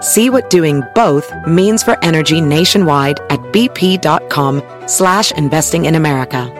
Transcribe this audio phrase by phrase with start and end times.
[0.00, 6.52] See what doing both means for energy nationwide at bp.com slash investing in America.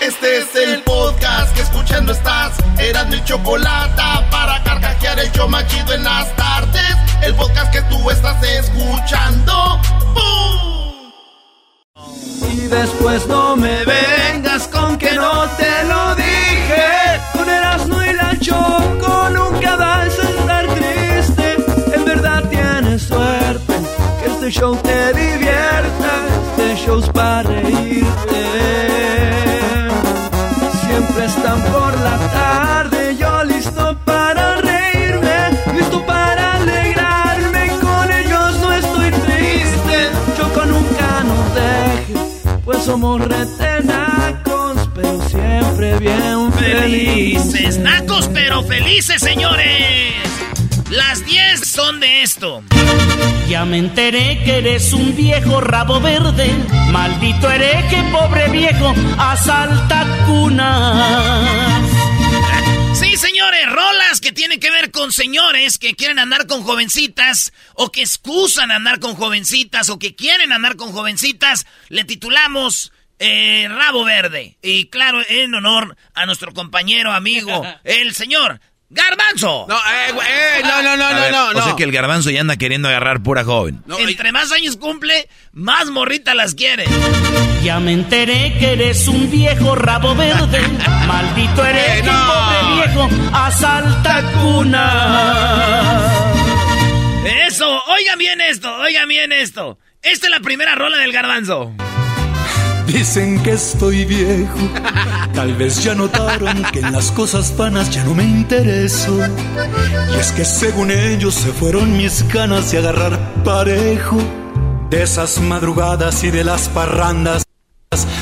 [0.00, 2.58] Este es el podcast que escuchando estás.
[2.78, 6.96] Eran mi chocolate para carcajear el yo machido en las tardes.
[7.22, 9.80] El podcast que tú estás escuchando.
[10.14, 11.12] ¡Bum!
[12.52, 15.99] Y después no me vengas con que no te lo
[18.40, 21.56] Choco nunca vas a estar triste.
[21.94, 23.74] En verdad tienes suerte
[24.22, 26.10] que este show te divierta.
[26.56, 28.42] Este show's para reírte.
[30.86, 37.68] Siempre están por la tarde, yo listo para reírme, listo para alegrarme.
[37.80, 40.10] Con ellos no estoy triste.
[40.36, 42.14] Choco nunca nos deje,
[42.64, 44.19] pues somos retenacos,
[45.00, 47.78] pero siempre bien Felices, felices.
[47.78, 50.14] nacos pero felices, señores.
[50.90, 52.62] Las 10 son de esto.
[53.48, 56.50] Ya me enteré que eres un viejo rabo verde.
[56.90, 61.88] Maldito hereje, pobre viejo, asalta cunas.
[62.94, 67.90] Sí, señores, rolas que tienen que ver con señores que quieren andar con jovencitas o
[67.90, 71.66] que excusan andar con jovencitas o que quieren andar con jovencitas.
[71.88, 74.56] Le titulamos eh, Rabo Verde.
[74.62, 78.60] Y claro, en honor a nuestro compañero, amigo, el señor
[78.92, 79.66] Garbanzo.
[79.68, 82.28] No, eh, eh, no, no, no, A no, ver, no, O sea que el garbanzo
[82.30, 83.80] ya anda queriendo agarrar pura joven.
[83.86, 86.86] No, Entre más años cumple, más morrita las quiere.
[87.62, 90.60] Ya me enteré que eres un viejo rabo verde.
[91.06, 92.26] Maldito hereje, Eh, no.
[92.26, 96.12] pobre viejo, asalta cunas.
[97.46, 99.78] Eso, oigan bien esto, oigan bien esto.
[100.02, 101.72] Esta es la primera rola del Garbanzo.
[102.92, 104.58] Dicen que estoy viejo,
[105.32, 109.16] tal vez ya notaron que en las cosas vanas ya no me intereso.
[110.12, 114.18] Y es que según ellos se fueron mis ganas de agarrar parejo.
[114.90, 117.44] De esas madrugadas y de las parrandas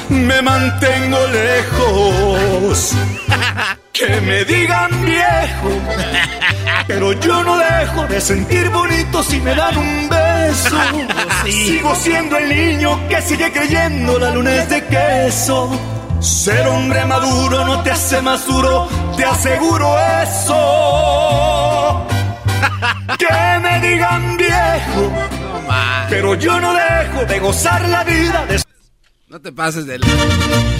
[0.09, 2.93] me mantengo lejos.
[3.99, 5.71] Que me digan viejo,
[6.87, 10.77] pero yo no dejo de sentir bonito si me dan un beso.
[11.45, 15.71] Sigo siendo el niño que sigue creyendo la luna es de queso.
[16.21, 22.07] Ser hombre maduro no te hace más duro, te aseguro eso.
[23.19, 25.13] Que me digan viejo,
[26.09, 28.47] pero yo no dejo de gozar la vida.
[28.47, 28.68] De
[29.29, 30.01] No te pases de...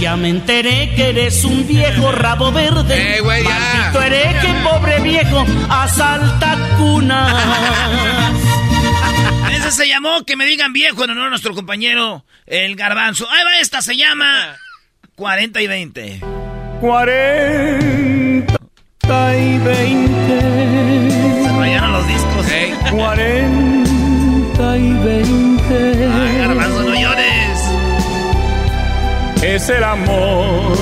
[0.01, 3.17] Ya me enteré que eres un viejo rabo verde.
[3.17, 3.51] Eh, güey, ya.
[3.51, 7.45] Maldito hereje, pobre viejo, asalta cunas.
[9.53, 13.29] Ese se llamó Que me digan viejo en honor a nuestro compañero el Garbanzo.
[13.31, 14.57] Ahí va esta, se llama
[15.17, 16.21] 40 y 20.
[16.81, 18.57] 40
[19.37, 20.41] y 20.
[21.43, 22.47] Se rayaron los discos.
[22.93, 26.09] 40 y 20.
[26.15, 26.78] Ay, Garbanzo.
[29.43, 30.77] Es el amor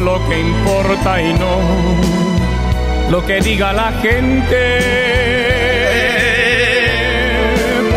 [0.00, 2.12] lo que importa y no
[3.10, 4.78] lo que diga la gente.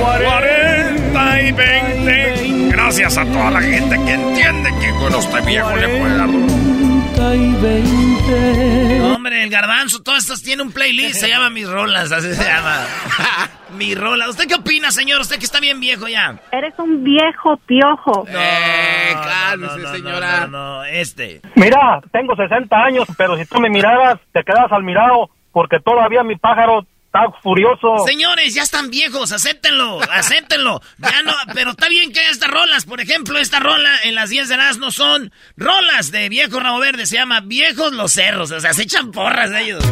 [0.02, 2.70] 40 y 20.
[2.72, 6.95] Gracias a toda la gente que entiende que con este viejo le puede dar.
[7.16, 9.02] 40 y 20.
[9.02, 12.86] Hombre, el Garbanzo, todas estas tiene un playlist, se llama Mis Rolas, así se llama.
[13.78, 14.30] Mi rola.
[14.30, 15.20] ¿Usted qué opina, señor?
[15.20, 16.40] Usted que está bien viejo ya.
[16.54, 18.26] Eres un viejo piojo.
[18.30, 20.40] Eh, No, cálmese, no, no, señora.
[20.42, 21.42] No, no, no, este.
[21.56, 26.24] Mira, tengo 60 años, pero si tú me miraras, te quedas al mirado, porque todavía
[26.24, 26.86] mi pájaro
[27.16, 28.06] está furioso.
[28.06, 30.82] Señores, ya están viejos, acéptenlo, acéptenlo.
[30.98, 32.86] Ya no, pero está bien que haya estas rolas.
[32.86, 36.80] Por ejemplo, esta rola en las 10 de las no son rolas de viejo rabo
[36.80, 38.52] verde, se llama Viejos los Cerros.
[38.52, 39.84] O sea, se echan porras de ellos.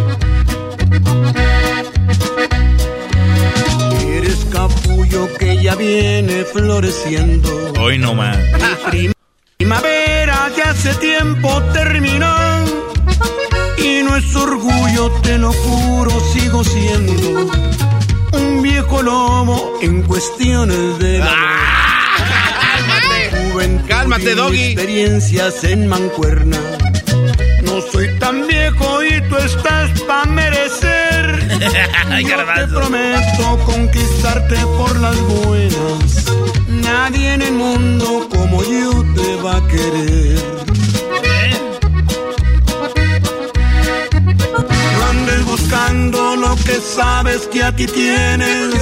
[4.02, 7.74] Eres capullo que ya viene floreciendo.
[7.80, 8.38] Hoy no más.
[9.58, 12.53] Primavera ya hace tiempo terminó.
[13.84, 17.52] Y no es orgullo, te lo juro, sigo siendo
[18.32, 21.36] un viejo lobo en cuestiones de la
[23.50, 24.64] Cálmate, cálmate, doggy.
[24.64, 26.58] experiencias en mancuerna.
[27.64, 31.48] No soy tan viejo y tú estás pa' merecer.
[32.30, 36.26] Yo te prometo conquistarte por las buenas.
[36.68, 40.83] Nadie en el mundo como yo te va a querer.
[45.24, 48.74] Andes buscando lo que sabes que a ti tienes.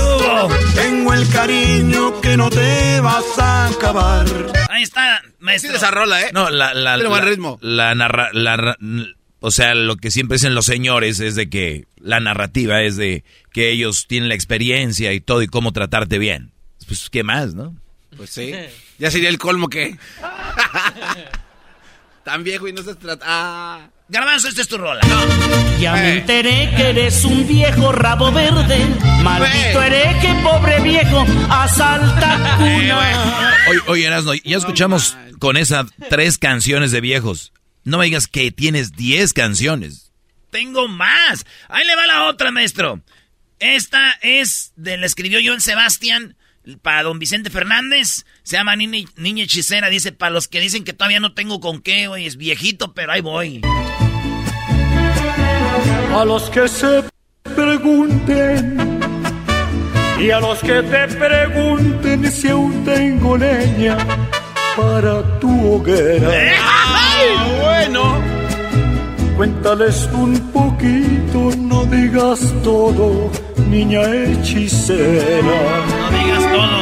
[0.76, 4.26] Tengo el cariño que no te vas a acabar.
[4.70, 5.76] Ahí está, Sí, maestro.
[5.76, 6.32] esa rola, ¿eh?
[6.34, 7.60] No, la, la, buen la- ritmo.
[7.62, 8.78] La narra, la
[9.40, 13.24] o sea, lo que siempre dicen los señores es de que la narrativa es de
[13.52, 16.52] que ellos tienen la experiencia y todo y cómo tratarte bien.
[16.88, 17.76] Pues, ¿qué más, no?
[18.18, 18.54] Pues sí.
[19.00, 19.98] Ya sería el colmo que.
[22.24, 23.26] Tan viejo y no se trata.
[23.28, 23.88] Ah.
[24.12, 25.00] Garbanzo, esta es tu rola.
[25.80, 26.18] Ya me Eh.
[26.18, 28.78] enteré que eres un viejo rabo verde.
[29.24, 29.88] Maldito Eh.
[29.88, 33.56] hereje, pobre viejo, asalta cuna.
[33.69, 37.54] Oye, oye Erasno, ya escuchamos con esas tres canciones de viejos.
[37.86, 40.12] No me digas que tienes diez canciones.
[40.52, 41.46] Tengo más.
[41.69, 43.00] Ahí le va la otra, maestro.
[43.60, 46.36] Esta es de la escribió Joan Sebastián
[46.81, 48.25] para don Vicente Fernández.
[48.44, 49.88] Se llama Niña, Niña Hechicera.
[49.90, 53.13] Dice, para los que dicen que todavía no tengo con qué, güey, es viejito, pero
[53.13, 53.62] ahí voy.
[56.13, 57.04] A los que se
[57.56, 58.78] pregunten
[60.19, 63.98] y a los que te pregunten si aún tengo leña
[64.75, 66.30] para tu hoguera.
[66.60, 67.22] Ah,
[67.62, 68.22] bueno.
[69.36, 73.31] Cuéntales un poquito, no digas todo,
[73.69, 75.42] niña hechicera.
[75.42, 76.81] No digas todo.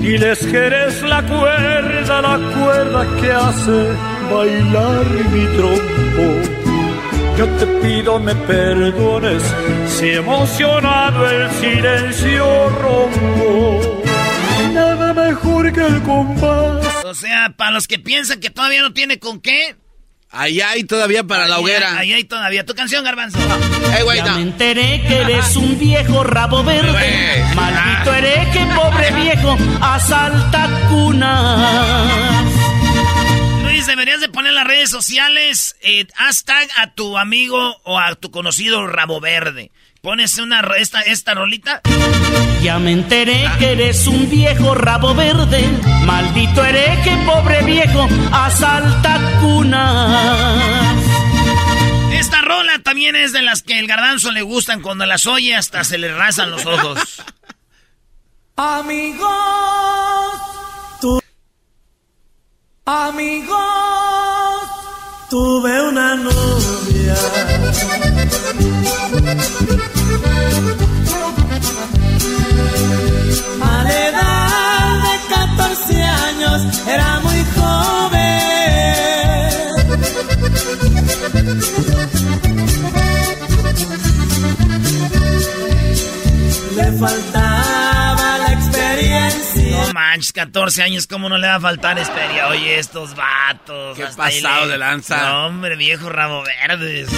[0.00, 3.92] Diles que eres la cuerda, la cuerda que hace
[4.32, 6.63] bailar mi trompo.
[7.36, 9.42] Yo te pido me perdones
[9.88, 14.02] si emocionado el silencio rompo.
[14.72, 16.86] Nada mejor que el compás.
[17.04, 19.76] O sea, para los que piensan que todavía no tiene con qué.
[20.30, 21.96] Ahí hay todavía para la hoguera.
[21.98, 22.64] Ahí hay todavía.
[22.66, 23.38] Tu canción, Garbanzo.
[23.38, 24.36] Eh, güey, Ya no.
[24.36, 26.90] me enteré que eres un viejo rabo verde.
[26.90, 27.54] Güey.
[27.54, 32.53] Maldito hereje, pobre viejo, asalta cunas.
[33.84, 38.14] Luis, deberías de poner en las redes sociales eh, hashtag a tu amigo o a
[38.14, 39.70] tu conocido rabo verde.
[40.00, 41.82] Pones una esta, esta rolita.
[42.62, 45.62] Ya me enteré que eres un viejo rabo verde.
[46.06, 50.96] Maldito hereje, pobre viejo, asalta cunas.
[52.12, 55.84] Esta rola también es de las que el garbanzo le gustan cuando las oye hasta
[55.84, 57.22] se le rasan los ojos.
[58.56, 60.13] Amigos, tu-
[62.86, 63.56] amigos,
[65.30, 67.16] tuve una novia.
[73.62, 78.24] A la edad de 14 años era muy joven.
[86.76, 87.53] Le faltaba
[89.94, 92.48] manches, 14 años, ¿cómo no le va a faltar experiencia?
[92.48, 93.96] Oye, estos vatos.
[93.96, 95.16] Qué pasado le- de lanza.
[95.30, 97.08] No, hombre, viejo rabo verdes.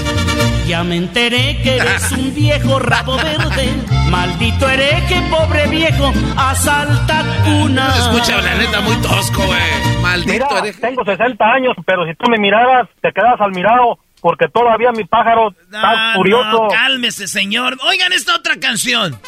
[0.66, 3.72] Ya me enteré que eres un viejo rabo verde.
[4.10, 7.94] Maldito hereje, pobre viejo, asalta cunas.
[7.94, 10.00] Se escucha, la neta, muy tosco, güey.
[10.02, 10.80] Maldito Mira, hereje.
[10.80, 15.04] tengo 60 años, pero si tú me miraras, te quedas al mirado, porque todavía mi
[15.04, 16.50] pájaro está No, furioso.
[16.64, 17.76] no, cálmese, señor.
[17.88, 19.18] Oigan esta otra canción.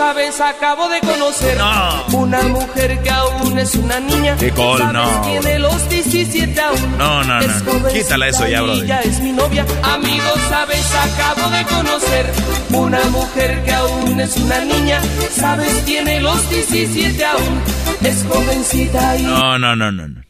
[0.00, 2.06] Sabes, acabo de conocer No.
[2.18, 4.34] una mujer que aún es una niña.
[4.40, 4.94] Nicole, ¿Sabes?
[4.94, 5.20] no.
[5.20, 6.96] Tiene los 17 aún.
[6.96, 7.88] No, no, no.
[7.92, 8.86] Quítala eso ya, brother.
[8.86, 9.66] ya es mi novia.
[9.82, 12.32] Amigos, sabes, acabo de conocer
[12.70, 15.02] una mujer que aún es una niña.
[15.36, 17.60] Sabes, tiene los 17 aún.
[18.02, 20.08] Es jovencita y No, no, no, no.
[20.08, 20.22] no.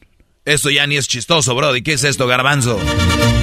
[0.45, 1.77] Esto ya ni es chistoso, bro.
[1.77, 2.81] ¿Y qué es esto, garbanzo?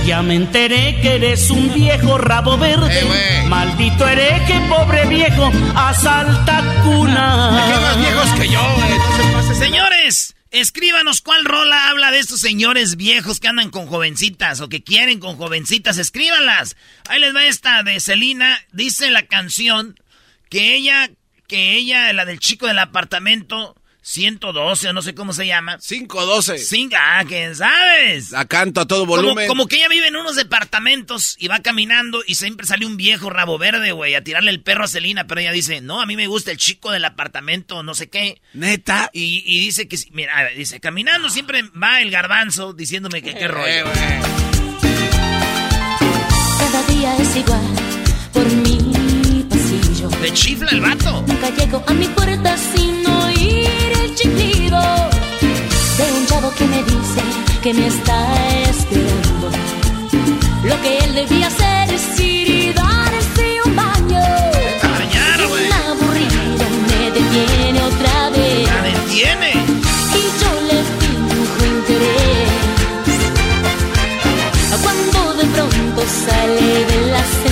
[0.06, 3.02] Ya me enteré que eres un viejo rabo verde.
[3.02, 3.46] Eh.
[3.48, 7.54] Maldito hereje, pobre viejo, asalta cunas.
[7.54, 8.62] Hay más viejos que yo,
[9.18, 9.56] se pase.
[9.56, 14.84] Señores, escríbanos cuál rola habla de estos señores viejos que andan con jovencitas o que
[14.84, 16.00] quieren con jovencitas.
[16.00, 16.78] Escríbanlas.
[17.10, 18.60] Ahí les va esta de Celina.
[18.72, 20.00] Dice la canción
[20.50, 21.12] que ella,
[21.48, 23.76] que ella, la del chico del apartamento,
[24.08, 25.78] 112 o no sé cómo se llama.
[25.80, 26.60] 512.
[26.60, 28.32] Cinco, ah, ¿quién sabes?
[28.32, 29.48] La canto a todo volumen.
[29.50, 33.30] como que ella vive en unos departamentos y va caminando y siempre sale un viejo
[33.30, 36.16] rabo verde, güey, a tirarle el perro a Celina, pero ella dice, no, a mí
[36.16, 38.42] me gusta el chico del apartamento, no sé qué.
[38.54, 39.10] Neta.
[39.12, 43.44] Y, y dice que, si- mira, dice, caminando siempre va el garbanzo diciéndome que qué
[43.46, 43.84] Eh, rollo.
[46.60, 47.87] Cada día es igual.
[50.28, 51.24] Le chifla el vato.
[51.26, 54.82] Nunca llego a mi puerta sin oír el chiflido
[55.98, 57.22] de un chavo que me dice
[57.64, 58.20] que me está
[58.64, 59.50] esperando.
[60.66, 64.22] Lo que él debía hacer es ir y darse un baño.
[65.48, 65.66] Güey.
[65.66, 68.68] Un aburrido me detiene otra vez.
[68.68, 69.52] La detiene.
[70.20, 72.52] Y yo le finjo interés.
[74.84, 77.47] Cuando de pronto sale del ascensor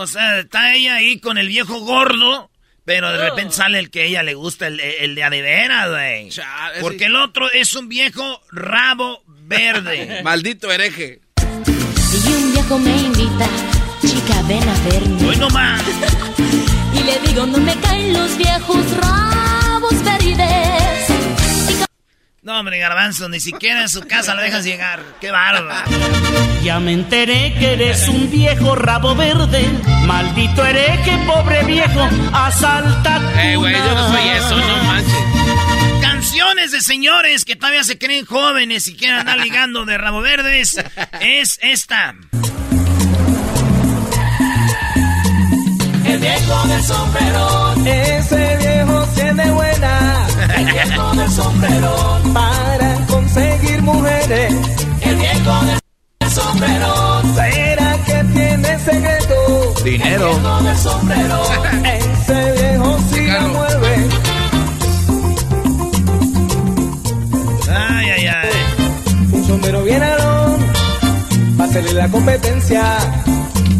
[0.00, 2.50] O sea, está ella ahí con el viejo gordo,
[2.84, 3.12] pero Oh.
[3.12, 5.88] de repente sale el que a ella le gusta, el, el de a de veras,
[5.90, 6.30] güey.
[6.80, 10.20] Porque el otro es un viejo rabo verde.
[10.24, 11.20] Maldito hereje.
[12.26, 13.46] Y un viejo me invita,
[14.00, 15.28] chica, ven a verme.
[15.28, 15.82] Hoy no más.
[16.92, 20.79] Y le digo, no me caen los viejos rabos verdes.
[22.42, 25.02] No, hombre, garbanzo, ni siquiera en su casa lo dejas llegar.
[25.20, 25.90] Qué bárbaro.
[26.62, 29.62] Ya me enteré que eres un viejo rabo verde.
[30.06, 36.00] Maldito hereje, pobre viejo, asalta Eh, güey, yo no soy eso, no manches.
[36.00, 40.82] Canciones de señores que todavía se creen jóvenes y quieren andar ligando de rabo verdes.
[41.20, 42.14] Es esta.
[46.10, 50.26] El viejo del sombrero, ese viejo tiene buena.
[50.56, 54.54] El viejo del sombrero, para conseguir mujeres.
[55.02, 59.74] El viejo del sombrero, será que tiene secreto.
[59.84, 60.30] Dinero.
[60.30, 61.42] El viejo del sombrero,
[61.84, 64.08] ese viejo sí la mueve.
[67.70, 69.32] Ay, ay, ay.
[69.32, 70.58] Un sombrero bien alón,
[71.60, 72.98] va a la competencia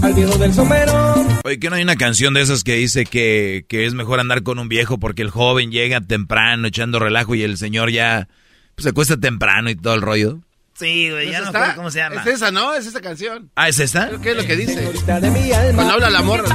[0.02, 1.14] al viejo del sombrero.
[1.44, 4.42] Oye, que no hay una canción de esas que dice que, que es mejor andar
[4.42, 8.28] con un viejo porque el joven llega temprano echando relajo y el señor ya
[8.74, 10.40] pues, se cuesta temprano y todo el rollo?
[10.74, 11.74] Sí, güey, ya ¿Esa no está?
[11.74, 12.22] cómo se llama.
[12.22, 12.72] Es esa, ¿no?
[12.74, 13.50] Es esa canción.
[13.54, 14.10] Ah, ¿es esta?
[14.22, 14.90] Que es lo que dice.
[15.74, 16.48] Cuando habla la morra.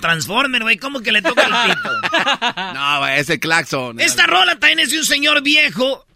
[0.00, 0.76] Transformer, güey.
[0.78, 1.90] ¿Cómo que le toca el pito?
[2.74, 4.00] No, güey, ese claxon.
[4.00, 6.06] Esta rola también es de un señor viejo.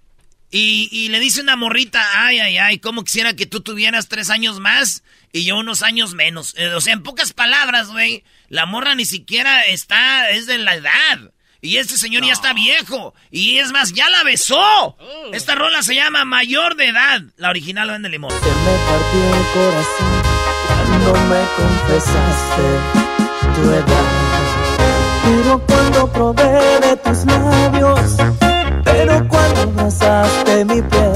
[0.50, 4.30] Y, y le dice una morrita, ay, ay, ay, ¿cómo quisiera que tú tuvieras tres
[4.30, 6.54] años más y yo unos años menos?
[6.56, 10.74] Eh, o sea, en pocas palabras, güey, la morra ni siquiera está, es de la
[10.74, 11.32] edad.
[11.60, 13.14] Y este señor ya está viejo.
[13.30, 14.96] Y es más, ya la besó.
[15.32, 17.22] Esta rola se llama Mayor de Edad.
[17.36, 18.30] La original vende limón.
[18.30, 20.22] Se me partió el corazón
[20.68, 22.97] cuando me confesaste
[23.62, 24.08] tu edad.
[25.24, 28.16] Pero cuando probé de tus labios,
[28.84, 31.12] pero cuando abrazaste mi piel,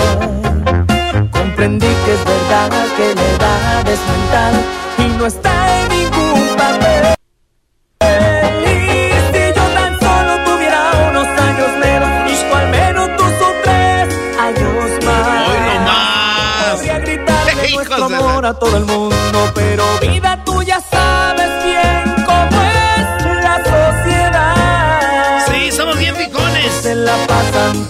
[1.31, 4.55] comprendí que es verdad que la edad es mental
[4.99, 7.05] y no está en ningún papel.
[8.65, 8.75] Y
[9.33, 10.81] si yo tan solo tuviera
[11.11, 11.71] unos años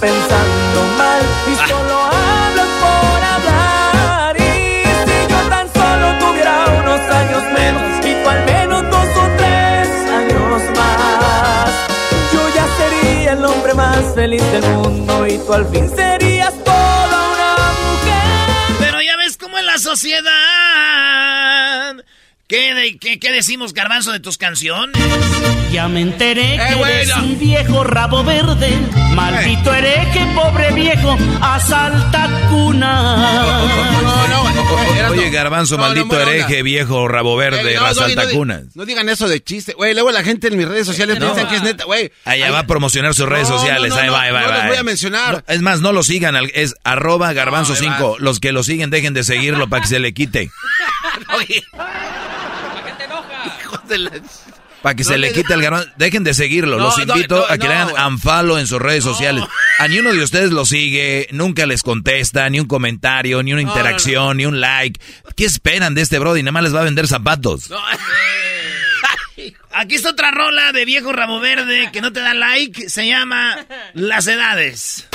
[0.00, 4.36] pensando mal y solo hablan por hablar.
[4.36, 9.26] Y si yo tan solo tuviera unos años menos y tú al menos dos o
[9.36, 9.88] tres
[10.20, 11.70] años más,
[12.32, 17.16] yo ya sería el hombre más feliz del mundo y tú al fin serías toda
[17.34, 18.78] una mujer.
[18.78, 20.32] Pero ya ves cómo es la sociedad.
[22.52, 24.94] ¿Qué, de- qué, qué decimos, garbanzo, de tus canciones?
[25.72, 27.22] Ya me enteré que Eh, güey, eres no.
[27.22, 28.68] un viejo rabo verde.
[29.14, 33.16] Maldito hereje, pobre viejo, asalta cuna.
[34.28, 34.94] No, no.
[34.94, 38.60] Era- Oye, garbanzo, No, no, maldito hereje, viejo, rabo verde, Eh, no, raza no, no.
[38.74, 39.72] No digan eso de chiste.
[39.72, 41.32] Güey, luego la gente en mis redes sociales No.
[41.32, 42.12] piensan que es neta, güey.
[42.26, 43.88] Allá va a promocionar sus redes No, sociales.
[43.88, 44.66] no, no, ahí no, va, ahí va, no los va.
[44.68, 45.32] voy a mencionar.
[45.48, 46.36] No, es más, no lo sigan.
[46.52, 48.10] Es arroba garbanzo No, ahí 5.
[48.12, 48.16] va.
[48.18, 50.50] Los que lo siguen, dejen de seguirlo para que se le quite.
[51.34, 51.64] Oye.
[54.82, 55.88] Para que No se le quite el garbanzo.
[55.96, 56.76] Dejen de seguirlo.
[56.76, 59.44] No, los invito no, a que le hagan unfollow en sus redes sociales.
[59.78, 63.62] A ni uno de ustedes lo sigue, nunca les contesta, ni un comentario, ni una
[63.62, 65.00] interacción, ni un like.
[65.36, 66.42] ¿Qué esperan de este Brody?
[66.42, 67.70] Nada más les va a vender zapatos.
[69.74, 72.90] Aquí está otra rola de viejo rabo verde que no te da like.
[72.90, 75.08] Se llama Las Edades.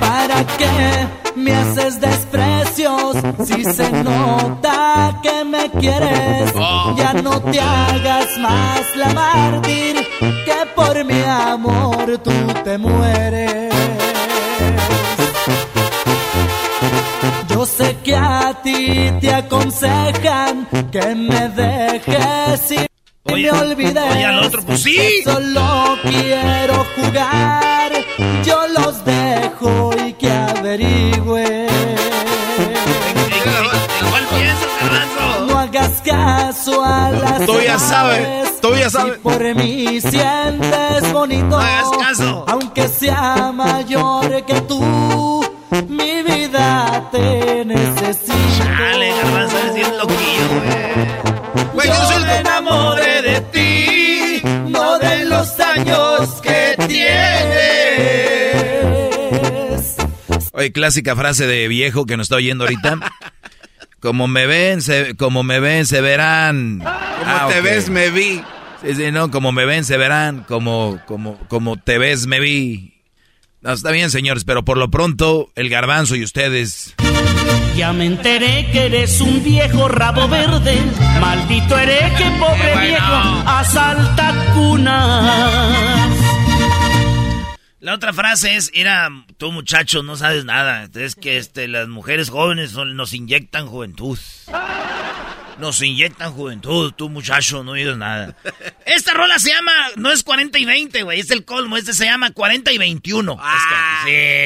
[0.00, 1.06] ¿Para qué
[1.36, 6.52] me haces desprecios si se nota que me quieres?
[6.96, 9.96] Ya no te hagas más la mártir
[10.44, 12.32] que por mi amor tú
[12.64, 13.72] te mueres.
[17.48, 22.91] Yo sé que a ti te aconsejan que me dejes
[23.36, 24.04] y me olvides.
[24.12, 25.22] oye, al otro, pues sí.
[25.24, 27.92] Solo quiero jugar,
[28.44, 31.68] yo los dejo y que averigüe.
[35.46, 39.14] No hagas caso a las Tú ya sabes, tú ya sabes.
[39.14, 41.46] Si por mí sientes bonito.
[41.46, 42.44] No hagas caso.
[42.48, 45.44] Aunque sea mayor que tú,
[45.88, 48.32] mi vida te necesito.
[48.78, 51.72] Dale, Garbanzo, eres bien loquillo, güey.
[51.74, 53.11] Güey, yo Yo soy el- me enamoré
[60.62, 62.98] Oye, clásica frase de viejo que nos está oyendo ahorita.
[64.00, 66.78] Como me ven, se, como me ven, se verán.
[66.78, 66.90] Como
[67.24, 68.40] Ah, te ves, me vi.
[68.84, 70.44] Sí, sí, no, como me ven, se verán.
[70.46, 72.94] Como, como, como te ves, me vi.
[73.60, 76.94] No, está bien, señores, pero por lo pronto, el garbanzo y ustedes.
[77.76, 80.76] Ya me enteré que eres un viejo rabo verde.
[81.20, 86.11] Maldito hereje, pobre viejo, asalta cunas.
[87.82, 89.08] La otra frase es, era,
[89.38, 90.88] tú muchacho no sabes nada.
[90.94, 94.16] Es que este, las mujeres jóvenes son- nos inyectan juventud.
[95.58, 98.36] Nos inyectan juventud, tú muchacho no oídos nada.
[98.86, 102.04] Esta rola se llama, no es 40 y 20, güey, es el colmo, este se
[102.04, 103.32] llama 40 y 21.
[103.32, 103.74] Es que,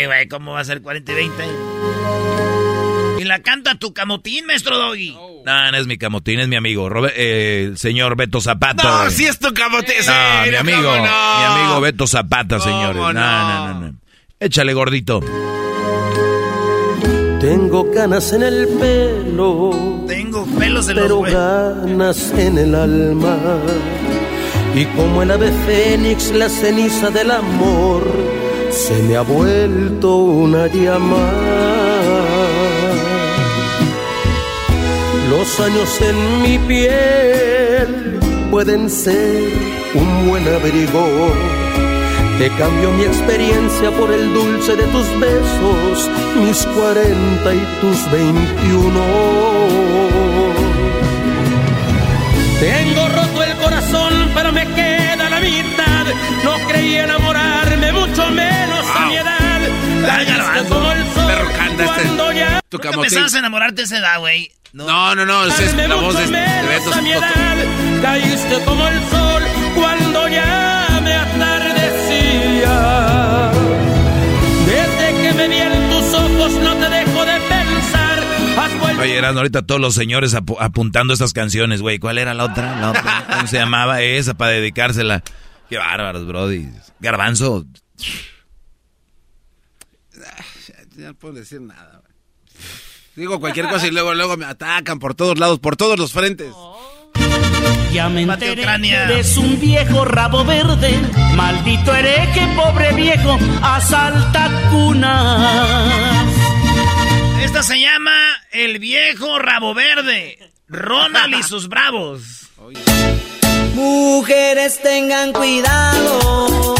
[0.00, 1.44] sí, güey, ¿cómo va a ser 40 y 20?
[3.20, 5.14] Y la canta tu camotín, maestro Doggy.
[5.46, 8.82] No, no es mi camotín, es mi amigo, eh, el señor Beto Zapata.
[8.82, 9.12] No, güey.
[9.12, 9.94] si es tu camote.
[9.98, 11.38] No, sí, mi amigo, ¿cómo no?
[11.38, 12.96] mi amigo Beto Zapata, señores.
[12.96, 13.94] ¿Cómo No, no, no, no.
[14.40, 15.20] Échale, gordito.
[17.40, 23.38] Tengo canas en el pelo, Tengo pelos en los pero ganas en el alma.
[24.74, 28.02] Y como el ave fénix, la ceniza del amor
[28.70, 31.95] se me ha vuelto una llama.
[35.36, 38.18] Los años en mi piel
[38.50, 39.42] pueden ser
[39.94, 41.30] un buen abrigo.
[42.38, 46.10] Te cambio mi experiencia por el dulce de tus besos,
[46.42, 49.04] mis cuarenta y tus veintiuno.
[52.58, 56.06] Tengo roto el corazón, pero me queda la mitad.
[56.44, 59.60] No creí enamorarme, mucho menos a mi edad.
[60.06, 60.74] Caíste
[62.68, 63.10] Tu ¿Nunca camotín.
[63.10, 64.50] pensabas enamorarte a esa edad, güey?
[64.72, 67.56] No, no, no, esa es la voz de, de menos Beto a mi edad.
[68.02, 69.42] Caíste como el sol
[69.74, 72.72] cuando ya me atardecía.
[74.66, 78.18] Desde que me vi en tus ojos no te dejo de pensar.
[78.58, 81.98] Has Oye, eran ahorita todos los señores apu- apuntando estas canciones, güey.
[81.98, 82.78] ¿Cuál era la otra?
[82.80, 83.26] La otra.
[83.30, 85.22] ¿Cómo se llamaba esa para dedicársela?
[85.70, 86.68] Qué bárbaros, brody.
[87.00, 87.64] Garbanzo.
[90.96, 92.02] Ya no puedo decir nada.
[93.16, 96.52] Digo cualquier cosa y luego, luego me atacan por todos lados, por todos los frentes.
[97.90, 100.94] Ya me enteré eres un viejo rabo verde.
[101.34, 106.28] Maldito hereje, pobre viejo, asalta cunas.
[107.42, 108.12] Esta se llama
[108.52, 110.38] El Viejo Rabo Verde.
[110.68, 112.50] Ronald y sus bravos.
[113.74, 116.74] Mujeres tengan cuidado,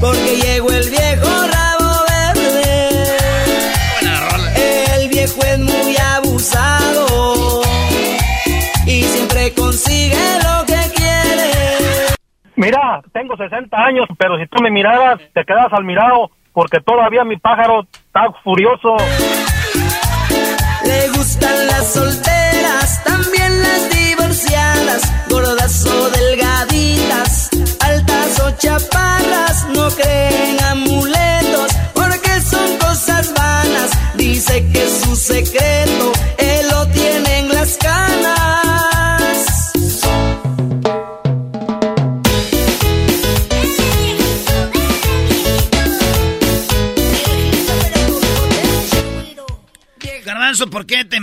[0.00, 1.53] porque llegó el viejo rabo
[12.56, 17.24] Mira, tengo 60 años, pero si tú me miraras, te quedas al mirado, porque todavía
[17.24, 18.96] mi pájaro está furioso.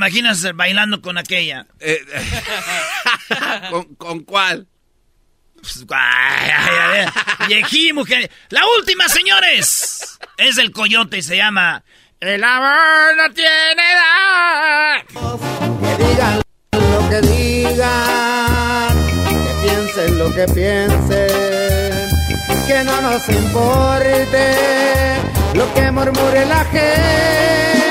[0.02, 1.68] Imaginas bailando con aquella?
[1.80, 2.04] Eh,
[3.70, 4.68] ¿Con, con cuál?
[5.62, 5.86] Pues,
[7.48, 8.32] Viejí, mujer.
[8.50, 10.18] La última, señores.
[10.38, 11.84] Es el coyote, se llama
[12.20, 15.04] El amor no tiene edad.
[15.82, 18.90] Que digan lo que digan,
[19.30, 22.10] que piensen lo que piensen,
[22.68, 24.56] que no nos importe
[25.54, 27.91] lo que murmure la gente.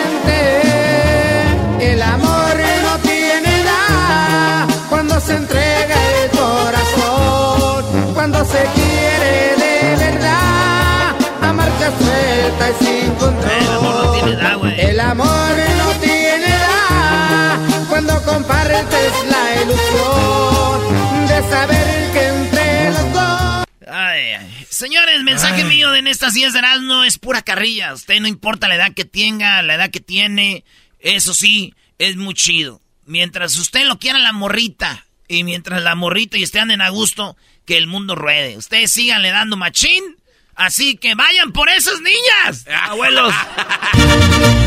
[5.20, 13.14] Cuando se entrega el corazón, cuando se quiere de verdad, a marcha suelta y sin
[13.14, 13.50] control.
[13.50, 14.80] El amor no tiene edad, güey.
[14.80, 23.66] El amor no tiene edad cuando compartes la ilusión de saber que entre los dos.
[23.88, 24.66] Ay, ay.
[24.70, 27.92] Señores, mensaje mío de en estas 10 de no es pura carrilla.
[27.92, 30.64] Usted no importa la edad que tenga, la edad que tiene.
[30.98, 32.80] Eso sí, es muy chido.
[33.04, 37.36] Mientras usted lo quiera la morrita y mientras la morrita y estén en a gusto,
[37.64, 38.56] que el mundo ruede.
[38.56, 40.16] Ustedes síganle dando machín.
[40.56, 43.32] Así que vayan por esas niñas, abuelos.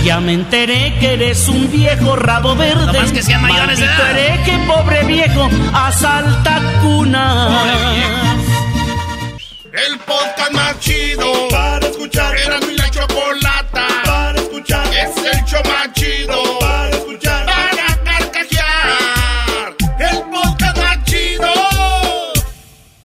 [0.03, 2.87] Ya me enteré que eres un viejo rabo verde.
[2.87, 4.11] No más que sean mayores de edad.
[4.11, 8.35] hereje, pobre viejo, asalta cuna.
[9.71, 12.35] El podcast más chido para escuchar.
[12.37, 14.87] Era mi la chocolata para escuchar.
[14.93, 16.62] Es el show más chido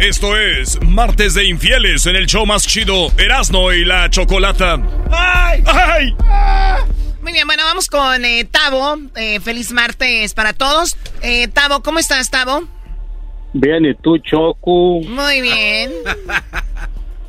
[0.00, 4.80] Esto es Martes de Infieles en el show más chido Erasno y la Chocolata.
[5.10, 5.62] ¡Ay!
[5.66, 6.14] ¡Ay!
[7.20, 8.96] Muy bien, bueno, vamos con eh, Tavo.
[9.16, 10.96] Eh, feliz martes para todos.
[11.22, 12.62] Eh, Tavo, ¿cómo estás, Tavo?
[13.52, 15.00] Bien, ¿y tú, Choco?
[15.00, 15.92] Muy bien.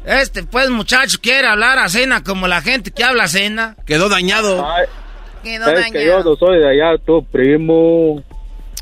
[0.03, 3.75] Este, pues, muchacho, quiere hablar a cena como la gente que habla a cena.
[3.85, 4.65] Quedó dañado.
[5.43, 6.23] Quedó Es que dañado.
[6.23, 8.23] yo no soy de allá, tu primo.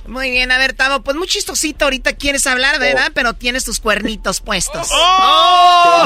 [0.09, 3.11] Muy bien, a ver, Tavo, pues muy chistosito ahorita quieres hablar, ¿verdad?
[3.13, 4.89] Pero tienes tus cuernitos puestos.
[4.91, 6.03] ¡Oh!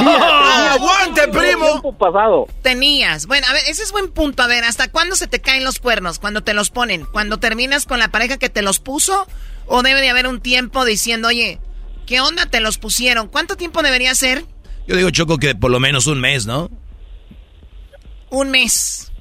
[0.71, 1.65] ¡Aguante, primo!
[1.71, 2.47] Tiempo pasado.
[2.61, 3.27] Tenías.
[3.27, 4.43] Bueno, a ver, ese es buen punto.
[4.43, 6.19] A ver, ¿hasta cuándo se te caen los cuernos?
[6.19, 7.05] ¿Cuando te los ponen?
[7.05, 9.25] ¿Cuando terminas con la pareja que te los puso?
[9.67, 11.59] ¿O debe de haber un tiempo diciendo, oye,
[12.05, 13.29] ¿qué onda te los pusieron?
[13.29, 14.45] ¿Cuánto tiempo debería ser?
[14.85, 16.69] Yo digo, Choco, que por lo menos un mes, ¿no?
[18.29, 19.12] Un mes.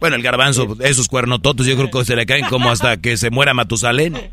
[0.00, 3.30] Bueno, el garbanzo, esos cuernototos, yo creo que se le caen como hasta que se
[3.30, 4.30] muera Matusalén.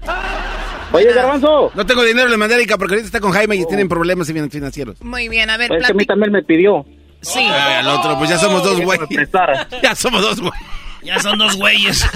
[0.94, 1.72] Oye, Garbanzo.
[1.76, 4.28] No tengo dinero, le mandé a Erika porque ahorita está con Jaime y tienen problemas
[4.28, 5.02] financieros.
[5.02, 6.86] Muy bien, a ver, Es que a mí también me pidió.
[7.22, 7.40] Sí.
[7.40, 9.08] Ay, al otro, pues ya somos dos güeyes.
[9.84, 10.64] Ya somos dos güeyes.
[11.04, 12.06] Ya son dos güeyes.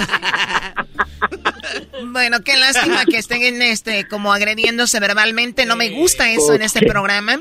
[2.03, 5.65] Bueno, qué lástima que estén en este como agrediéndose verbalmente.
[5.65, 7.39] No me gusta eso en este programa.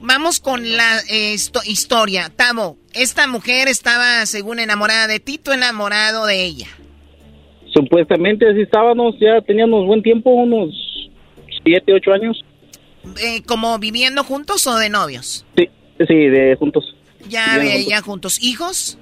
[0.00, 2.30] Vamos con la eh, histo- historia.
[2.34, 6.68] Tavo, esta mujer estaba según enamorada de ti, tú enamorado de ella.
[7.72, 10.74] Supuestamente así estábamos, ya teníamos buen tiempo, unos
[11.62, 12.42] siete, ocho años.
[13.22, 15.44] Eh, ¿Como viviendo juntos o de novios?
[15.56, 15.68] Sí,
[16.08, 16.96] sí, de juntos.
[17.28, 18.42] Ya Viviendo veía juntos.
[18.42, 18.98] ¿Hijos?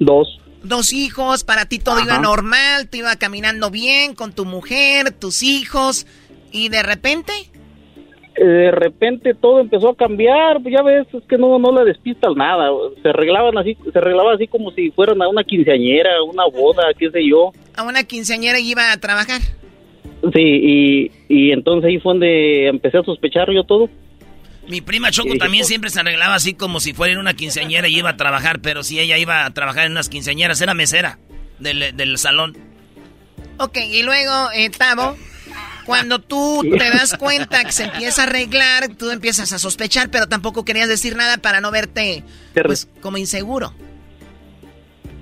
[0.00, 0.40] Dos.
[0.64, 5.42] Dos hijos, para ti todo iba normal, te iba caminando bien con tu mujer, tus
[5.42, 6.06] hijos,
[6.52, 7.32] y de repente...
[8.36, 11.84] Eh, De repente todo empezó a cambiar, pues ya ves, es que no, no la
[11.84, 12.68] despistas nada.
[13.02, 17.10] Se arreglaban así, se arreglaba así como si fueran a una quinceañera, una boda, qué
[17.10, 17.52] sé yo.
[17.76, 19.40] A una quinceañera iba a trabajar.
[20.32, 23.88] Sí, y, y entonces ahí fue donde empecé a sospechar yo todo.
[24.66, 27.98] Mi prima Choco también siempre se arreglaba así como si fuera en una quinceañera y
[27.98, 31.18] iba a trabajar, pero si ella iba a trabajar en unas quinceañeras, era mesera
[31.58, 32.56] del, del salón.
[33.58, 35.14] Ok, y luego, eh, Tavo,
[35.86, 40.26] cuando tú te das cuenta que se empieza a arreglar, tú empiezas a sospechar, pero
[40.26, 42.22] tampoco querías decir nada para no verte
[42.64, 43.72] pues como inseguro.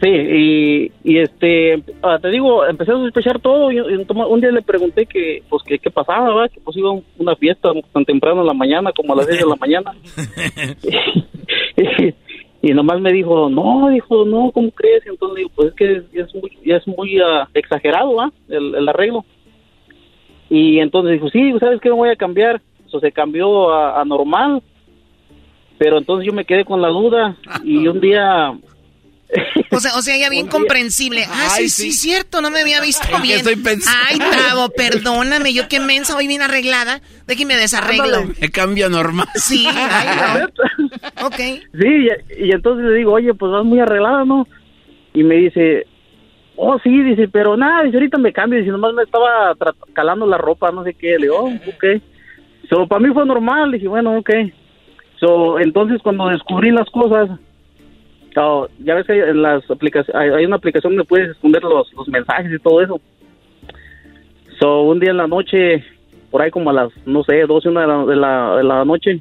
[0.03, 3.71] Sí, y, y este, ah, te digo, empecé a sospechar todo.
[3.71, 6.51] Y, y un- día le pregunté que, pues, que qué pasaba, ¿verdad?
[6.53, 9.39] Que pues iba a una fiesta tan temprano en la mañana, como a las 6
[9.39, 9.93] de la mañana.
[11.77, 15.07] y, y nomás me dijo, no, dijo, no, ¿cómo crees?
[15.07, 18.17] Y entonces digo, pues es que ya es muy, ya es muy ah, exagerado.
[18.49, 19.25] El, el arreglo.
[20.55, 21.89] Y entonces dijo, sí, ¿sabes qué?
[21.89, 22.61] Me voy a cambiar.
[22.87, 24.63] Eso se cambió a, a normal.
[25.79, 28.51] Pero entonces yo me quedé con la duda y un día
[29.71, 31.25] O sea, o sea, ella bien comprensible.
[31.27, 32.11] Ah, sí, Ay, sí, sí.
[32.11, 33.39] cierto, no me había visto ¿En qué bien.
[33.39, 33.99] estoy pensando?
[34.11, 37.01] Ay, Tavo, perdóname, yo qué mensa, voy bien arreglada.
[37.27, 38.25] Déjeme desarreglo.
[38.39, 39.29] Me cambio normal.
[39.37, 41.27] Sí, ay, no.
[41.29, 41.37] Ok.
[41.81, 41.89] Sí,
[42.39, 44.47] y, y entonces le digo, oye, pues vas muy arreglada, ¿no?
[45.15, 45.87] Y me dice,
[46.63, 49.55] oh, sí, dice, pero nada, dice, ahorita me cambio, dice, nomás me estaba
[49.93, 51.19] calando la ropa, no sé qué.
[51.19, 52.03] Le digo, oh, ok.
[52.69, 54.31] So, para mí fue normal, dije, bueno, ok.
[55.19, 57.31] So, entonces cuando descubrí las cosas,
[58.37, 61.63] oh, ya ves que hay, en las aplicaciones, hay, hay una aplicación donde puedes esconder
[61.63, 63.01] los, los mensajes y todo eso.
[64.61, 65.85] So, un día en la noche,
[66.31, 68.85] por ahí como a las, no sé, 12, una de la, de la, de la
[68.85, 69.21] noche,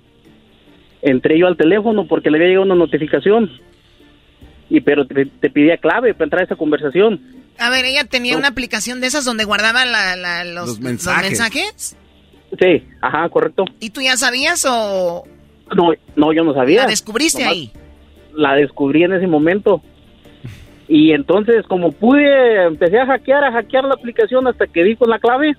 [1.01, 3.49] entré yo al teléfono porque le había llegado una notificación.
[4.73, 7.19] Y pero te, te pedía clave para entrar a esa conversación.
[7.59, 10.79] A ver, ella tenía una aplicación de esas donde guardaba la- la- los, Los los
[10.79, 11.29] mensajes.
[11.31, 11.97] mensajes.
[12.59, 13.65] Sí, ajá, correcto.
[13.81, 15.25] ¿Y tú ya sabías o
[15.75, 16.83] No, no, yo no sabía.
[16.83, 17.71] la descubriste Nomás ahí?
[18.33, 19.81] La descubrí en ese momento.
[20.87, 25.09] Y entonces, como pude, empecé a hackear, a hackear la aplicación hasta que di con
[25.09, 25.53] la clave.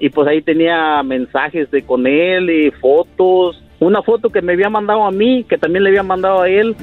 [0.00, 3.61] Y pues ahí tenía mensajes de con él y fotos.
[3.82, 6.76] Una foto que me había mandado a mí, que también le había mandado a él.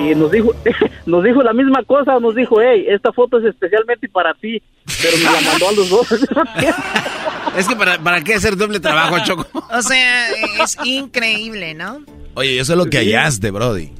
[0.00, 0.54] Y nos dijo,
[1.06, 4.62] nos dijo la misma cosa, nos dijo, hey, esta foto es especialmente para ti.
[5.00, 6.06] Pero me la mandó a los dos.
[7.56, 9.46] Es que para, para qué hacer doble trabajo, Choco.
[9.70, 10.30] O sea,
[10.62, 12.02] es increíble, ¿no?
[12.34, 13.90] Oye, eso es lo que hallaste, Brody.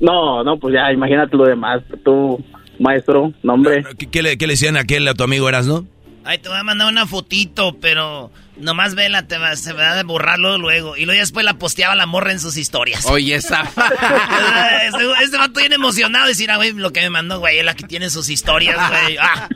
[0.00, 1.82] no, no, pues ya, imagínate lo demás.
[2.04, 2.42] Tú,
[2.78, 3.82] maestro, nombre.
[3.98, 5.86] ¿Qué, qué le, qué le decían a aquel a tu amigo Eras, no?
[6.26, 10.02] Ay, te voy a mandar una fotito, pero nomás vela, te va, se va a
[10.02, 10.96] borrarlo luego.
[10.96, 13.06] Y luego ya después la posteaba la morra en sus historias.
[13.06, 13.62] Oye, esa.
[14.86, 16.26] este, este vato bien emocionado.
[16.26, 19.16] Decir, ah, güey, lo que me mandó, güey, él aquí tiene sus historias, güey.
[19.28, 19.48] Ah.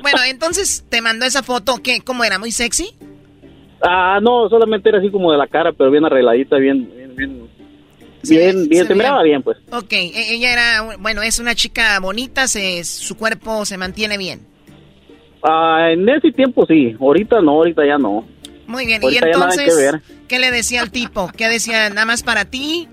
[0.00, 2.00] Bueno, entonces te mandó esa foto, ¿qué?
[2.00, 2.38] ¿Cómo era?
[2.38, 2.90] ¿Muy sexy?
[3.80, 7.48] Ah, no, solamente era así como de la cara, pero bien arregladita, bien, bien, bien,
[8.22, 9.58] bien, bien, se miraba bien, pues.
[9.70, 14.51] Ok, e- ella era, bueno, es una chica bonita, se, su cuerpo se mantiene bien.
[15.42, 18.24] Ah, en ese tiempo sí, ahorita no, ahorita ya no.
[18.66, 19.94] Muy bien, y Ahorita que entonces.
[20.28, 21.30] ¿qué le decía al tipo?
[21.36, 21.88] ¿Qué decía?
[21.90, 22.88] ¿Nada más para ti?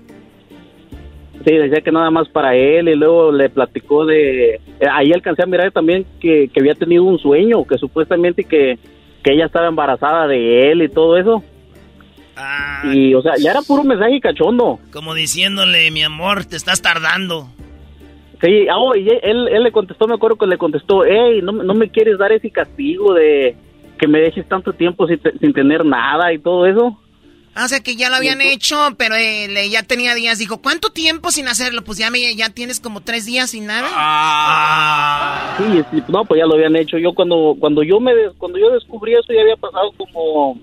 [1.44, 4.56] Sí, decía que nada más para él y luego le platicó de...
[4.56, 4.60] eh,
[4.92, 8.78] Ahí alcancé a mirar también que, que había tenido un sueño, que supuestamente que,
[9.24, 11.42] que ella estaba embarazada de él y todo eso.
[12.92, 14.80] Y, o sea, ya era puro mensaje cachondo.
[14.92, 17.48] Como diciéndole, mi amor, te estás tardando.
[18.42, 21.52] Sí, ah, oh, y él, él le contestó, me acuerdo que le contestó, hey, no,
[21.52, 23.54] no me quieres dar ese castigo de
[23.98, 26.98] que me dejes tanto tiempo sin, sin tener nada y todo eso.
[27.54, 30.38] Ah, o sea, que ya lo habían hecho, pero él eh, ya tenía días.
[30.38, 31.82] Dijo, ¿cuánto tiempo sin hacerlo?
[31.82, 33.88] Pues ya, me, ya tienes como tres días sin nada.
[33.92, 35.56] Ah.
[35.58, 36.96] Sí, sí, no, pues ya lo habían hecho.
[36.96, 40.58] Yo cuando cuando yo me des- cuando yo descubrí eso ya había pasado como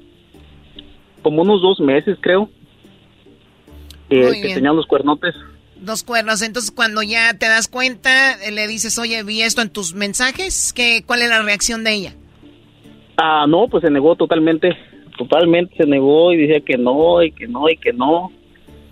[1.22, 2.50] como unos dos meses, creo.
[4.10, 4.56] Que, Muy que bien.
[4.56, 5.36] tenían los cuernotes.
[5.82, 6.42] Dos cuernos.
[6.42, 10.74] Entonces, cuando ya te das cuenta, eh, le dices, oye, vi esto en tus mensajes.
[10.74, 12.14] ¿Qué, ¿Cuál es la reacción de ella?
[13.18, 14.76] Ah, no, pues se negó totalmente.
[15.18, 18.32] Totalmente se negó y decía que no, y que no, y que no.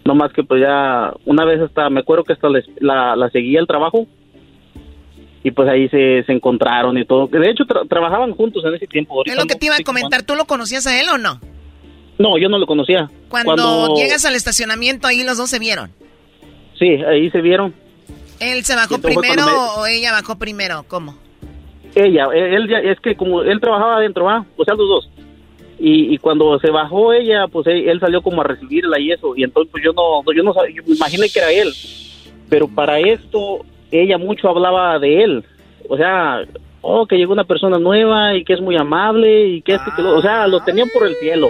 [0.06, 3.30] No más que pues ya, una vez hasta, me acuerdo que hasta les- la, la
[3.30, 4.08] seguía el trabajo.
[5.44, 7.28] Y pues ahí se, se encontraron y todo.
[7.28, 9.14] De hecho, tra- trabajaban juntos en ese tiempo.
[9.24, 10.24] Es Ahorita lo que te iba a comentar.
[10.24, 11.40] ¿Tú lo conocías a él o no?
[12.18, 13.10] No, yo no lo conocía.
[13.30, 15.92] Cuando, llegas al estacionamiento, ahí los dos se vieron.
[16.78, 17.74] Sí, ahí se vieron.
[18.40, 20.84] ¿Él se bajó primero me- o ella bajó primero?
[20.88, 21.16] ¿Cómo?
[21.96, 24.46] Ella, él, él ya, es que como él trabajaba adentro, ¿ah?
[24.58, 25.10] O sea, los dos.
[25.80, 29.36] Y, y cuando se bajó ella, pues él, él salió como a recibirla y eso.
[29.36, 31.72] Y entonces pues yo no, yo no sabía, yo me imaginé que era él.
[32.50, 35.44] Pero para esto, ella mucho hablaba de él.
[35.88, 36.42] O sea,
[36.82, 40.02] oh, que llegó una persona nueva y que es muy amable y que esto, que
[40.02, 41.50] lo, o sea, lo tenían por el cielo.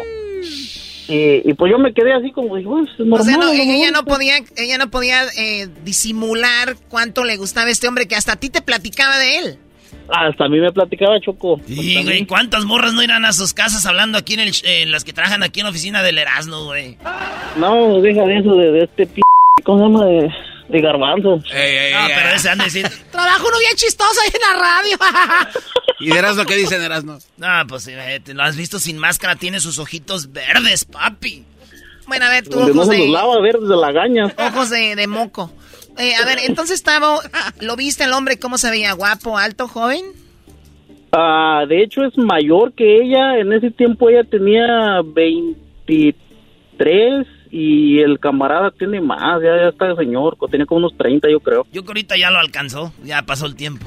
[1.08, 3.22] Y, y pues yo me quedé así como, dije, bueno, es normal.
[3.22, 7.72] O sea, no, ella no podía, ella no podía eh, disimular cuánto le gustaba a
[7.72, 9.60] este hombre que hasta a ti te platicaba de él.
[10.08, 11.60] Hasta a mí me platicaba Choco.
[11.68, 15.04] Y, güey, ¿cuántas morras no irán a sus casas hablando aquí en, el, en las
[15.04, 16.98] que trabajan aquí en la oficina del Erasmo, güey?
[17.58, 19.22] No, deja de eso, de, de este p...
[19.64, 20.06] ¿Cómo se llama?
[20.06, 20.32] De,
[20.68, 21.38] de garbanzo.
[21.38, 22.88] no, pero ese han de decir...
[23.12, 24.98] Trabajo uno bien chistoso ahí en la radio.
[26.00, 27.18] ¿Y de Erasmo qué dicen Erasmo?
[27.38, 31.44] No, pues sí, eh, te lo has visto sin máscara, tiene sus ojitos verdes, papi.
[32.08, 33.08] Bueno, a ver, tú Donde no ojos se de...
[33.08, 34.34] los lava verdes de la gaña.
[34.38, 35.52] Ojos de, de moco.
[35.98, 37.20] Eh, a ver, entonces, Tavo,
[37.62, 38.94] ¿lo viste el hombre cómo se veía?
[38.94, 40.04] ¿Guapo, alto, joven?
[41.12, 43.40] Ah, de hecho es mayor que ella.
[43.40, 47.26] En ese tiempo ella tenía 23
[47.58, 49.42] y el camarada tiene más.
[49.42, 51.66] Ya, ya está el señor, tenía como unos 30 yo creo.
[51.72, 53.86] Yo que ahorita ya lo alcanzó, ya pasó el tiempo.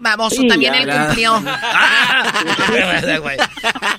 [0.00, 1.06] Vamos, Sí, también ya, él ya.
[1.06, 1.32] cumplió.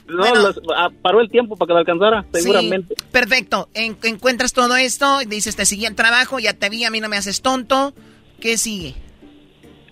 [0.08, 2.96] No, los- ah, paró el tiempo para que lo alcanzara, seguramente.
[2.98, 3.70] Sí, perfecto.
[3.74, 7.10] En- encuentras todo esto, dices, te seguí el trabajo, ya te vi, a mí no
[7.10, 7.94] me haces tonto.
[8.40, 8.96] ¿Qué sigue?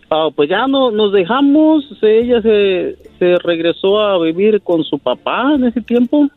[0.09, 5.53] Ah, pues ya no, nos dejamos, ella se, se regresó a vivir con su papá
[5.55, 6.27] en ese tiempo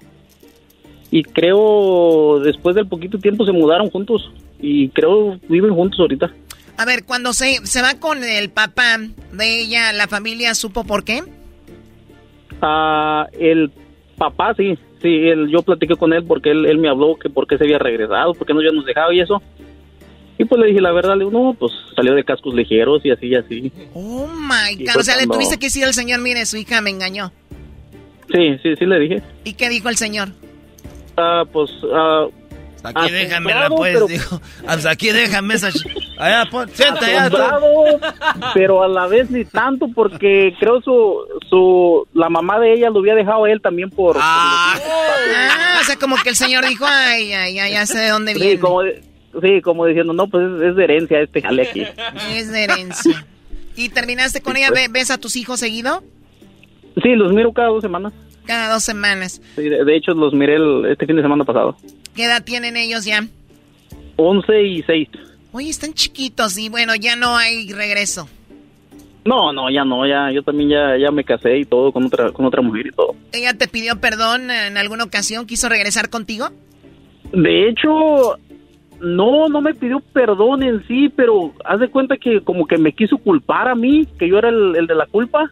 [1.13, 6.33] y creo después del poquito tiempo se mudaron juntos y creo viven juntos ahorita.
[6.79, 8.97] A ver, cuando se, se va con el papá
[9.31, 11.23] de ella, ¿la familia supo por qué?
[12.63, 13.71] Ah, el
[14.17, 17.47] papá sí, sí, él, yo platiqué con él porque él, él me habló que por
[17.47, 19.43] qué se había regresado, por qué no había nos dejado y eso.
[20.39, 23.11] Y pues le dije la verdad, le digo, no, pues salió de cascos ligeros y
[23.11, 23.73] así y así.
[23.93, 24.97] Oh my God.
[24.97, 27.33] O sea, le tuviste que decir al señor, mire, su hija me engañó.
[28.33, 29.23] Sí, sí, sí le dije.
[29.45, 30.31] ¿Y qué dijo el señor?
[31.17, 32.27] Ah, pues, ah,
[32.85, 34.41] Aquí déjamela, pues, pero- dijo.
[34.67, 35.71] Hasta aquí déjame esa...
[36.19, 37.31] Allá, pon, sienta allá.
[38.55, 41.17] pero a la vez ni tanto porque creo su,
[41.49, 44.17] su, la mamá de ella lo había dejado a él también por...
[44.21, 44.75] Ah,
[45.81, 48.41] o sea, como que el señor dijo, ay, ay, ay, ya sé de dónde sí,
[48.41, 48.59] viene.
[48.61, 49.03] como, de-
[49.41, 51.85] sí, como diciendo, no, pues es, es de herencia este jale aquí.
[52.33, 53.25] Es de herencia.
[53.77, 54.71] ¿Y terminaste con ella?
[54.71, 56.03] ¿Ve- ¿Ves a tus hijos seguido?
[57.03, 58.13] Sí, los miro cada dos semanas.
[58.47, 59.41] Cada dos semanas.
[59.57, 61.77] Sí, de, de hecho, los miré el- este fin de semana pasado.
[62.15, 63.27] ¿Qué edad tienen ellos ya?
[64.17, 65.09] 11 y 6.
[65.53, 68.29] Oye, están chiquitos y bueno, ya no hay regreso.
[69.25, 72.33] No, no, ya no, ya, yo también ya, ya me casé y todo con otra,
[72.33, 73.15] con otra mujer y todo.
[73.33, 75.47] ¿Ella te pidió perdón en alguna ocasión?
[75.47, 76.49] ¿Quiso regresar contigo?
[77.33, 78.39] De hecho,
[79.01, 82.93] no, no me pidió perdón en sí, pero haz de cuenta que como que me
[82.93, 85.51] quiso culpar a mí, que yo era el, el de la culpa.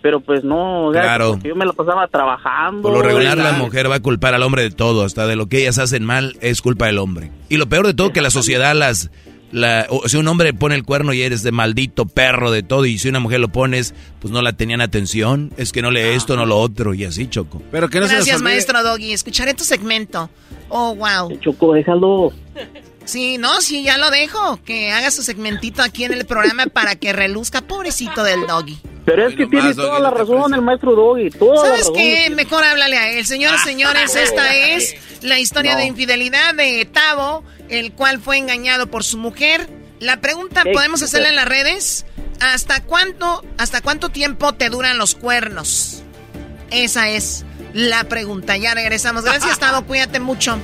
[0.00, 1.38] Pero pues no, o sea, Claro.
[1.42, 2.82] yo me la pasaba trabajando.
[2.82, 5.46] Por lo regular la mujer va a culpar al hombre de todo, hasta de lo
[5.48, 7.30] que ellas hacen mal es culpa del hombre.
[7.48, 9.10] Y lo peor de todo que la sociedad las
[9.50, 12.84] la o si un hombre pone el cuerno y eres de maldito perro de todo
[12.84, 16.00] y si una mujer lo pones, pues no la tenían atención, es que no lee
[16.00, 17.62] esto, no lo otro y así, Choco.
[17.70, 19.12] Pero que Gracias, maestro Doggy.
[19.12, 20.28] Escucharé tu segmento.
[20.68, 21.36] Oh, wow.
[21.40, 22.32] Choco, déjalo.
[23.08, 24.62] Sí, no, sí, ya lo dejo.
[24.64, 28.78] Que haga su segmentito aquí en el programa para que reluzca, pobrecito del Doggy.
[29.06, 31.94] Pero es que tiene toda la razón el maestro Doggy, toda la ¿Sabes razón.
[31.94, 32.28] qué?
[32.30, 33.24] Mejor háblale a él.
[33.24, 35.78] Señoras, señores, esta es la historia No.
[35.78, 39.70] de infidelidad de Tavo, el cual fue engañado por su mujer.
[40.00, 40.62] La pregunta.
[40.74, 42.04] ¿podemos hacerla en las redes?
[42.40, 46.02] ¿Hasta cuánto, hasta cuánto tiempo te duran los cuernos?
[46.70, 48.58] Esa es la pregunta.
[48.58, 49.24] Ya regresamos.
[49.24, 49.86] Gracias, Tavo.
[49.86, 50.58] Cuídate mucho.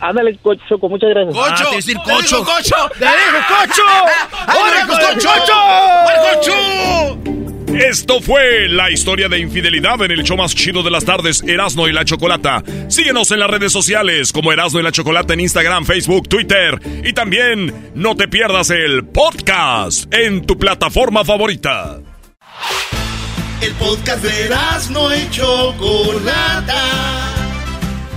[0.00, 1.36] Ándale, Co- Choco, muchas gracias.
[1.38, 2.44] Ah, te decir cocho.
[2.44, 2.74] cocho!
[2.98, 3.82] ¡Te digo cocho!
[4.46, 5.30] ¡Ahora el cocho!
[7.74, 11.88] Esto fue la historia de infidelidad en el show más chido de las tardes, Erasno
[11.88, 12.62] y la Chocolata.
[12.88, 16.78] Síguenos en las redes sociales como Erasno y la Chocolata en Instagram, Facebook, Twitter.
[17.02, 21.98] Y también no te pierdas el podcast en tu plataforma favorita.
[23.60, 24.48] El podcast de
[24.90, 27.33] no y Chocolata.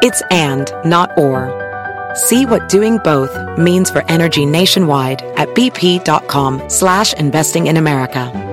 [0.00, 1.50] It's and, not or.
[2.14, 8.48] See what doing both means for energy nationwide at bp.com slash investing in America.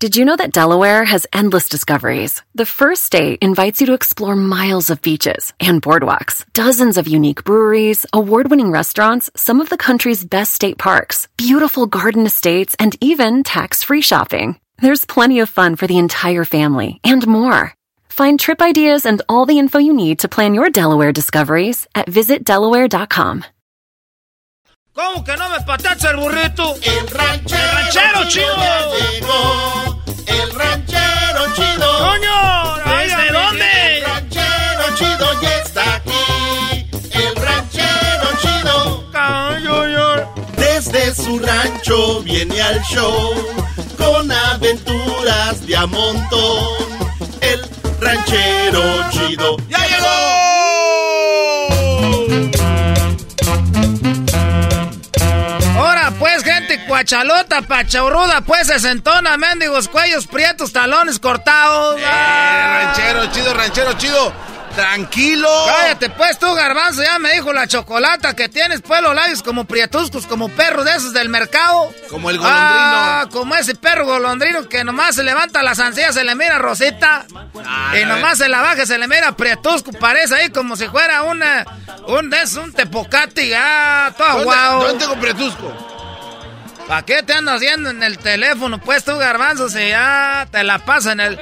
[0.00, 2.42] Did you know that Delaware has endless discoveries?
[2.54, 7.44] The first state invites you to explore miles of beaches and boardwalks, dozens of unique
[7.44, 12.94] breweries, award winning restaurants, some of the country's best state parks, beautiful garden estates, and
[13.00, 14.60] even tax free shopping.
[14.80, 17.74] There's plenty of fun for the entire family and more.
[18.14, 22.06] Find trip ideas and all the info you need to plan your Delaware discoveries at
[22.06, 23.42] visitdelaware.com.
[24.94, 26.76] ¿Cómo que no me patacha el burrito?
[26.80, 27.56] El rancho
[28.28, 28.54] chido!
[28.54, 31.88] Ya llegó el ranchero chido.
[32.06, 32.38] ¡Coño!
[32.86, 33.96] ¿Desde dónde?
[33.96, 36.86] El ranchero chido ya está aquí.
[37.10, 39.10] El ranchero chido.
[40.56, 43.34] Desde su rancho viene al show
[43.98, 46.94] con aventuras de a montón.
[48.04, 49.78] Ranchero chido ya
[55.74, 61.98] Ahora pues, gente cuachalota, pachorruda, pues se sentona, mendigos, cuellos prietos, talones cortados.
[61.98, 64.32] Eh, ranchero chido, ranchero chido.
[64.74, 65.48] Tranquilo.
[65.66, 69.64] Cállate pues tú, garbanzo, ya me dijo la chocolata que tienes pues los labios como
[69.64, 71.92] prietuscos, como perros de esos del mercado.
[72.10, 72.62] Como el golondrino.
[72.64, 77.24] Ah, como ese perro golondrino que nomás se levanta las ansias, se le mira rosita.
[77.64, 81.22] Ah, y nomás se la baja, se le mira prietusco, parece ahí como si fuera
[81.22, 81.64] una,
[82.08, 84.82] un, de esos, un tepocati, ah, todo ¿Dónde- guau.
[84.82, 85.90] ¿Dónde tengo pretusco?
[86.88, 88.78] ¿Para qué te andas haciendo en el teléfono?
[88.78, 91.40] Pues tú, garbanzo, si ya te la pasa en el...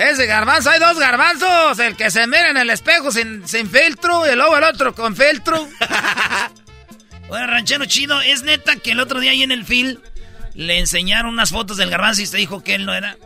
[0.00, 1.78] Ese garbanzo, hay dos garbanzos.
[1.78, 5.14] El que se mira en el espejo sin, sin filtro y luego el otro con
[5.14, 5.68] filtro.
[7.28, 9.98] Oye, ranchero chido, ¿es neta que el otro día ahí en el film
[10.54, 13.16] le enseñaron unas fotos del garbanzo y se dijo que él no era?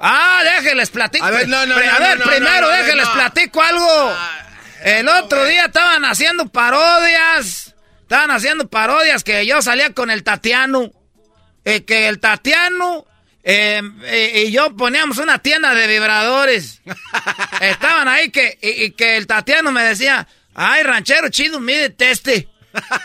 [0.00, 1.24] Ah, déjenles platico.
[1.24, 3.14] A ver, no, no, no, a ver, no, no, primero no, no, déjenles no.
[3.14, 4.16] platico algo.
[4.84, 7.74] El otro día estaban haciendo parodias.
[8.02, 10.92] Estaban haciendo parodias que yo salía con el Tatiano.
[11.64, 13.04] Eh, que el Tatiano
[13.50, 16.82] eh, eh, y yo poníamos una tienda de vibradores.
[17.62, 22.46] Estaban ahí que, y, y que el Tatiano me decía, ay, ranchero chido, mídete este.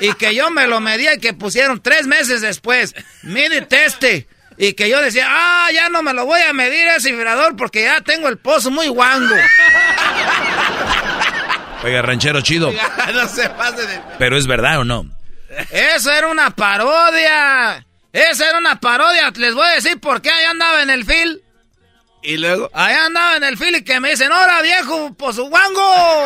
[0.01, 4.27] Y que yo me lo medía y que pusieron tres meses después, mídete este.
[4.57, 7.83] Y que yo decía, ah, ya no me lo voy a medir ese vibrador porque
[7.83, 9.35] ya tengo el pozo muy guango.
[11.83, 12.69] Oiga, ranchero chido.
[13.13, 14.01] no se pase de...
[14.19, 15.05] Pero es verdad o no.
[15.71, 17.85] Eso era una parodia.
[18.13, 19.31] Esa era una parodia.
[19.35, 21.43] Les voy a decir por qué allá andaba en el fil.
[22.21, 22.69] Y luego.
[22.73, 26.25] Allá andaba en el fil y que me dicen, ¡Hora, viejo, por su guango!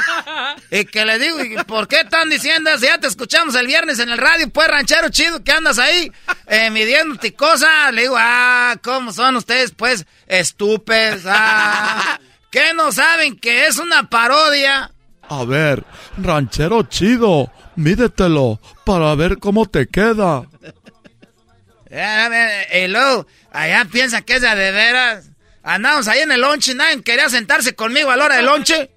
[0.70, 2.84] y que les digo, ¿y ¿por qué están diciendo eso?
[2.86, 6.12] Ya te escuchamos el viernes en el radio, pues, ranchero chido, que andas ahí
[6.46, 7.92] eh, midiéndote cosas.
[7.92, 11.22] Le digo, ah, ¿cómo son ustedes, pues, estúpidos?
[11.26, 12.20] Ah,
[12.50, 14.92] ¿Qué no saben que es una parodia?
[15.28, 15.84] A ver,
[16.18, 20.44] ranchero chido, mídetelo para ver cómo te queda.
[21.92, 25.26] Y luego, allá piensan que es de, de veras.
[25.62, 28.90] Andamos ahí en el lonche, nadie quería sentarse conmigo a la hora del lonche.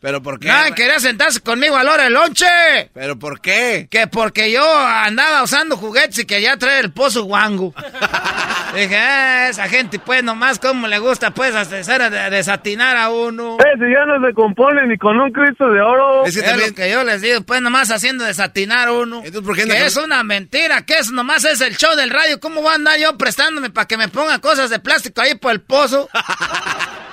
[0.00, 0.48] ¿Pero por qué?
[0.48, 2.46] Nadie quería sentarse conmigo a la hora del lonche.
[2.94, 3.88] ¿Pero por qué?
[3.90, 7.74] Que porque yo andaba usando juguetes y que ya trae el pozo guango.
[8.74, 13.56] Dije, "Ah, esa gente pues nomás como le gusta pues hacer de- desatinar a uno.
[13.58, 16.24] Eh, si ya no se compone ni con un Cristo de oro.
[16.26, 19.22] Es, lo que yo les digo, pues nomás haciendo desatinar a uno.
[19.22, 22.38] qué que es una mentira, que eso nomás es el show del radio.
[22.40, 25.52] ¿Cómo voy a andar yo prestándome para que me ponga cosas de plástico ahí por
[25.52, 26.08] el pozo?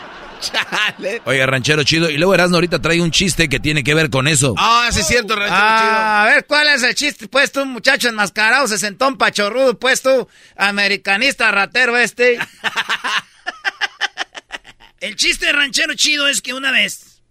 [1.26, 2.10] Oiga, ranchero chido.
[2.10, 4.54] Y luego Erasmo ahorita trae un chiste que tiene que ver con eso.
[4.58, 7.28] Ah, sí es cierto, ranchero Ah, a ver, ¿cuál es el chiste?
[7.28, 12.40] Pues tú, muchacho enmascarado, se sentó un pachorrudo, pues tú, americanista ratero este.
[15.00, 17.22] el chiste de ranchero chido es que una vez,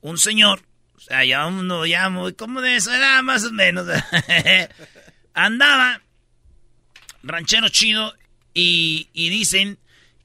[0.00, 0.62] un señor,
[0.96, 3.86] o sea, ya uno ya muy, como de eso edad más o menos,
[5.34, 6.00] andaba
[7.22, 8.14] ranchero chido
[8.54, 9.78] y, y dicen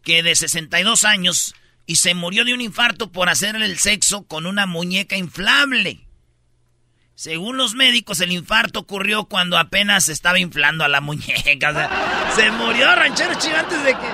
[0.03, 1.55] que de 62 años
[1.85, 6.07] y se murió de un infarto por hacerle el sexo con una muñeca inflable.
[7.15, 11.69] Según los médicos, el infarto ocurrió cuando apenas se estaba inflando a la muñeca.
[11.69, 14.07] O sea, se murió ranchero chido antes de que...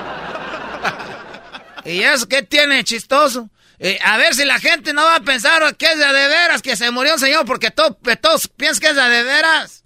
[1.86, 3.49] ¿Y eso qué tiene chistoso?
[3.80, 6.61] Eh, a ver si la gente no va a pensar que es de, de veras
[6.61, 9.86] que se murió un señor porque to- que todos piensan que es de, de veras.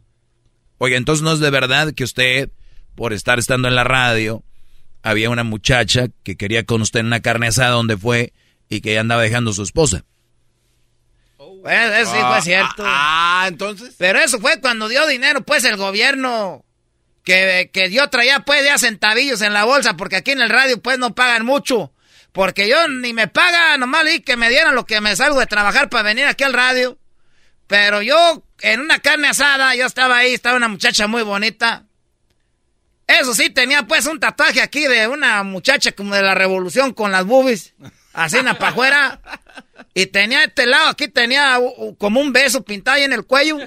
[0.80, 2.50] Oiga, entonces no es de verdad que usted,
[2.96, 4.44] por estar estando en la radio,
[5.04, 8.34] había una muchacha que quería con usted en una carne asada donde fue
[8.70, 10.06] y que ya andaba dejando a su esposa.
[11.38, 12.84] Pues eso sí fue cierto.
[12.86, 13.96] Ah, entonces.
[13.98, 16.66] Pero eso fue cuando dio dinero, pues, el gobierno.
[17.24, 20.82] Que, que yo traía, pues, ya centavillos en la bolsa, porque aquí en el radio,
[20.82, 21.94] pues, no pagan mucho.
[22.34, 25.46] Porque yo ni me paga, nomás y que me dieran lo que me salgo de
[25.46, 26.98] trabajar para venir aquí al radio.
[27.68, 31.86] Pero yo, en una carne asada, yo estaba ahí, estaba una muchacha muy bonita.
[33.08, 37.12] Eso sí, tenía pues un tatuaje aquí de una muchacha como de la revolución con
[37.12, 37.74] las boobies,
[38.14, 39.20] así en la pajuera.
[39.94, 41.60] Y tenía este lado, aquí tenía
[41.98, 43.58] como un beso pintado ahí en el cuello.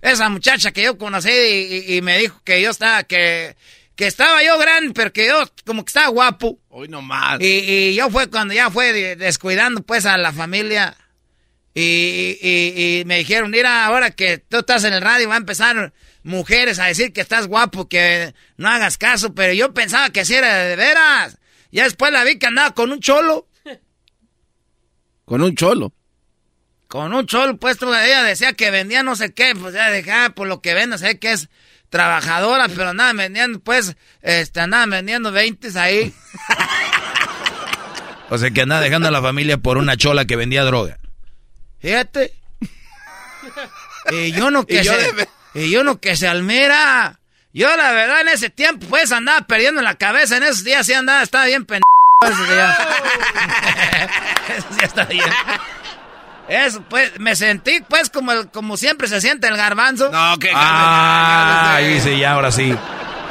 [0.00, 3.56] Esa muchacha que yo conocí y, y- y me dijo que yo estaba, que,
[3.96, 6.58] que estaba yo grande, pero que yo como que estaba guapo.
[6.68, 7.40] Hoy nomás.
[7.40, 7.46] Y,
[7.90, 10.96] y yo fue cuando ya fue de- descuidando pues a la familia.
[11.74, 15.38] Y, y- y me dijeron, mira, ahora que tú estás en el radio va a
[15.38, 15.92] empezar
[16.28, 20.34] mujeres a decir que estás guapo, que no hagas caso, pero yo pensaba que así
[20.34, 21.38] era de veras.
[21.72, 23.48] Ya después la vi que andaba con un cholo.
[25.24, 25.92] Con un cholo.
[26.86, 30.30] Con un cholo, pues ella decía que vendía no sé qué, pues ya dejaba ah,
[30.30, 31.50] por lo que vende, sé que es
[31.90, 36.14] trabajadora, pero andaba vendiendo, pues, este, andaba vendiendo 20 ahí.
[38.30, 40.98] o sea que andaba dejando a la familia por una chola que vendía droga.
[41.78, 42.32] Fíjate.
[44.10, 44.94] y yo no que se, y yo
[45.54, 47.20] no que se almera.
[47.52, 50.92] Yo la verdad en ese tiempo pues andaba perdiendo la cabeza, en esos días sí
[50.92, 51.84] andaba, estaba bien pendejo.
[52.22, 52.78] Esos días
[54.82, 55.24] estaba bien.
[56.48, 60.10] Eso, pues, me sentí, pues, como, como siempre se siente el garbanzo.
[60.10, 62.74] No, que Ah, dice ya, ahora sí.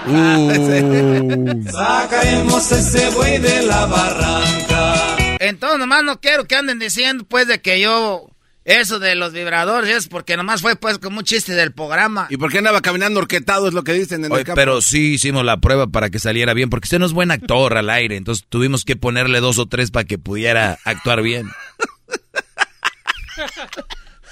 [0.09, 1.69] Uh.
[1.69, 5.17] Sacaremos ese buey de la barranca.
[5.39, 8.29] Entonces, nomás no quiero que anden diciendo, pues, de que yo...
[8.67, 12.27] Eso de los vibradores es porque nomás fue, pues, como un chiste del programa.
[12.29, 13.69] ¿Y por qué andaba caminando orquetado?
[13.69, 14.55] Es lo que dicen en el campo.
[14.55, 17.77] Pero sí hicimos la prueba para que saliera bien, porque usted no es buen actor
[17.77, 21.45] al aire, entonces tuvimos que ponerle dos o tres para que pudiera actuar bien.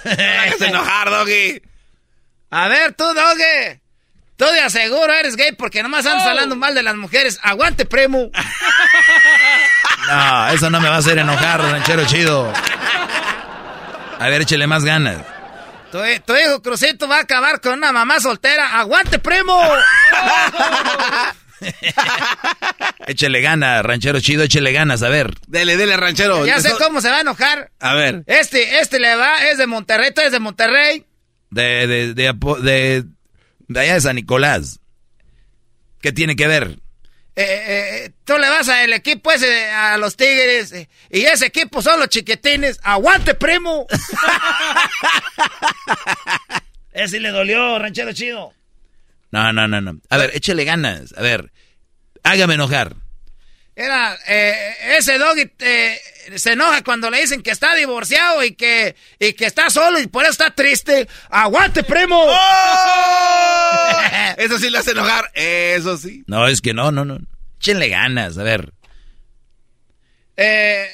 [0.04, 1.62] no enojar, Doggy.
[2.50, 3.80] A ver, tú, Doggy.
[4.36, 7.40] Tú de aseguro eres gay porque nomás andas hablando mal de las mujeres.
[7.42, 8.30] Aguante, primo.
[10.08, 12.52] No, eso no me va a hacer enojar, ranchero chido.
[14.18, 15.18] A ver, échele más ganas.
[15.92, 18.78] Tu, tu, hijo Crucito va a acabar con una mamá soltera.
[18.78, 19.60] ¡Aguante, primo!
[23.06, 25.34] échele ganas, ranchero chido, échele ganas, a ver.
[25.46, 26.46] Dele, dele, ranchero.
[26.46, 27.70] Ya sé cómo se va a enojar.
[27.78, 28.24] A ver.
[28.26, 31.04] Este, este le va, es de Monterrey, tú eres de Monterrey.
[31.50, 33.04] De, de, de, de,
[33.68, 34.80] de allá de San Nicolás.
[36.00, 36.78] ¿Qué tiene que ver?
[37.38, 41.82] Eh, eh, tú le vas al equipo ese, a los Tigres, eh, y ese equipo
[41.82, 42.80] son los chiquitines.
[42.82, 43.86] ¡Aguante, primo!
[46.92, 48.54] ese le dolió, ranchero chido.
[49.30, 50.00] No, no, no, no.
[50.08, 51.12] A ver, échele ganas.
[51.14, 51.52] A ver,
[52.22, 52.96] hágame enojar.
[53.74, 54.14] Era,
[54.96, 55.50] ese doggy
[56.34, 60.06] se enoja cuando le dicen que está divorciado y que, y que está solo y
[60.06, 61.08] por eso está triste.
[61.30, 62.24] ¡Aguante, primo!
[62.26, 62.36] ¡Oh!
[64.38, 66.24] eso sí le hace enojar, eso sí.
[66.26, 67.18] No, es que no, no, no.
[67.58, 68.72] Échenle ganas, a ver.
[70.36, 70.86] Eh,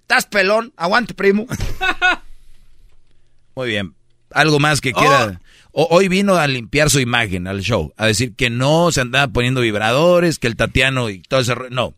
[0.00, 1.46] estás pelón, aguante, primo.
[3.56, 3.94] Muy bien.
[4.30, 5.40] Algo más que quiera.
[5.72, 9.60] Hoy vino a limpiar su imagen al show, a decir que no se andaba poniendo
[9.60, 11.54] vibradores, que el Tatiano y todo ese...
[11.70, 11.94] No.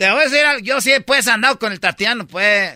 [0.00, 2.72] Te voy a decir, yo sí pues andado con el Tatiano, pues.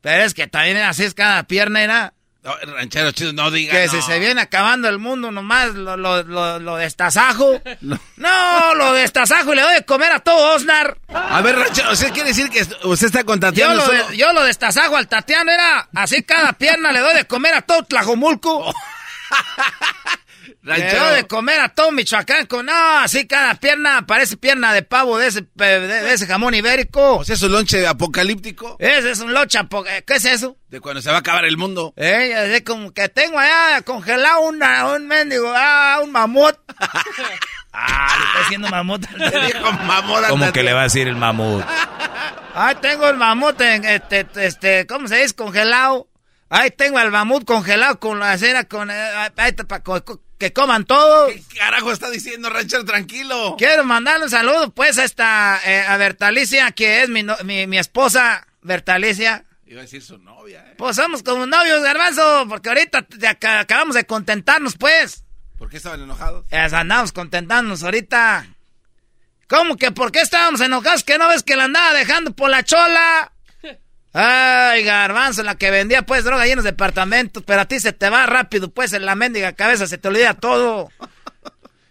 [0.00, 2.12] Pero es que también así es cada pierna, era.
[2.42, 3.72] No, ranchero chido, no diga.
[3.72, 3.92] Que no.
[3.92, 7.62] si se viene acabando el mundo nomás, lo, lo, lo, lo destazajo.
[7.80, 8.00] No.
[8.16, 10.98] no, lo destazajo y le doy de comer a todo Osnar.
[11.06, 14.32] A ver, ranchero, ¿usted quiere decir que usted está con Tatiano yo lo, de, yo
[14.32, 18.74] lo destazajo al Tatiano, era así cada pierna le doy de comer a todo Tlajomulco.
[20.76, 25.18] Doy de comer a todo Michoacán con, no, así cada pierna parece pierna de pavo
[25.18, 27.16] de ese, de, de ese jamón ibérico.
[27.16, 28.76] O sea, es un lonche apocalíptico.
[28.78, 30.06] Ese es un lonche apocalíptico.
[30.06, 30.56] ¿Qué es eso?
[30.68, 31.94] De cuando se va a acabar el mundo.
[31.96, 36.54] Eh, es como que tengo allá congelado una, un mendigo, ah, un mamut.
[37.72, 39.10] ah, le está diciendo mamut.
[39.16, 40.28] Le dijo mamut.
[40.28, 41.64] ¿Cómo que le va a decir el mamut?
[42.54, 45.34] Ahí tengo el mamut, en, este, este, ¿cómo se dice?
[45.34, 46.08] Congelado.
[46.50, 49.82] Ahí tengo el mamut congelado con la cera, con, ahí está,
[50.38, 51.32] que coman todos.
[51.32, 52.84] ¿Qué carajo está diciendo, ranchero?
[52.84, 53.56] Tranquilo.
[53.58, 57.66] Quiero mandarle un saludo, pues, a esta, eh, a Bertalicia, que es mi, no, mi,
[57.66, 59.44] mi, esposa, Bertalicia.
[59.66, 60.74] Iba a decir su novia, eh.
[60.78, 63.06] Pues somos como novios, garbanzo, porque ahorita
[63.58, 65.24] acabamos de contentarnos, pues.
[65.58, 66.46] ¿Por qué estaban enojados?
[66.50, 68.46] Eh, andamos contentándonos ahorita.
[69.48, 71.04] ¿Cómo que por qué estábamos enojados?
[71.04, 73.32] ¿Que no ves que la andaba dejando por la chola?
[74.12, 77.92] Ay, garbanzo, la que vendía pues droga ahí en los departamentos, pero a ti se
[77.92, 80.90] te va rápido pues en la mendiga cabeza, se te olvida todo.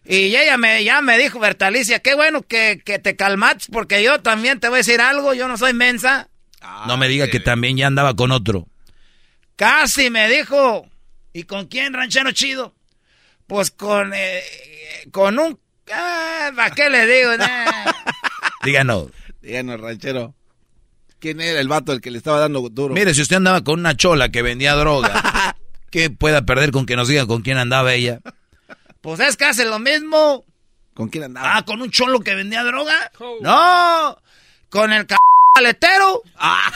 [0.03, 4.21] Y ella me, ya me dijo, Bertalicia, qué bueno que, que te calmates, porque yo
[4.21, 6.29] también te voy a decir algo, yo no soy mensa.
[6.61, 8.67] Ah, no me diga que también ya andaba con otro.
[9.55, 10.87] Casi me dijo.
[11.33, 12.73] ¿Y con quién, ranchero chido?
[13.47, 14.41] Pues con, eh,
[15.11, 15.59] con un...
[15.91, 17.31] Ah, ¿Para qué le digo?
[18.63, 19.11] Díganos.
[19.41, 20.33] Díganos, ranchero.
[21.19, 22.93] ¿Quién era el vato el que le estaba dando duro?
[22.93, 25.55] Mire, si usted andaba con una chola que vendía droga,
[25.91, 28.19] ¿qué pueda perder con que nos diga con quién andaba ella?
[29.01, 30.45] Pues es que hace lo mismo.
[30.93, 31.57] ¿Con quién andaba?
[31.57, 33.11] Ah, con un cholo que vendía droga.
[33.19, 33.37] Oh.
[33.41, 34.17] No,
[34.69, 35.15] con el c
[35.55, 36.21] paletero.
[36.37, 36.71] Ah.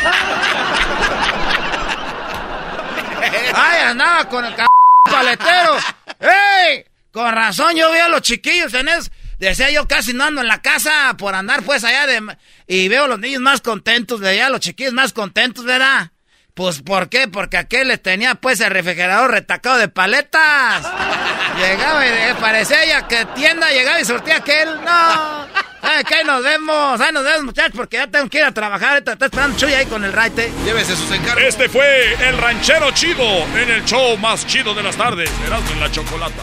[3.54, 4.64] Ay, andaba con el c
[5.10, 5.76] paletero.
[6.20, 6.84] ¡Ey!
[7.12, 9.10] Con razón, yo vi a los chiquillos en eso.
[9.38, 12.36] Decía yo casi no ando en la casa por andar pues allá de...
[12.66, 16.10] Y veo a los niños más contentos de allá, los chiquillos más contentos, ¿verdad?
[16.54, 17.26] Pues, ¿por qué?
[17.26, 20.82] Porque aquel le tenía, pues, el refrigerador retacado de paletas.
[21.58, 24.68] llegaba y parecía ya que tienda, llegaba y sortía aquel.
[24.84, 25.48] No.
[25.82, 28.52] Ay, que ahí nos vemos, ahí nos vemos, muchachos, porque ya tengo que ir a
[28.52, 28.98] trabajar.
[28.98, 30.52] Está esperando Chuy ahí con el raite.
[30.64, 31.42] Llévese sus encargos.
[31.42, 33.24] Este fue el ranchero chido
[33.56, 35.30] en el show más chido de las tardes.
[35.44, 36.42] Erasmo en la chocolata.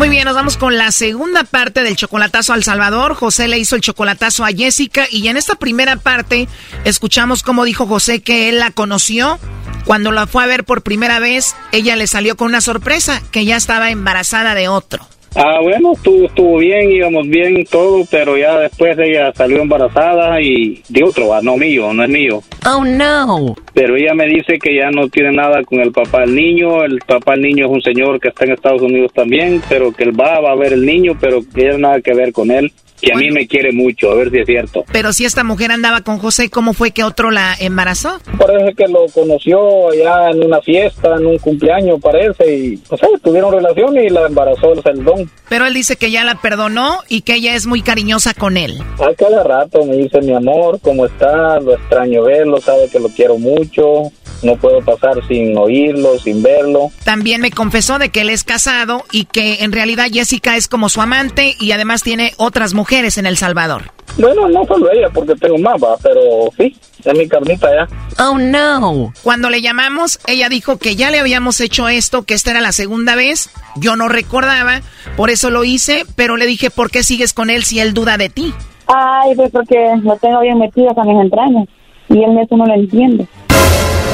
[0.00, 3.14] Muy bien, nos vamos con la segunda parte del chocolatazo al Salvador.
[3.14, 6.48] José le hizo el chocolatazo a Jessica y en esta primera parte
[6.86, 9.38] escuchamos cómo dijo José que él la conoció.
[9.84, 13.44] Cuando la fue a ver por primera vez, ella le salió con una sorpresa, que
[13.44, 15.06] ya estaba embarazada de otro.
[15.36, 20.82] Ah, bueno, estuvo, estuvo bien, íbamos bien todo, pero ya después ella salió embarazada y
[20.88, 22.42] de otro, ah, no mío, no es mío.
[22.66, 23.54] Oh, no.
[23.72, 26.98] Pero ella me dice que ya no tiene nada con el papá del niño, el
[27.06, 30.18] papá del niño es un señor que está en Estados Unidos también, pero que él
[30.18, 33.12] va, va a ver el niño, pero que ella nada que ver con él, que
[33.12, 34.84] a mí me quiere mucho, a ver si es cierto.
[34.92, 38.20] Pero si esta mujer andaba con José, ¿cómo fue que otro la embarazó?
[38.38, 43.06] Parece que lo conoció allá en una fiesta, en un cumpleaños, parece, y no sé,
[43.22, 45.30] tuvieron relación y la embarazó el celdón.
[45.48, 48.80] Pero él dice que ya la perdonó y que ella es muy cariñosa con él.
[48.98, 51.58] A cada rato me dice mi amor, ¿cómo está?
[51.60, 54.12] Lo extraño verlo, sabe que lo quiero mucho,
[54.42, 56.90] no puedo pasar sin oírlo, sin verlo.
[57.04, 60.88] También me confesó de que él es casado y que en realidad Jessica es como
[60.88, 63.92] su amante y además tiene otras mujeres en El Salvador.
[64.18, 66.20] Bueno, no solo ella, porque tengo más, va, pero
[66.56, 67.88] sí, es mi carnita ya.
[68.24, 69.12] Oh no.
[69.22, 72.72] Cuando le llamamos, ella dijo que ya le habíamos hecho esto, que esta era la
[72.72, 73.50] segunda vez.
[73.76, 74.80] Yo no recordaba,
[75.16, 78.16] por eso lo hice, pero le dije, ¿por qué sigues con él si él duda
[78.18, 78.52] de ti?
[78.86, 81.68] Ay, pues porque lo tengo bien metido con mis entrañas.
[82.08, 83.28] Y él eso no lo entiende.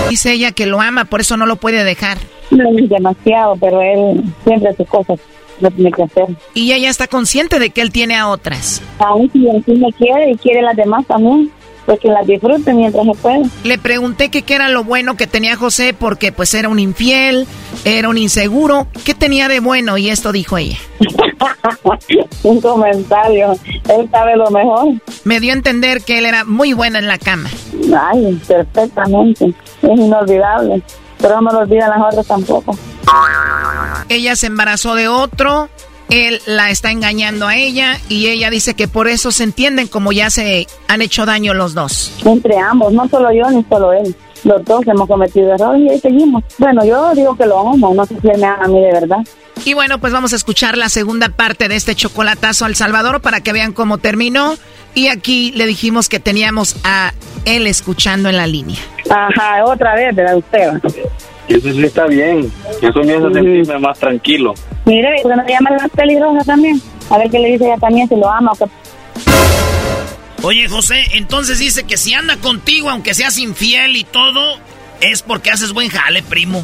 [0.08, 2.18] Dice ella que lo ama, por eso no lo puede dejar.
[2.50, 5.18] No es demasiado, pero él siempre hace cosas.
[5.60, 6.26] Lo tiene que hacer.
[6.52, 8.82] Y ella está consciente de que él tiene a otras.
[8.98, 11.50] Aún él sí me quiere y quiere las demás también.
[11.86, 13.42] Pues que las disfrute mientras se puede.
[13.64, 17.46] Le pregunté que qué era lo bueno que tenía José porque pues era un infiel,
[17.84, 18.88] era un inseguro.
[19.04, 19.96] ¿Qué tenía de bueno?
[19.96, 20.78] Y esto dijo ella.
[22.42, 23.52] Un comentario.
[23.88, 24.94] Él sabe lo mejor.
[25.24, 27.48] Me dio a entender que él era muy bueno en la cama.
[27.98, 29.54] Ay, perfectamente.
[29.82, 30.82] Es inolvidable.
[31.18, 32.76] Pero no lo olvidan las otras tampoco.
[34.08, 35.68] Ella se embarazó de otro,
[36.08, 40.12] él la está engañando a ella y ella dice que por eso se entienden como
[40.12, 42.12] ya se han hecho daño los dos.
[42.24, 44.14] Entre ambos, no solo yo ni solo él.
[44.44, 46.44] Los dos hemos cometido errores y ahí seguimos.
[46.58, 48.92] Bueno, yo digo que lo amo, no sé si él me ama a mí de
[48.92, 49.18] verdad.
[49.64, 53.40] Y bueno, pues vamos a escuchar la segunda parte de este chocolatazo al Salvador para
[53.40, 54.54] que vean cómo terminó.
[54.94, 57.12] Y aquí le dijimos que teníamos a
[57.44, 58.78] él escuchando en la línea.
[59.10, 60.36] Ajá, otra vez, ¿verdad?
[60.36, 60.70] Usted.
[61.48, 62.50] Eso sí está bien,
[62.82, 64.54] eso me hace sentirme más tranquilo.
[64.84, 66.80] Mire, ¿por qué no le llama la peligrosa también?
[67.08, 68.70] A ver qué le dice ella también, si lo ama o qué.
[70.42, 74.58] Oye, José, entonces dice que si anda contigo, aunque seas infiel y todo,
[75.00, 76.62] es porque haces buen jale, primo.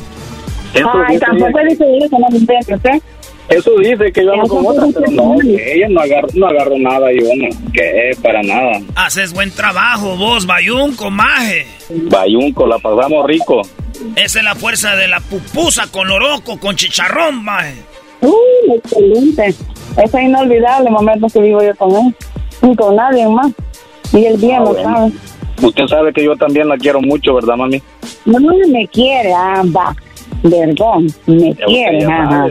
[0.74, 1.68] Eso Ay, dice tampoco ella.
[1.70, 3.02] dice que no me entiende, ¿usted?
[3.48, 6.78] Eso dice que yo ando con otra, pero no, que ella no agarró, no agarró
[6.78, 8.80] nada, yo no, que para nada.
[8.94, 11.66] Haces buen trabajo vos, Bayunco, maje.
[11.90, 13.62] Bayunco, la pasamos rico.
[14.16, 17.74] Esa es la fuerza de la pupusa con oroco, con chicharrón, maje.
[18.20, 19.54] Uh, excelente.
[19.96, 22.14] Es inolvidable momento que vivo yo con él.
[22.62, 23.50] Ni con nadie más.
[24.12, 24.82] Y el día Ah, lo bueno.
[24.94, 25.12] sabe.
[25.62, 27.82] Usted sabe que yo también la quiero mucho, ¿verdad, mami?
[28.24, 28.38] No
[28.68, 29.94] me quiere, ah, va.
[30.42, 32.46] Perdón, me Ya quiere, ajá.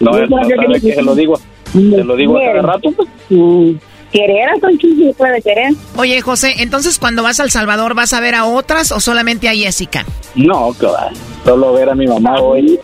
[0.00, 1.36] No, Yo no creo que sabe que se lo digo,
[1.72, 2.90] se lo digo a cada rato.
[3.30, 3.70] Mm,
[4.12, 5.72] Querer a se puede querer.
[5.96, 9.48] Oye, José, entonces cuando vas a El Salvador, ¿vas a ver a otras o solamente
[9.48, 10.04] a Jessica?
[10.34, 11.10] No, va.
[11.44, 12.78] Solo ver a mi mamá hoy.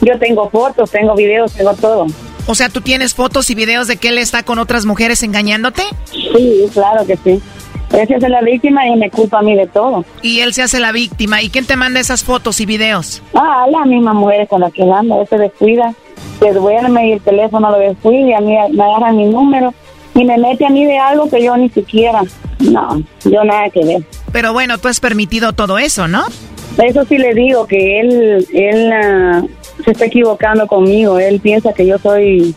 [0.00, 2.06] Yo tengo fotos, tengo videos, tengo todo.
[2.46, 5.82] O sea, ¿tú tienes fotos y videos de que él está con otras mujeres engañándote?
[6.10, 7.42] Sí, claro que sí.
[7.92, 10.04] Él se hace la víctima y me culpa a mí de todo.
[10.22, 11.42] Y él se hace la víctima.
[11.42, 13.22] ¿Y quién te manda esas fotos y videos?
[13.34, 15.94] Ah, la misma mujer con la que él anda, él se descuida,
[16.40, 19.74] se duerme y el teléfono lo descuida y a mí me agarra mi número
[20.16, 22.22] y me mete a mí de algo que yo ni siquiera,
[22.58, 24.02] no, yo nada que ver.
[24.32, 26.24] Pero bueno, tú has permitido todo eso, ¿no?
[26.82, 29.42] Eso sí le digo, que él, él ah,
[29.84, 32.54] se está equivocando conmigo, él piensa que yo soy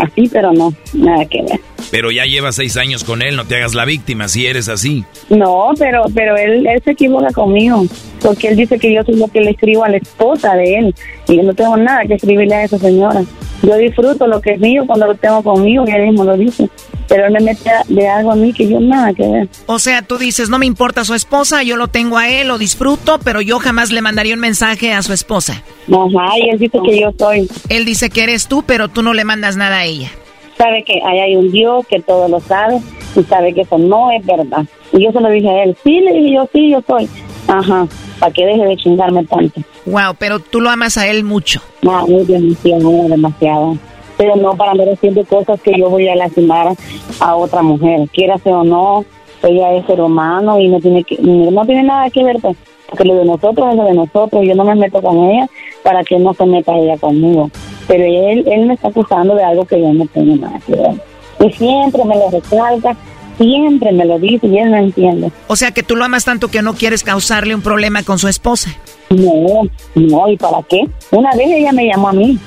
[0.00, 1.60] así, pero no, nada que ver.
[1.90, 5.04] Pero ya llevas seis años con él, no te hagas la víctima si eres así.
[5.28, 7.84] No, pero pero él, él se equivoca conmigo,
[8.20, 10.94] porque él dice que yo soy lo que le escribo a la esposa de él,
[11.30, 13.22] y yo no tengo nada que escribirle a esa señora.
[13.62, 16.68] Yo disfruto lo que es mío cuando lo tengo conmigo, y él mismo lo dice,
[17.08, 19.48] pero él me mete de algo a mí que yo nada que ver.
[19.66, 22.58] O sea, tú dices, no me importa su esposa, yo lo tengo a él, lo
[22.58, 25.62] disfruto, pero yo jamás le mandaría un mensaje a su esposa.
[25.88, 27.48] Ajá, y él dice que yo soy.
[27.68, 30.10] Él dice que eres tú, pero tú no le mandas nada a ella.
[30.58, 32.80] Sabe que ahí hay un Dios que todo lo sabe,
[33.14, 34.64] y sabe que eso no es verdad.
[34.92, 37.08] Y yo se lo dije a él, sí, le dije yo, sí, yo soy.
[37.46, 37.86] Ajá,
[38.20, 39.62] para que deje de chingarme tanto.
[39.86, 41.60] Wow, pero tú lo amas a él mucho.
[41.82, 43.78] No, muy demasiado, demasiado.
[44.16, 46.74] Pero no para andar haciendo cosas que yo voy a lastimar
[47.18, 48.06] a otra mujer.
[48.12, 49.04] Quiera ser o no,
[49.42, 52.56] ella es ser humano y no tiene que, no tiene nada que ver, pues,
[52.86, 54.44] porque lo de nosotros es lo de nosotros.
[54.46, 55.48] Yo no me meto con ella
[55.82, 57.50] para que no se meta ella conmigo.
[57.88, 60.94] Pero él, él me está acusando de algo que yo no tengo nada que ver.
[61.40, 62.94] Y siempre me lo recalca,
[63.40, 65.32] siempre me lo dice y él no entiende.
[65.48, 68.28] O sea, que tú lo amas tanto que no quieres causarle un problema con su
[68.28, 68.70] esposa.
[69.08, 69.62] No,
[69.94, 70.82] no, ¿y para qué?
[71.10, 72.38] Una vez ella me llamó a mí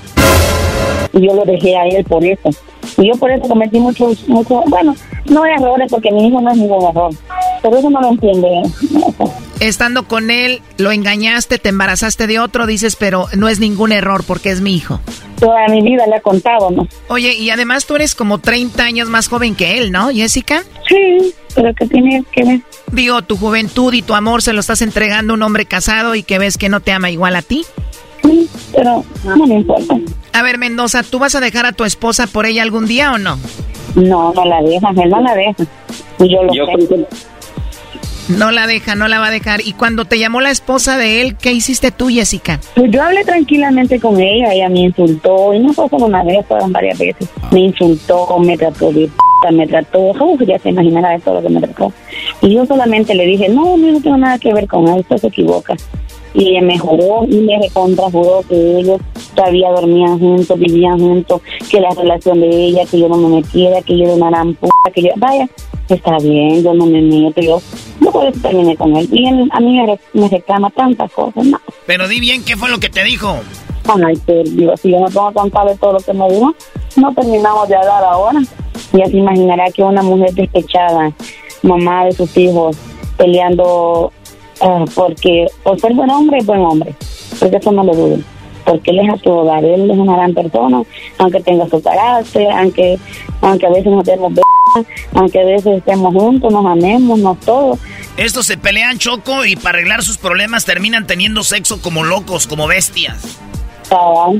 [1.13, 2.49] y yo lo dejé a él por eso.
[2.97, 4.95] Y yo por eso cometí muchos, muchos, bueno,
[5.25, 7.13] no errores porque mi hijo no es ningún error,
[7.61, 8.47] pero eso no lo entiende.
[8.61, 8.71] él.
[9.59, 14.23] Estando con él, lo engañaste, te embarazaste de otro, dices, pero no es ningún error
[14.27, 14.99] porque es mi hijo.
[15.39, 16.87] Toda mi vida le he contado, ¿no?
[17.07, 20.63] Oye, y además tú eres como 30 años más joven que él, ¿no, Jessica?
[20.87, 22.61] Sí, pero ¿qué tiene que ver?
[22.91, 26.23] Digo, tu juventud y tu amor se lo estás entregando a un hombre casado y
[26.23, 27.65] que ves que no te ama igual a ti.
[28.23, 29.95] Sí, pero no me importa.
[30.33, 33.17] A ver, Mendoza, ¿tú vas a dejar a tu esposa por ella algún día o
[33.17, 33.37] no?
[33.95, 35.63] No, no la deja, él no la deja.
[36.19, 36.65] Y yo lo Yo
[38.29, 39.61] No la deja, no la va a dejar.
[39.61, 42.59] Y cuando te llamó la esposa de él, ¿qué hiciste tú, Jessica?
[42.75, 46.45] Pues yo hablé tranquilamente con ella, ella me insultó, y no fue solo una vez,
[46.47, 47.29] fueron varias veces.
[47.51, 51.47] Me insultó, me trató de p***, me trató, uf, ya se imaginará de todo lo
[51.47, 51.93] que me trató.
[52.41, 55.17] Y yo solamente le dije, no, no, no tengo nada que ver con él, usted
[55.17, 55.75] se equivoca.
[56.35, 58.99] Y me juró y me recontrajuró que ellos
[59.35, 63.81] todavía dormían juntos, vivían juntos, que la relación de ella, que yo no me metiera,
[63.81, 65.47] que yo era una gran p***, que yo, vaya,
[65.89, 67.61] está bien, yo no me meto, yo,
[67.99, 69.07] no por eso terminé con él.
[69.11, 71.59] Y él a mí me, re- me reclama tantas cosas, no.
[71.85, 73.35] Pero di bien qué fue lo que te dijo.
[73.85, 76.55] Ay, pero digo, si yo no tengo contar de todo lo que me dijo,
[76.95, 78.39] no terminamos de hablar ahora.
[78.93, 81.11] Ya se imaginará que una mujer despechada,
[81.63, 82.77] mamá de sus hijos,
[83.17, 84.11] peleando
[84.61, 86.95] eh, porque por ser buen hombre es buen hombre,
[87.39, 88.17] porque eso no lo dudo.
[88.65, 90.81] Porque él es a tu hogar, él es una gran persona,
[91.17, 92.97] aunque tenga su carácter, aunque
[93.41, 94.41] aunque a veces nos demos b
[95.13, 97.77] aunque a veces estemos juntos, nos amemos, nos todo.
[98.17, 102.67] Estos se pelean choco y para arreglar sus problemas terminan teniendo sexo como locos, como
[102.67, 103.37] bestias.
[103.91, 104.31] Ah,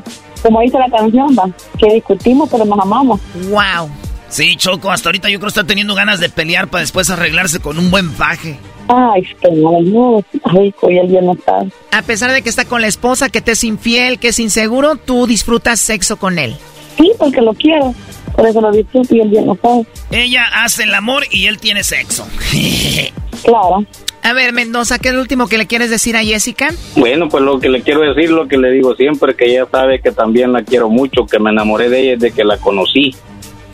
[0.42, 3.20] Como dice la canción, va, que discutimos pero nos amamos.
[3.50, 3.90] Wow.
[4.30, 7.60] Sí, Choco, hasta ahorita yo creo que está teniendo ganas de pelear para después arreglarse
[7.60, 8.58] con un buen faje.
[8.88, 11.66] Ay, que no, no, rico y el bien no está.
[11.92, 14.98] A pesar de que está con la esposa, que te es infiel, que es inseguro,
[14.98, 16.56] tú disfrutas sexo con él.
[16.98, 17.94] Sí, porque lo quiero.
[18.36, 19.70] Por eso lo disfruto y el bien no está.
[20.12, 22.28] Ella hace el amor y él tiene sexo.
[23.44, 23.86] Claro.
[24.22, 26.70] A ver, Mendoza, ¿qué es lo último que le quieres decir a Jessica?
[26.96, 30.00] Bueno, pues lo que le quiero decir, lo que le digo siempre, que ella sabe
[30.00, 33.14] que también la quiero mucho, que me enamoré de ella desde que la conocí.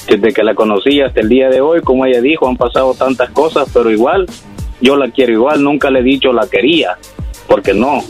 [0.08, 3.30] Desde que la conocí hasta el día de hoy, como ella dijo, han pasado tantas
[3.30, 4.26] cosas, pero igual,
[4.82, 6.98] yo la quiero igual, nunca le he dicho la quería,
[7.48, 8.02] porque no,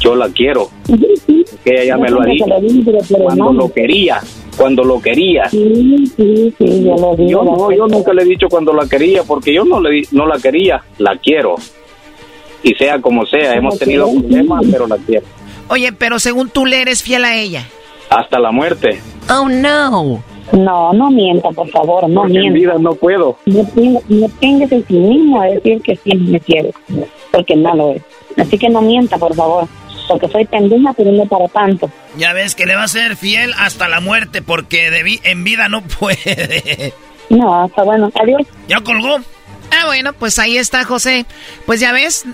[0.00, 0.70] yo la quiero.
[1.64, 2.44] Que ella ya me lo ha dicho.
[3.18, 4.20] Cuando lo quería,
[4.56, 5.48] cuando lo quería.
[5.50, 7.28] Sí, sí, sí, yo lo digo.
[7.28, 10.08] Yo no, yo nunca le he dicho cuando la quería, porque yo no le di-
[10.12, 11.56] no la quería, la quiero.
[12.62, 15.24] Y sea como sea, hemos tenido problemas, pero la quiero.
[15.68, 17.66] Oye, pero según tú le eres fiel a ella.
[18.08, 19.00] Hasta la muerte.
[19.30, 20.22] Oh, no.
[20.52, 22.58] No, no mienta, por favor, no Porque en mienta.
[22.58, 23.38] vida no puedo.
[23.46, 26.74] No, tengo- no tengas el cinismo de decir que sí me quieres,
[27.32, 28.02] porque no lo es.
[28.38, 29.66] Así que no mienta, por favor,
[30.08, 31.90] porque soy pendeja, pero no para tanto.
[32.16, 35.42] Ya ves que le va a ser fiel hasta la muerte porque de vi- en
[35.44, 36.92] vida no puede.
[37.28, 38.10] No, está bueno.
[38.14, 38.42] Adiós.
[38.68, 39.16] ¿Ya colgó?
[39.72, 41.26] Ah, bueno, pues ahí está, José.
[41.66, 42.24] Pues ya ves,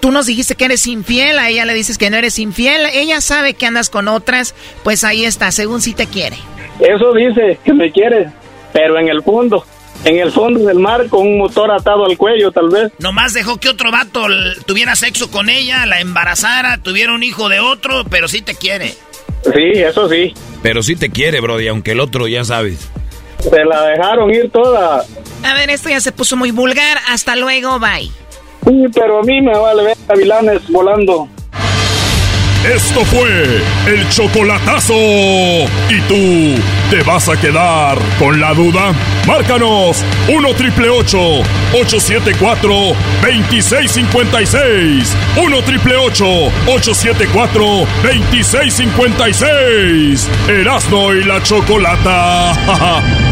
[0.00, 3.20] tú nos dijiste que eres infiel, a ella le dices que no eres infiel, ella
[3.20, 4.54] sabe que andas con otras,
[4.84, 6.36] pues ahí está, según si te quiere.
[6.80, 8.30] Eso dice que me quiere,
[8.72, 9.64] pero en el fondo,
[10.04, 12.92] en el fondo del mar con un motor atado al cuello, tal vez.
[12.98, 14.26] Nomás dejó que otro vato
[14.66, 18.94] tuviera sexo con ella, la embarazara, tuviera un hijo de otro, pero sí te quiere.
[19.44, 20.34] Sí, eso sí.
[20.62, 22.88] Pero sí te quiere, Brody, aunque el otro ya sabes.
[23.38, 25.04] Se la dejaron ir toda.
[25.44, 28.10] A ver, esto ya se puso muy vulgar, hasta luego, bye.
[28.64, 31.28] Sí, pero a mí me vale ver gavilanes volando.
[32.64, 34.94] Esto fue el chocolatazo.
[34.94, 36.54] ¿Y tú
[36.90, 38.92] te vas a quedar con la duda?
[39.26, 42.72] Márcanos 1 triple 874
[43.20, 45.16] 2656.
[45.42, 47.64] 1 triple 874
[48.04, 50.30] 2656.
[50.48, 52.52] Erasno y la chocolata.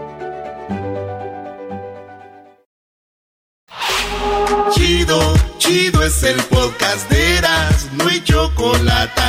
[6.03, 9.21] Es el podcast de Eras, no hay chocolate.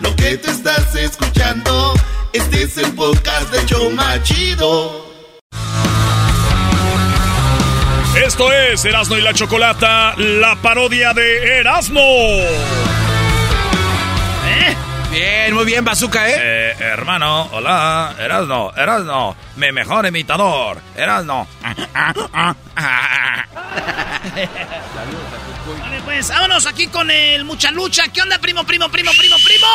[0.00, 1.94] Lo que te estás escuchando,
[2.32, 5.12] este es el podcast de Choma Chido.
[8.24, 12.00] Esto es Erasno y la chocolata, la parodia de Erasno.
[14.46, 14.76] ¿Eh?
[15.10, 16.34] Bien, muy bien, Bazooka, ¿eh?
[16.36, 21.46] Eh, hermano, hola, Erasno, Erasno, mi mejor imitador, Erasno.
[25.66, 28.04] Vale, pues, vámonos aquí con el mucha lucha.
[28.12, 29.66] ¿Qué onda, primo, primo, primo, primo, primo?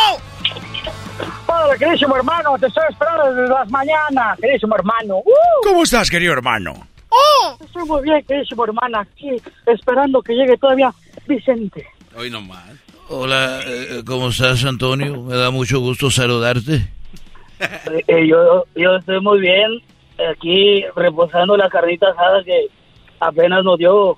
[1.47, 5.17] Hola, queridísimo hermano, te estoy esperando desde las mañanas, queridísimo hermano.
[5.17, 5.63] ¡Uh!
[5.63, 6.87] ¿Cómo estás, querido hermano?
[7.09, 7.57] ¡Oh!
[7.59, 9.31] Estoy muy bien, queridísimo hermano, aquí
[9.65, 10.93] esperando que llegue todavía
[11.27, 11.87] Vicente.
[12.15, 12.69] Hoy nomás.
[13.09, 15.23] Hola, eh, ¿cómo estás, Antonio?
[15.23, 16.87] Me da mucho gusto saludarte.
[17.59, 19.81] Eh, eh, yo, yo estoy muy bien,
[20.31, 22.67] aquí reposando la carnita asada que
[23.19, 24.17] apenas nos dio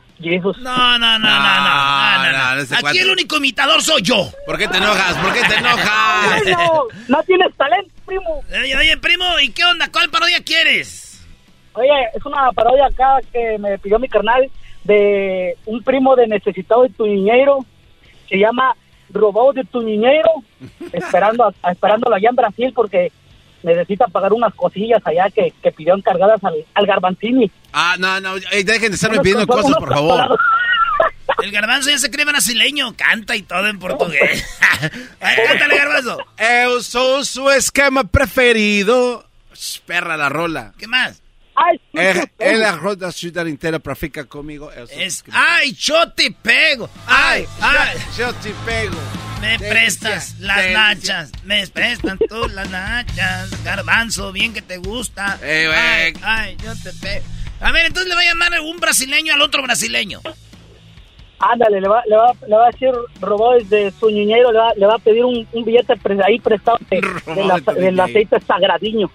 [0.60, 2.88] No, no, no, no, no, no, no, no.
[2.88, 4.30] Aquí el único imitador soy yo.
[4.46, 5.16] ¿Por qué te enojas?
[5.18, 6.46] ¿Por qué te enojas?
[6.52, 8.44] No, no tienes talento, primo.
[8.62, 9.90] Oye, oye, primo, ¿y qué onda?
[9.92, 11.26] ¿Cuál parodia quieres?
[11.74, 14.50] Oye, es una parodia acá que me pidió mi carnal
[14.84, 17.60] de un primo de necesitado de tu niñero.
[18.30, 18.76] Se llama
[19.10, 20.30] Robado de tu niñero.
[20.92, 23.12] esperando, a- esperándolo allá en Brasil porque
[23.64, 27.52] necesita pagar unas cosillas allá que, que pidió encargadas al, al Garbanzini.
[27.74, 30.40] Ah, no, no, ey, dejen de estarme Unos pidiendo cosas- unos por favor.
[31.44, 34.46] El garbanzo ya se cree brasileño, canta y todo en portugués.
[35.20, 36.18] Cántale, garbanzo.
[36.38, 39.26] Eu sou su esquema preferido.
[39.54, 40.74] Sh, Perra la rola.
[40.78, 41.22] ¿Qué más?
[41.56, 44.72] Ay, Es, es la roda ciudad entera para ficar conmigo.
[44.72, 46.90] Eu sou Es, ay, yo te pego.
[47.08, 47.98] Ay, ay.
[48.18, 48.98] Yo te pego.
[49.42, 50.78] Me prestas las delicia.
[50.80, 55.38] nachas, me prestan tú las nachas, garbanzo, bien que te gusta.
[55.42, 57.26] Eh, ay, ay, yo te pego.
[57.60, 60.22] A ver, entonces le va a llamar un brasileño al otro brasileño.
[61.40, 62.90] Ándale, le va, le va, le va a decir
[63.20, 66.40] robado desde su niñero, le va, le va a pedir un, un billete pre- ahí
[66.40, 67.02] prestado de-
[67.36, 69.10] de la- de tu del aceite sagradiño.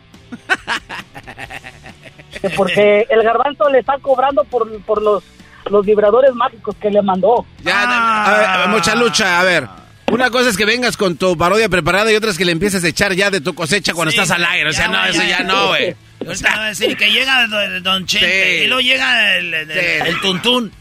[2.41, 5.23] Que Porque el garbanzo le está cobrando por, por los,
[5.71, 7.47] los vibradores mágicos que le mandó.
[7.63, 9.69] Ya, a ver, a ver, mucha lucha, a ver.
[10.11, 12.83] Una cosa es que vengas con tu parodia preparada y otra es que le empieces
[12.85, 14.71] a echar ya de tu cosecha cuando Sí, estás al aire.
[14.71, 15.97] O sea, ya, no, eso ya no, güey.
[16.25, 18.65] Ahorita va a decir que llega don, don Chente Sí.
[18.65, 20.73] y luego llega el, el, el- el tuntún.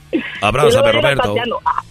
[0.41, 1.35] Abrázame, Roberto.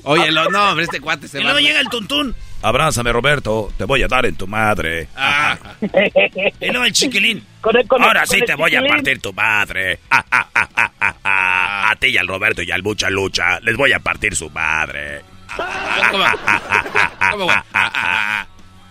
[0.04, 1.50] Oye, lo- no, hombre, este cuate se Y va.
[1.52, 2.34] luego llega el tuntún.
[2.62, 3.70] Abrázame, Roberto.
[3.76, 5.08] Te voy a dar en tu madre.
[5.16, 5.58] Ah.
[5.82, 7.44] Y luego el chiquilín.
[7.60, 9.98] Con el- con Ahora con sí el te voy a partir tu madre.
[10.10, 11.90] Ah, ah, ah, ah, ah, ah.
[11.90, 15.20] A ti y al Roberto y al Mucha Lucha les voy a partir su madre.
[16.10, 16.24] ¿Cómo?
[17.30, 17.56] ¿Cómo, güey?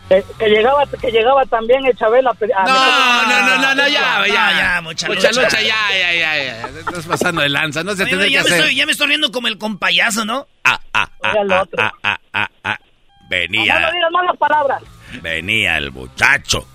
[0.09, 2.32] Que, que llegaba que llegaba también el Chabela.
[2.32, 5.41] a- No, no, no, no, no, ya, ya, ya, mucha Mucha lucha.
[5.43, 6.68] lucha, ya, ya, ya, ya.
[6.80, 8.59] Estás pasando de lanza, no se tendría que ya, me hacer.
[8.59, 10.45] estoy, ya me estoy riendo como el compayazo, ¿no?
[10.66, 12.78] Ah, ah, ah, ah, ah, ah, ah, ah.
[12.82, 14.84] No Venía, me digas malas palabras.
[15.22, 16.68] venía el muchacho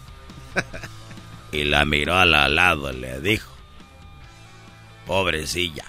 [1.53, 3.55] y la miró al lado y le dijo,
[5.07, 5.85] pobrecilla.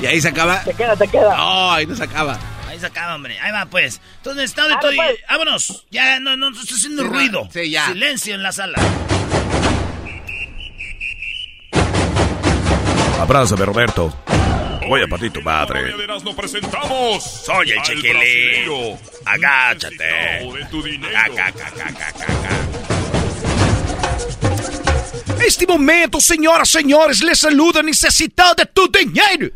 [0.00, 0.62] Y ahí se acaba.
[0.62, 1.36] Te queda, te queda.
[1.36, 2.38] No, ahí no se acaba.
[2.68, 3.38] Ahí se acaba, hombre.
[3.40, 4.00] Ahí va, pues.
[4.18, 4.92] Entonces, estado de todo.
[4.92, 4.98] y-.
[5.28, 5.86] Vámonos.
[5.90, 7.48] Ya no, no, no estoy haciendo Sí, no, ruido.
[7.52, 7.86] sí, ya.
[7.88, 8.78] Silencio en la sala.
[13.20, 14.14] Abrázame, Roberto.
[14.88, 15.90] Voy a partir tu madre.
[16.04, 17.22] Erasmo presentamos.
[17.44, 18.96] Soy el chiquilín.
[19.24, 20.44] Agáchate.
[20.44, 22.24] Acá, acá, acá, acá, acá.
[25.44, 29.48] Este momento, senhoras e senhores, les saluda necessitado de tu dinheiro.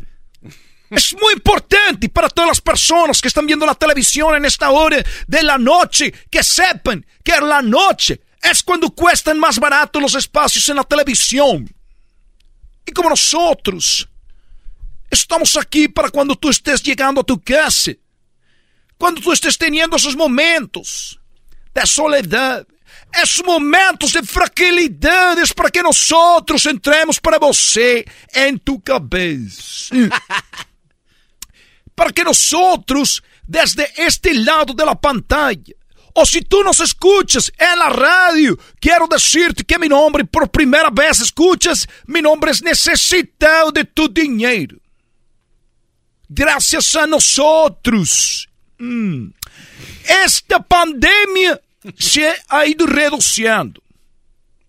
[0.91, 5.01] Es muy importante para todas las personas que están viendo la televisión en esta hora
[5.25, 10.67] de la noche que sepan que la noche es cuando cuestan más barato los espacios
[10.67, 11.73] en la televisión.
[12.85, 14.05] Y como nosotros
[15.09, 17.93] estamos aquí para cuando tú estés llegando a tu casa,
[18.97, 21.17] cuando tú estés teniendo esos momentos
[21.73, 22.67] de soledad,
[23.13, 29.95] esos momentos de fragilidades para que nosotros entremos para você en tu cabeza.
[32.01, 35.75] para que nosotros, desde este lado de la pantalla,
[36.15, 40.89] o si tú nos escuchas en la radio, quiero decirte que mi nombre por primera
[40.89, 44.77] vez escuchas, mi nombre es necesitado de tu dinero.
[46.27, 48.49] Gracias a nosotros.
[48.79, 49.27] mm,
[50.25, 51.61] esta pandemia
[51.99, 53.79] se ha ido reduciendo.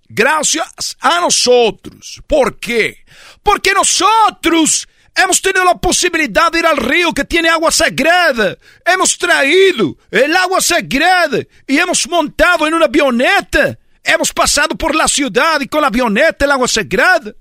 [0.06, 2.20] Gracias a nosotros.
[2.26, 3.06] ¿Por qué?
[3.42, 8.56] Porque nosotros hemos tenido la posibilidad de ir al río que tiene agua sagrada.
[8.84, 13.78] Hemos traído el agua sagrada y hemos montado en una avioneta.
[14.04, 17.32] Hemos pasado por la ciudad y con la avioneta el agua sagrada.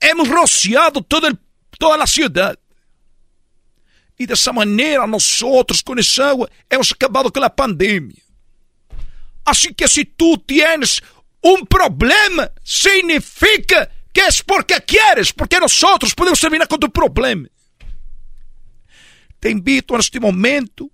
[0.00, 1.38] Hemos rociado todo el-
[1.78, 2.58] toda la ciudad.
[4.16, 8.20] Y de esa manera nosotros con esa agua hemos acabado con la pandemia.
[9.44, 11.02] Así que si tú tienes
[11.40, 17.48] un problema, significa que es porque quieres, porque nosotros podemos terminar con tu problema.
[19.40, 20.90] Te invito en este momento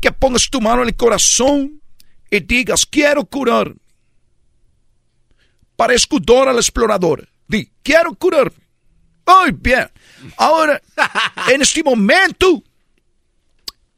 [0.00, 1.82] que pongas tu mano en el corazón
[2.30, 3.80] y digas, quiero curarme.
[5.76, 7.24] Parezco Dora la exploradora.
[7.46, 8.68] Di, quiero curarme.
[9.26, 9.90] Muy bien.
[10.36, 10.80] Ahora,
[11.48, 12.62] en este momento,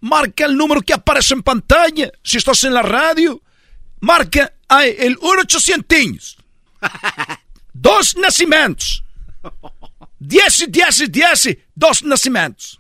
[0.01, 2.11] marca el número que aparece en pantalla.
[2.23, 3.43] Si estás en la radio,
[4.01, 6.39] marca el 1800.
[7.81, 9.03] Dos nascimentos.
[10.19, 12.79] 10 y 10 y 10 y dos nascimentos.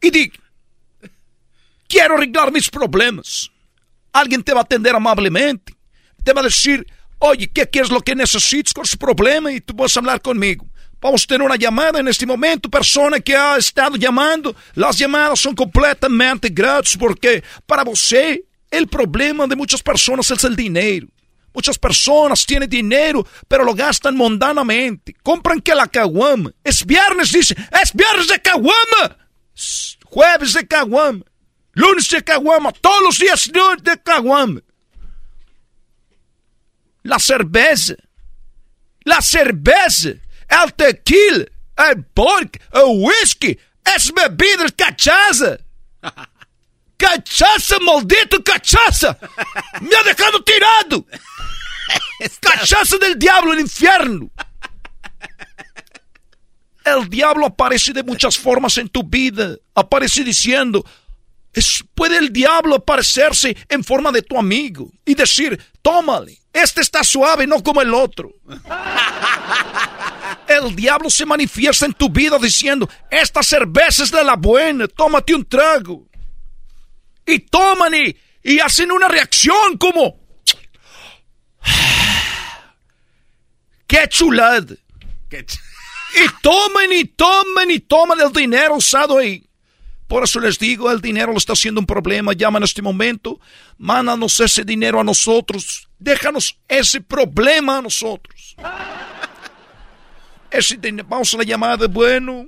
[0.00, 0.32] Y di,
[1.86, 3.48] quiero arreglar mis problemas.
[4.12, 5.72] Alguien te va a atender amablemente.
[6.24, 6.84] Te va a decir,
[7.18, 9.52] oye, ¿qué, qué es lo que necesitas con ese problema?
[9.52, 10.66] Y tú vas a hablar conmigo.
[11.00, 14.56] Vamos a tener una llamada en este momento, persona que ha estado llamando.
[14.74, 20.56] Las llamadas son completamente gratis porque para você el problema de muchas personas es el
[20.56, 21.06] dinero.
[21.58, 25.12] Muchas personas tienen dinero, pero lo gastan mundanamente.
[25.24, 26.52] Compran que la caguama.
[26.62, 27.56] Es viernes, dice.
[27.82, 29.18] Es viernes de caguama.
[30.04, 31.24] Jueves de caguama.
[31.72, 32.70] Lunes de caguama.
[32.70, 33.50] Todos los días
[33.82, 34.60] de caguama.
[37.02, 37.94] La cerveza.
[39.02, 40.10] La cerveza.
[40.10, 41.44] El tequila.
[41.76, 42.60] El vodka.
[42.72, 43.58] El whisky.
[43.96, 45.58] Es bebida, es cachaza.
[46.98, 49.16] Cachaça, maldito cachaça!
[49.80, 51.06] Me ha dejado tirado!
[52.40, 54.30] Cachaça del diablo, el infierno!
[56.84, 59.56] El diablo aparece de muchas formas en tu vida.
[59.74, 60.84] Aparece diciendo,
[61.52, 67.04] es- puede el diablo aparecerse en forma de tu amigo y decir, tómale, este está
[67.04, 68.32] suave, no como el otro.
[70.48, 75.34] El diablo se manifiesta en tu vida diciendo, esta cerveza es de la buena, tómate
[75.34, 76.07] un trago
[77.28, 80.18] y toman y, y hacen una reacción como...
[83.86, 84.74] ¡Qué chulada!
[85.30, 89.44] y toman y toman y toman el dinero usado ahí.
[90.06, 92.32] Por eso les digo, el dinero lo está haciendo un problema.
[92.32, 93.38] Llama en este momento,
[93.76, 95.86] mándanos ese dinero a nosotros.
[95.98, 98.56] Déjanos ese problema a nosotros.
[100.50, 102.46] Ese Vamos a la llamada, bueno.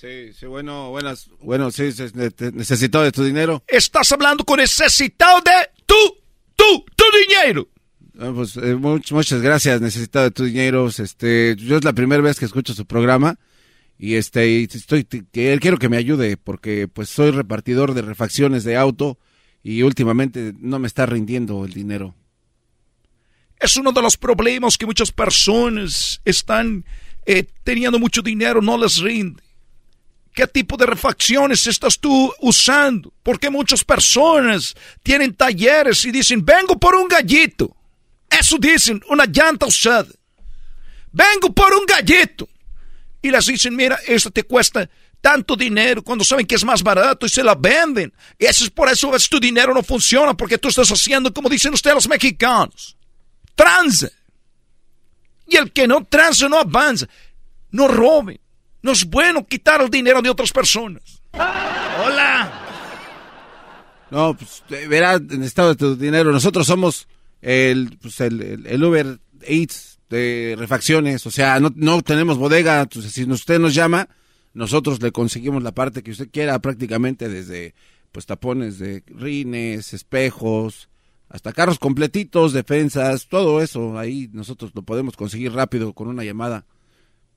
[0.00, 3.62] Sí, sí, bueno, buenas, bueno, sí, se- ne- te- necesito de tu dinero.
[3.68, 5.52] Estás hablando con necesitado de
[5.84, 5.94] tu,
[6.56, 7.68] tu, tu dinero.
[8.18, 10.88] Ah, pues, eh, much- muchas gracias, necesito de tu dinero.
[10.88, 13.38] Este, yo es la primera vez que escucho su programa
[13.98, 18.64] y este y estoy que quiero que me ayude porque pues soy repartidor de refacciones
[18.64, 19.18] de auto
[19.62, 22.14] y últimamente no me está rindiendo el dinero.
[23.58, 26.86] Es uno de los problemas que muchas personas están
[27.26, 29.42] eh, teniendo mucho dinero, no les rinde.
[30.32, 33.12] ¿Qué tipo de refacciones estás tú usando?
[33.22, 37.76] Porque muchas personas tienen talleres y dicen, vengo por un gallito.
[38.30, 40.08] Eso dicen, una llanta usada.
[41.10, 42.48] Vengo por un gallito.
[43.20, 44.88] Y les dicen, mira, esto te cuesta
[45.20, 48.12] tanto dinero cuando saben que es más barato y se la venden.
[48.38, 51.48] Y eso es por eso que tu dinero no funciona, porque tú estás haciendo como
[51.48, 52.96] dicen ustedes los mexicanos.
[53.54, 54.08] Tranza.
[55.46, 57.06] Y el que no tranza no avanza.
[57.70, 58.40] No roben.
[58.82, 61.22] No es bueno quitar el dinero de otras personas.
[61.32, 62.66] Hola.
[64.10, 66.32] No, pues verá, en estado de tu dinero.
[66.32, 67.06] Nosotros somos
[67.40, 71.26] el, pues, el, el, Uber Eats de refacciones.
[71.26, 72.80] O sea, no, no tenemos bodega.
[72.80, 74.08] Entonces, si usted nos llama,
[74.52, 77.74] nosotros le conseguimos la parte que usted quiera, prácticamente desde
[78.10, 80.88] pues tapones de rines, espejos,
[81.28, 83.96] hasta carros completitos, defensas, todo eso.
[83.98, 86.66] Ahí nosotros lo podemos conseguir rápido con una llamada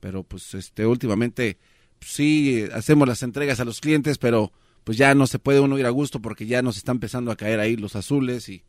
[0.04, 1.56] pero pues este últimamente
[1.98, 4.52] pues, sí hacemos las entregas a los clientes, pero
[4.84, 7.36] pues ya no se puede uno ir a gusto porque ya nos están empezando a
[7.36, 8.62] caer ahí los azules y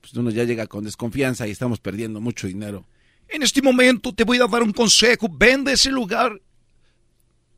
[0.00, 2.86] pues uno ya llega con desconfianza y estamos perdiendo mucho dinero.
[3.28, 6.40] En este momento te voy a dar un consejo, vende ese lugar,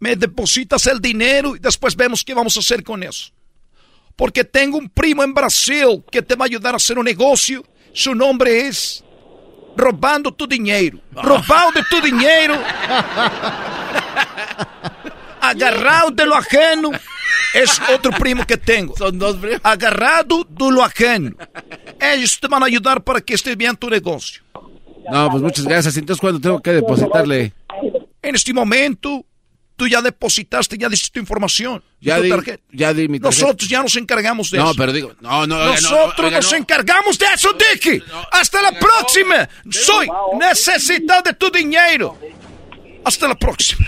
[0.00, 3.30] me depositas el dinero y después vemos qué vamos a hacer con eso.
[4.16, 7.64] Porque tengo un primo en Brasil que te va a ayudar a hacer un negocio,
[7.92, 9.04] su nombre es
[9.76, 10.98] robando tu dinero.
[11.12, 12.54] Robado de tu dinero.
[15.40, 16.90] Agarrado de lo ajeno.
[17.54, 18.96] Es otro primo que tengo.
[18.96, 19.60] Son dos primos.
[19.62, 21.32] Agarrado de lo ajeno.
[22.00, 24.42] Ellos te van a ayudar para que esté bien tu negocio.
[25.10, 25.96] No, pues muchas gracias.
[25.96, 27.52] Entonces, ¿cuándo tengo que depositarle?
[28.22, 29.24] En este momento,
[29.76, 31.82] tú ya depositaste, ya diste tu información.
[32.00, 32.62] Ya tu di, tarjeta.
[32.72, 33.44] ya di mi tarjeta.
[33.44, 34.74] Nosotros ya nos encargamos de no, eso.
[34.76, 36.58] pero digo, no, no, oiga, Nosotros no, oiga, nos no.
[36.58, 38.02] encargamos de eso, Dicky.
[38.32, 39.48] Hasta la próxima.
[39.70, 40.08] Soy
[40.38, 42.18] necesitado de tu dinero.
[43.04, 43.86] Hasta la próxima.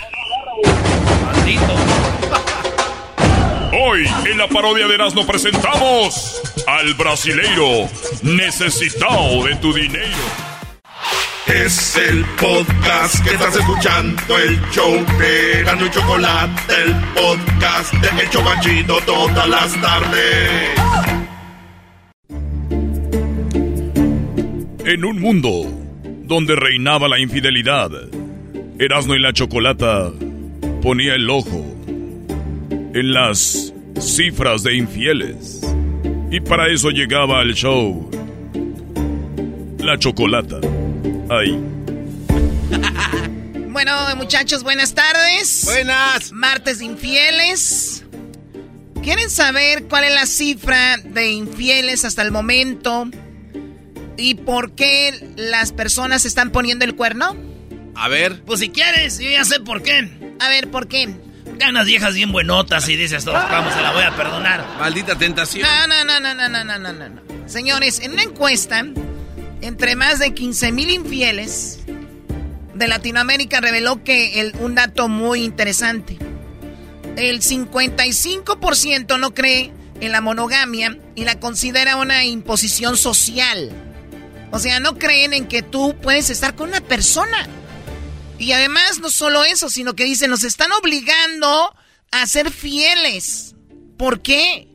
[3.72, 7.88] Hoy en la parodia de Erasmo presentamos al brasileiro
[8.22, 10.16] necesitado de tu dinero.
[11.46, 18.22] Es el podcast que estás escuchando, el show de Erasmo y Chocolate, el podcast de
[18.22, 20.70] El Chobachito todas las tardes.
[24.86, 25.50] En un mundo
[26.24, 27.90] donde reinaba la infidelidad,
[28.78, 30.10] Erasmo y la Chocolata
[30.82, 31.64] ponía el ojo
[32.94, 35.60] en las cifras de infieles.
[36.30, 38.10] Y para eso llegaba al show
[39.78, 40.58] La Chocolata.
[41.30, 41.60] Ay.
[43.74, 45.62] Bueno, muchachos, buenas tardes.
[45.64, 46.30] Buenas.
[46.30, 48.04] Martes de infieles.
[49.02, 53.08] ¿Quieren saber cuál es la cifra de infieles hasta el momento?
[54.16, 57.36] ¿Y por qué las personas están poniendo el cuerno?
[57.96, 58.44] A ver.
[58.44, 60.08] Pues si quieres, yo ya sé por qué.
[60.38, 61.12] A ver, ¿por qué?
[61.58, 64.64] Ganas viejas bien buenotas y dices, todos, vamos, se la voy a perdonar.
[64.78, 65.66] Maldita tentación.
[65.68, 67.48] No, no, no, no, no, no, no, no.
[67.48, 68.84] Señores, en una encuesta
[69.64, 71.80] entre más de 15 mil infieles
[72.74, 76.18] de Latinoamérica reveló que un dato muy interesante.
[77.16, 83.70] El 55% no cree en la monogamia y la considera una imposición social.
[84.50, 87.48] O sea, no creen en que tú puedes estar con una persona.
[88.38, 91.74] Y además, no solo eso, sino que dicen, nos están obligando
[92.10, 93.54] a ser fieles.
[93.96, 94.68] ¿Por qué?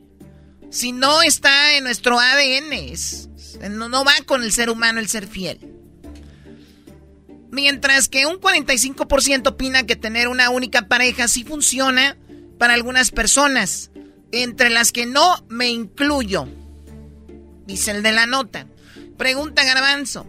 [0.70, 3.28] Si no está en nuestro ADN, es-
[3.68, 5.58] no, no va con el ser humano el ser fiel.
[7.50, 12.16] Mientras que un 45% opina que tener una única pareja sí funciona
[12.58, 13.90] para algunas personas,
[14.32, 16.46] entre las que no me incluyo.
[17.66, 18.66] Dice el de la nota.
[19.16, 20.26] Pregunta Garbanzo.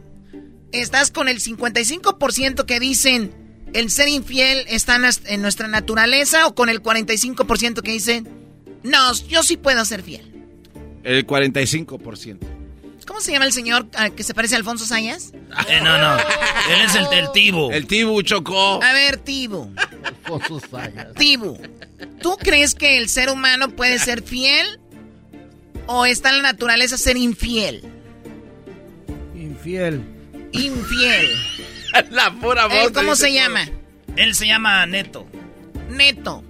[0.71, 3.33] ¿Estás con el 55% que dicen
[3.73, 8.27] el ser infiel está en nuestra naturaleza o con el 45% que dicen
[8.83, 10.31] no, yo sí puedo ser fiel?
[11.03, 12.60] El 45%.
[13.11, 15.33] ¿Cómo se llama el señor ah, que se parece a Alfonso Sayas?
[15.67, 16.17] Eh, no, no.
[16.17, 17.69] Él es el del tibo.
[17.69, 18.81] El Tibu chocó.
[18.81, 19.69] A ver, Tibu.
[21.17, 21.59] Tibu,
[22.21, 24.79] ¿tú crees que el ser humano puede ser fiel
[25.87, 27.83] o está en la naturaleza ser infiel?
[29.35, 30.01] Infiel.
[30.53, 31.27] Infiel.
[32.11, 32.91] La pura Eh, voz.
[32.93, 33.67] ¿Cómo dice se llama?
[34.15, 35.27] Él se llama Neto.
[35.89, 36.45] Neto.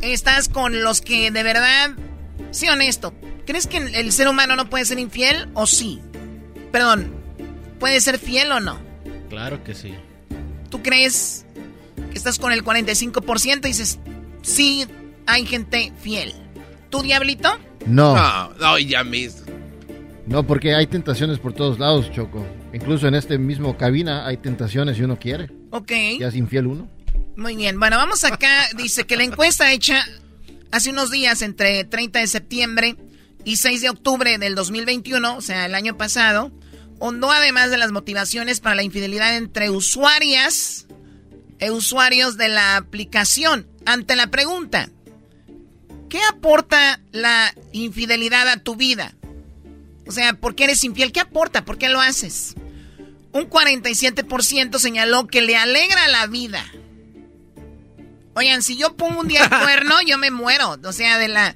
[0.00, 1.90] ¿Estás con los que de verdad...
[2.50, 3.12] Sí, honesto.
[3.46, 6.00] ¿Crees que el ser humano no puede ser infiel o sí?
[6.72, 7.12] Perdón,
[7.78, 8.78] ¿puede ser fiel o no?
[9.28, 9.94] Claro que sí.
[10.70, 11.46] ¿Tú crees?
[12.10, 13.98] que estás con el 45% y dices,
[14.42, 14.86] sí,
[15.26, 16.34] hay gente fiel.
[16.90, 17.48] ¿Tú, Diablito?
[17.86, 18.16] No.
[18.16, 19.46] No, no, ya mismo.
[20.26, 22.44] No, porque hay tentaciones por todos lados, Choco.
[22.72, 25.50] Incluso en este mismo cabina hay tentaciones si uno quiere.
[25.70, 25.92] Ok.
[26.20, 26.88] Ya es infiel uno.
[27.36, 28.66] Muy bien, bueno, vamos acá.
[28.76, 30.04] Dice que la encuesta hecha
[30.70, 32.96] hace unos días, entre 30 de septiembre
[33.44, 36.52] y 6 de octubre del 2021, o sea, el año pasado,
[36.98, 40.86] hondó además de las motivaciones para la infidelidad entre usuarias
[41.58, 43.66] e usuarios de la aplicación.
[43.86, 44.90] Ante la pregunta,
[46.08, 49.14] ¿qué aporta la infidelidad a tu vida?
[50.06, 51.12] O sea, ¿por qué eres infiel?
[51.12, 51.64] ¿Qué aporta?
[51.64, 52.54] ¿Por qué lo haces?
[53.32, 56.64] Un 47% señaló que le alegra la vida.
[58.40, 60.78] Oigan, si yo pongo un día el cuerno, yo me muero.
[60.84, 61.54] O sea, de la...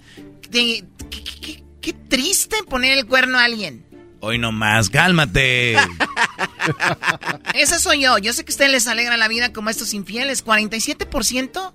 [0.51, 3.85] de- qué, qué- qué triste poner el cuerno a alguien.
[4.21, 5.77] Hoy nomás, cálmate.
[7.55, 8.19] Esa soy yo.
[8.19, 10.45] Yo sé que a ustedes les alegra la vida como a estos infieles.
[10.45, 11.73] ¿47%?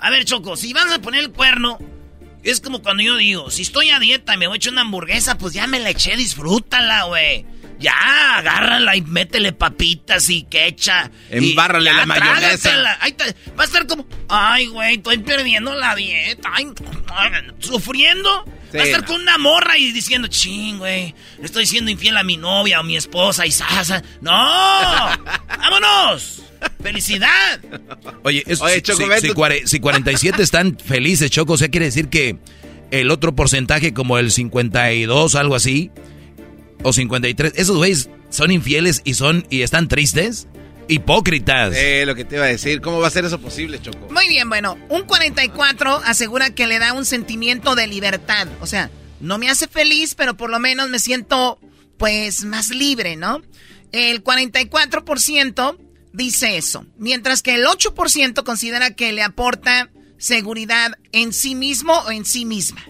[0.00, 1.78] A ver, Choco, si vas a poner el cuerno,
[2.42, 4.82] es como cuando yo digo, si estoy a dieta y me voy a echar una
[4.82, 7.44] hamburguesa, pues ya me la eché, disfrútala, güey.
[7.80, 11.10] Ya, agárrala y métele papitas y quecha.
[11.32, 12.98] y Embárrale ya, la mayonesa.
[13.00, 16.50] Ahí te- va a estar como, ay, güey, estoy perdiendo la dieta.
[16.52, 16.66] Ay,
[17.58, 18.44] sufriendo.
[18.70, 19.06] Sí, va a estar no.
[19.08, 22.84] con una morra y diciendo, ching, güey, le estoy siendo infiel a mi novia o
[22.84, 24.02] mi esposa y sasa.
[24.20, 24.30] ¡No!
[25.48, 26.42] ¡Vámonos!
[26.82, 27.60] ¡Felicidad!
[28.22, 31.68] Oye, es- Oye, si- Choco, si, si cuare- si 47 están felices, Choco, o sea,
[31.68, 32.36] quiere decir que
[32.90, 35.90] el otro porcentaje, como el 52, algo así,
[36.82, 40.48] o 53, esos güeyes son infieles y son y están tristes,
[40.88, 41.74] hipócritas.
[41.76, 42.80] Eh, lo que te iba a decir.
[42.80, 44.08] ¿Cómo va a ser eso posible, Choco?
[44.10, 48.48] Muy bien, bueno, un 44 asegura que le da un sentimiento de libertad.
[48.60, 48.90] O sea,
[49.20, 51.58] no me hace feliz, pero por lo menos me siento,
[51.96, 53.42] pues, más libre, ¿no?
[53.92, 55.78] El 44%
[56.12, 62.10] dice eso, mientras que el 8% considera que le aporta seguridad en sí mismo o
[62.10, 62.84] en sí misma.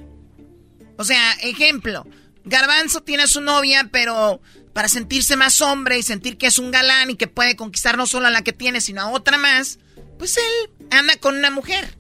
[0.96, 2.06] O sea, ejemplo,
[2.44, 4.40] Garbanzo tiene a su novia, pero
[4.72, 8.06] para sentirse más hombre y sentir que es un galán y que puede conquistar no
[8.06, 9.78] solo a la que tiene, sino a otra más,
[10.18, 11.96] pues él anda con una mujer.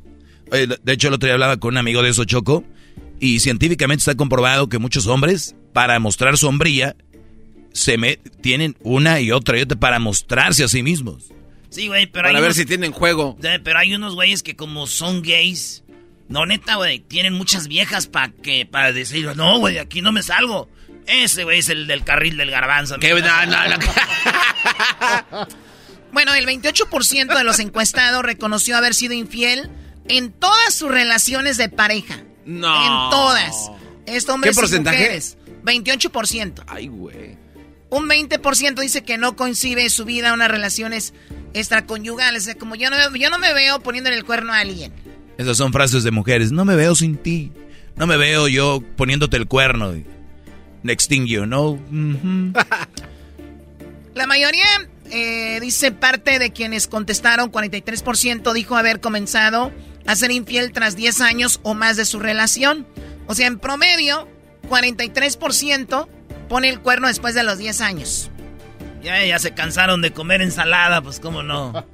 [0.52, 2.64] Oye, de hecho, el otro día hablaba con un amigo de eso, Choco,
[3.18, 6.96] y científicamente está comprobado que muchos hombres, para mostrar sombría,
[7.72, 11.24] se me tienen una y otra y otra para mostrarse a sí mismos.
[11.68, 13.36] Sí, güey, pero Para hay ver unos- si tienen juego.
[13.40, 15.79] Pero hay unos güeyes que como son gays,
[16.30, 20.22] no neta, güey, tienen muchas viejas para que para decir, no, güey, aquí no me
[20.22, 20.70] salgo.
[21.06, 22.98] Ese güey es el del carril del garbanzo.
[22.98, 23.76] Que- no, no, no.
[26.12, 29.70] Bueno, el 28% de los encuestados reconoció haber sido infiel
[30.08, 32.18] en todas sus relaciones de pareja.
[32.44, 32.74] No.
[33.06, 33.70] En todas.
[34.06, 34.98] Esto hombres ¿Qué y porcentaje?
[34.98, 35.36] mujeres.
[35.64, 36.64] 28%.
[36.66, 37.38] Ay, güey.
[37.90, 41.14] Un 20% dice que no concibe su vida a unas relaciones
[41.54, 42.42] extraconyugales.
[42.42, 44.92] O sea, como yo no, yo no me veo poniéndole el cuerno a alguien.
[45.40, 46.52] Esas son frases de mujeres.
[46.52, 47.50] No me veo sin ti.
[47.96, 49.94] No me veo yo poniéndote el cuerno.
[50.82, 51.80] Next thing you know.
[54.14, 54.66] La mayoría,
[55.10, 59.72] eh, dice parte de quienes contestaron, 43% dijo haber comenzado
[60.06, 62.86] a ser infiel tras 10 años o más de su relación.
[63.26, 64.28] O sea, en promedio,
[64.68, 66.06] 43%
[66.50, 68.30] pone el cuerno después de los 10 años.
[69.02, 71.86] Ya, ya se cansaron de comer ensalada, pues cómo no.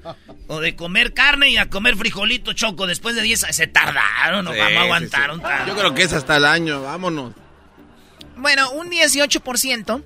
[0.48, 4.52] O de comer carne y a comer frijolito choco después de 10 Se tardaron, no
[4.52, 5.66] Sí, vamos a sí.
[5.66, 6.82] Yo creo que es hasta el año.
[6.82, 7.34] Vámonos.
[8.36, 10.04] Bueno, un 18%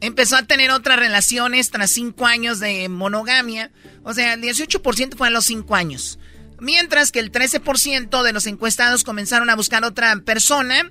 [0.00, 3.70] empezó a tener otras relaciones tras 5 años de monogamia.
[4.02, 6.18] O sea, el 18% fue a los 5 años.
[6.60, 10.90] Mientras que el 13% de los encuestados comenzaron a buscar otra persona,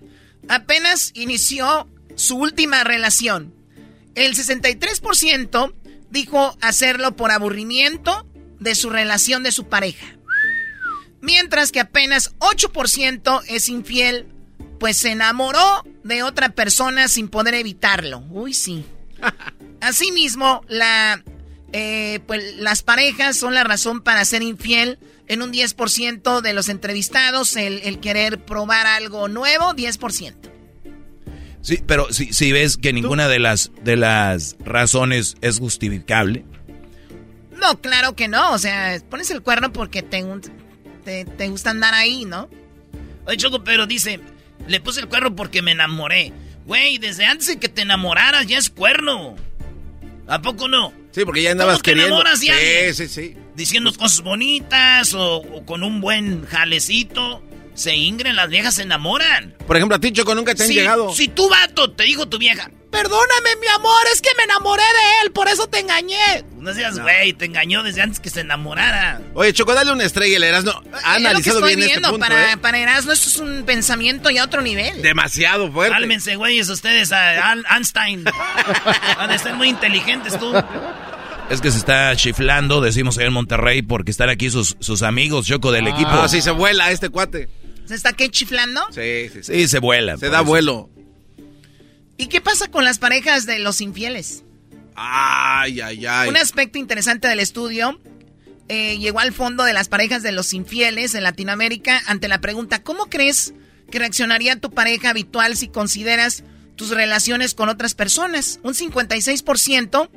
[0.49, 3.53] apenas inició su última relación.
[4.15, 5.73] El 63%
[6.09, 8.27] dijo hacerlo por aburrimiento
[8.59, 10.05] de su relación de su pareja.
[11.21, 14.27] Mientras que apenas 8% es infiel,
[14.79, 18.23] pues se enamoró de otra persona sin poder evitarlo.
[18.29, 18.85] Uy, sí.
[19.81, 21.23] Asimismo, la,
[21.71, 24.99] eh, pues, las parejas son la razón para ser infiel.
[25.27, 30.52] En un 10% de los entrevistados, el, el querer probar algo nuevo, 10%.
[31.63, 36.43] Sí, pero si, si ves que ninguna de las, de las razones es justificable.
[37.59, 38.51] No, claro que no.
[38.51, 40.23] O sea, pones el cuerno porque te,
[41.05, 42.49] te, te gusta andar ahí, ¿no?
[43.25, 44.19] Oye, Choco, pero dice,
[44.67, 46.33] le puse el cuerno porque me enamoré.
[46.65, 49.35] Güey, desde antes de que te enamoraras ya es cuerno.
[50.27, 50.93] ¿A poco no?
[51.11, 52.15] Sí, porque ya andabas ¿Cómo te queriendo.
[52.15, 53.37] enamoras de sí, sí, sí.
[53.55, 57.41] Diciendo cosas bonitas o, o con un buen jalecito.
[57.73, 59.55] Se ingren, las viejas se enamoran.
[59.65, 61.13] Por ejemplo, a ti, Choco, nunca te han Si- llegado.
[61.13, 65.25] Si tu vato te dijo tu vieja, Perdóname, mi amor, es que me enamoré de
[65.25, 66.45] él, por eso te engañé.
[66.59, 69.19] No seas güey, te engañó desde antes que se enamorara.
[69.33, 70.73] Oye, Choco, dale una estrella, el Erasmo.
[71.03, 72.09] Ha Es lo analizado que estoy bien este viendo.
[72.11, 72.57] punto, para, ¿eh?
[72.57, 75.01] para Erasmo esto es un pensamiento ya a otro nivel.
[75.01, 75.91] Demasiado fuerte.
[75.95, 78.25] Cálmense, güeyes, ustedes a Al- Einstein.
[79.17, 80.53] Han de ser muy inteligentes tú.
[81.49, 85.47] Es que se está chiflando, decimos allá en Monterrey, porque están aquí sus, sus amigos,
[85.47, 86.11] Choco, del equipo.
[86.11, 87.49] Ah, sí, se vuela este cuate.
[87.85, 88.81] ¿Se está qué chiflando?
[88.91, 90.17] Sí, sí, Sí, se vuela.
[90.17, 90.45] Se da eso.
[90.45, 90.89] vuelo.
[92.17, 94.43] ¿Y qué pasa con las parejas de los infieles?
[94.95, 96.29] Ay, ay, ay.
[96.29, 97.99] Un aspecto interesante del estudio
[98.69, 102.83] eh, llegó al fondo de las parejas de los infieles en Latinoamérica ante la pregunta,
[102.83, 103.53] ¿cómo crees
[103.91, 106.43] que reaccionaría tu pareja habitual si consideras
[106.75, 108.59] tus relaciones con otras personas?
[108.63, 110.09] Un 56%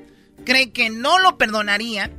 [0.44, 2.10] cree que no lo perdonaría,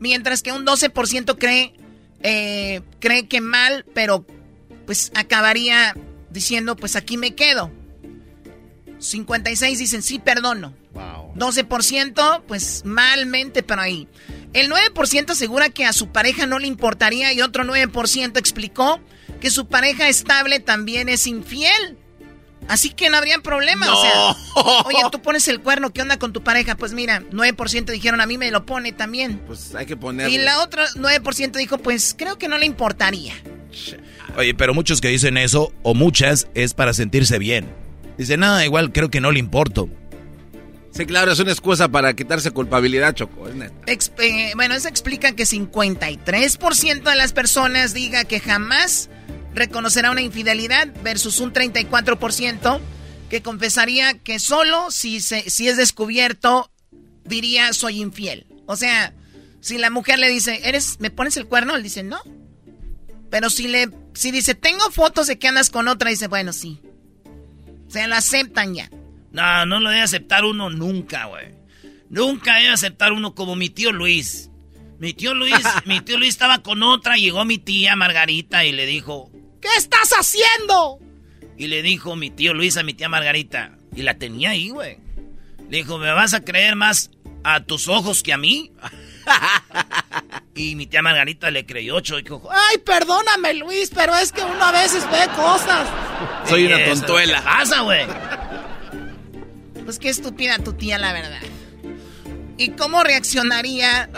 [0.00, 1.74] mientras que un 12% cree,
[2.22, 4.26] eh, cree que mal, pero
[4.90, 5.94] pues acabaría
[6.30, 7.70] diciendo, pues aquí me quedo.
[8.98, 10.74] 56 dicen, sí, perdono.
[11.36, 14.08] 12%, pues malmente, pero ahí.
[14.52, 18.98] El 9% asegura que a su pareja no le importaría y otro 9% explicó
[19.40, 21.96] que su pareja estable también es infiel.
[22.66, 23.86] Así que no habría problema.
[23.94, 24.34] O sea,
[24.86, 26.76] oye, tú pones el cuerno, ¿qué onda con tu pareja?
[26.76, 29.38] Pues mira, 9% dijeron a mí me lo pone también.
[29.46, 30.34] Pues hay que ponerle.
[30.34, 33.34] Y la otra 9% dijo, pues creo que no le importaría.
[34.36, 37.66] Oye, pero muchos que dicen eso, o muchas, es para sentirse bien.
[38.18, 39.88] Dicen, nada, igual creo que no le importo.
[40.92, 43.48] Sí, claro, es una excusa para quitarse culpabilidad, Choco.
[43.48, 43.74] es neta.
[43.86, 49.08] Ex- eh, bueno, eso explica que 53% de las personas diga que jamás
[49.54, 52.80] reconocerá una infidelidad versus un 34%
[53.28, 56.70] que confesaría que solo si, se, si es descubierto
[57.24, 58.46] diría soy infiel.
[58.66, 59.14] O sea,
[59.60, 61.76] si la mujer le dice, ¿eres, me pones el cuerno?
[61.76, 62.18] Él dice, no.
[63.30, 66.80] Pero si le, si dice, tengo fotos de que andas con otra, dice, bueno, sí.
[67.86, 68.90] O sea, lo aceptan ya.
[69.32, 71.54] No, no lo debe aceptar uno nunca, güey.
[72.08, 74.50] Nunca debe aceptar uno como mi tío Luis.
[74.98, 75.54] Mi tío Luis,
[75.86, 79.30] mi tío Luis estaba con otra, llegó mi tía Margarita y le dijo,
[79.60, 80.98] ¿Qué estás haciendo?
[81.60, 84.96] y le dijo mi tío Luis a mi tía Margarita, y la tenía ahí, güey.
[85.68, 87.10] Le dijo, ¿me vas a creer más
[87.44, 88.72] a tus ojos que a mí?
[90.54, 94.62] y mi tía Margarita le creyó, y dijo, Ay, perdóname, Luis, pero es que uno
[94.64, 95.86] a veces ve cosas.
[96.48, 97.38] Soy una "Eso, tontuela".
[97.38, 98.06] ¿Qué pasa, güey?
[99.84, 101.40] Pues qué estúpida tu tía, la verdad.
[102.56, 104.08] ¿Y cómo reaccionaría?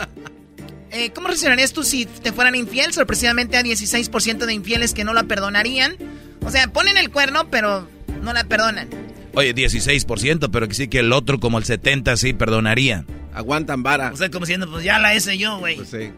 [0.91, 2.93] eh, ¿Cómo reaccionarías tú si te fueran infiel?
[2.93, 5.95] Sorpresivamente a 16% de infieles que no la perdonarían.
[6.45, 7.87] O sea, ponen el cuerno, pero
[8.21, 8.89] no la perdonan.
[9.35, 13.05] Oye, 16%, pero que sí que el otro, como el 70%, sí perdonaría.
[13.33, 14.11] Aguantan vara.
[14.13, 15.75] O sea, como diciendo, pues ya la hice yo, güey.
[15.77, 16.11] Pues sí.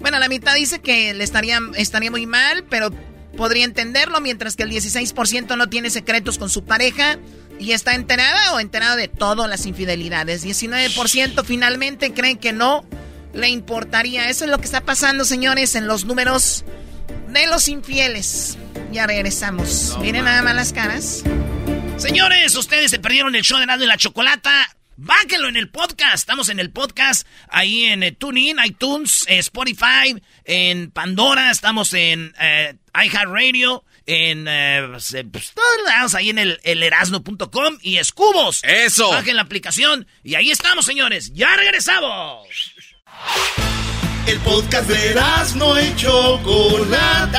[0.00, 2.90] Bueno, la mitad dice que le estaría, estaría muy mal, pero
[3.36, 7.18] podría entenderlo, mientras que el 16% no tiene secretos con su pareja
[7.58, 10.44] y está enterada o enterado de todas las infidelidades.
[10.44, 12.84] 19% finalmente creen que no
[13.34, 14.28] le importaría.
[14.28, 16.64] Eso es lo que está pasando, señores, en los números
[17.28, 18.56] de los infieles.
[18.92, 19.96] Ya regresamos.
[20.00, 21.22] Miren nada más las caras.
[21.98, 24.50] Señores, ustedes se perdieron el show de Nando y la Chocolata.
[25.02, 26.16] Báquenlo en el podcast.
[26.16, 30.14] Estamos en el podcast ahí en eh, TuneIn, iTunes, eh, Spotify,
[30.44, 31.50] en Pandora.
[31.50, 37.78] Estamos en eh, iHeartRadio, en eh, pues, pues, todos lados ahí en el, el erasno.com
[37.80, 38.60] y Escubos.
[38.62, 39.08] Eso.
[39.08, 41.32] Bajen la aplicación y ahí estamos, señores.
[41.32, 42.46] Ya regresamos.
[44.26, 45.14] El podcast de
[45.56, 47.38] no y Chocolata.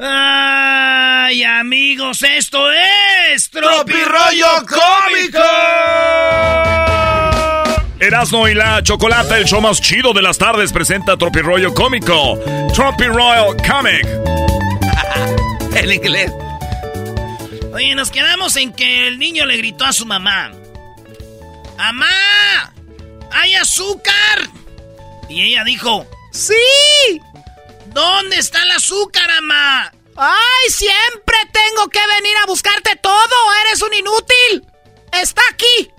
[0.00, 2.58] Ay, amigos, esto
[3.32, 5.38] es Tropirollo Cómico.
[8.00, 12.40] Erasmo y la Chocolata, el show más chido de las tardes, presenta Tropirollo Cómico.
[12.74, 14.08] Tropirollo Comic.
[15.76, 16.32] en inglés.
[17.72, 20.50] Oye, nos quedamos en que el niño le gritó a su mamá.
[21.76, 22.72] ¡Mamá!
[23.32, 24.48] ¡Hay azúcar!
[25.28, 26.54] Y ella dijo, ¡Sí!
[27.86, 29.92] ¿Dónde está el azúcar, mamá?
[30.16, 33.52] ¡Ay, siempre tengo que venir a buscarte todo!
[33.66, 34.66] ¡Eres un inútil!
[35.12, 35.90] ¡Está aquí!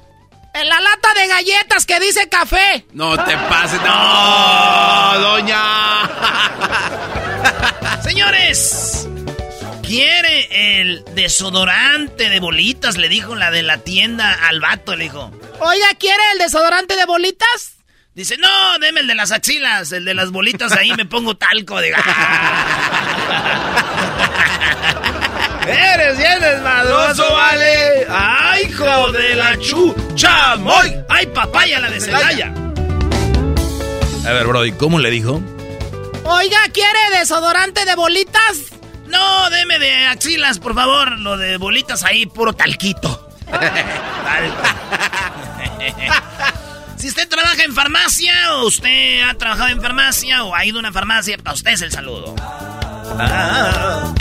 [0.53, 2.85] En la lata de galletas que dice café.
[2.93, 3.81] No te pases.
[3.81, 6.09] No, doña.
[8.03, 9.09] Señores,
[9.85, 12.97] ¿quiere el desodorante de bolitas?
[12.97, 15.31] Le dijo la de la tienda al vato, le dijo.
[15.59, 17.73] Oiga, ¿quiere el desodorante de bolitas?
[18.13, 21.81] Dice, no, deme el de las axilas, el de las bolitas, ahí me pongo talco
[21.81, 21.89] de...
[25.67, 28.05] Eres bien desmadroso, vale.
[28.09, 30.95] Ay, hijo de la chucha, moy.
[31.09, 32.53] Ay, papaya, la de Celaya.
[34.25, 35.41] A ver, Brody, ¿cómo le dijo?
[36.23, 38.75] Oiga, ¿quiere desodorante de bolitas?
[39.07, 41.19] No, deme de axilas, por favor.
[41.19, 43.29] Lo de bolitas ahí, puro talquito.
[46.97, 50.79] si usted trabaja en farmacia, o usted ha trabajado en farmacia, o ha ido a
[50.79, 52.35] una farmacia, para usted es el saludo.
[53.19, 54.13] Ah.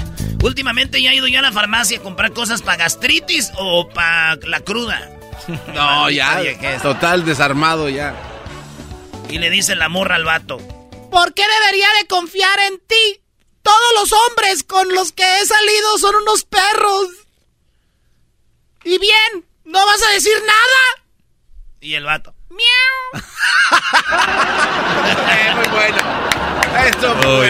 [0.43, 4.37] Últimamente ya he ido yo a la farmacia a comprar cosas para gastritis o para
[4.43, 5.11] la cruda.
[5.75, 6.41] No, ya.
[6.81, 8.15] Total desarmado ya.
[9.29, 10.59] Y le dice la morra al vato.
[11.11, 13.24] ¿Por qué debería de confiar en ti?
[13.65, 17.09] Todos los hombres con los que he salido son unos perros.
[18.85, 21.07] Y bien, ¿no vas a decir nada?
[21.81, 22.35] Y el vato.
[22.51, 23.25] ¡Miau!
[25.27, 25.97] Eh, muy bueno.
[26.87, 27.45] Esto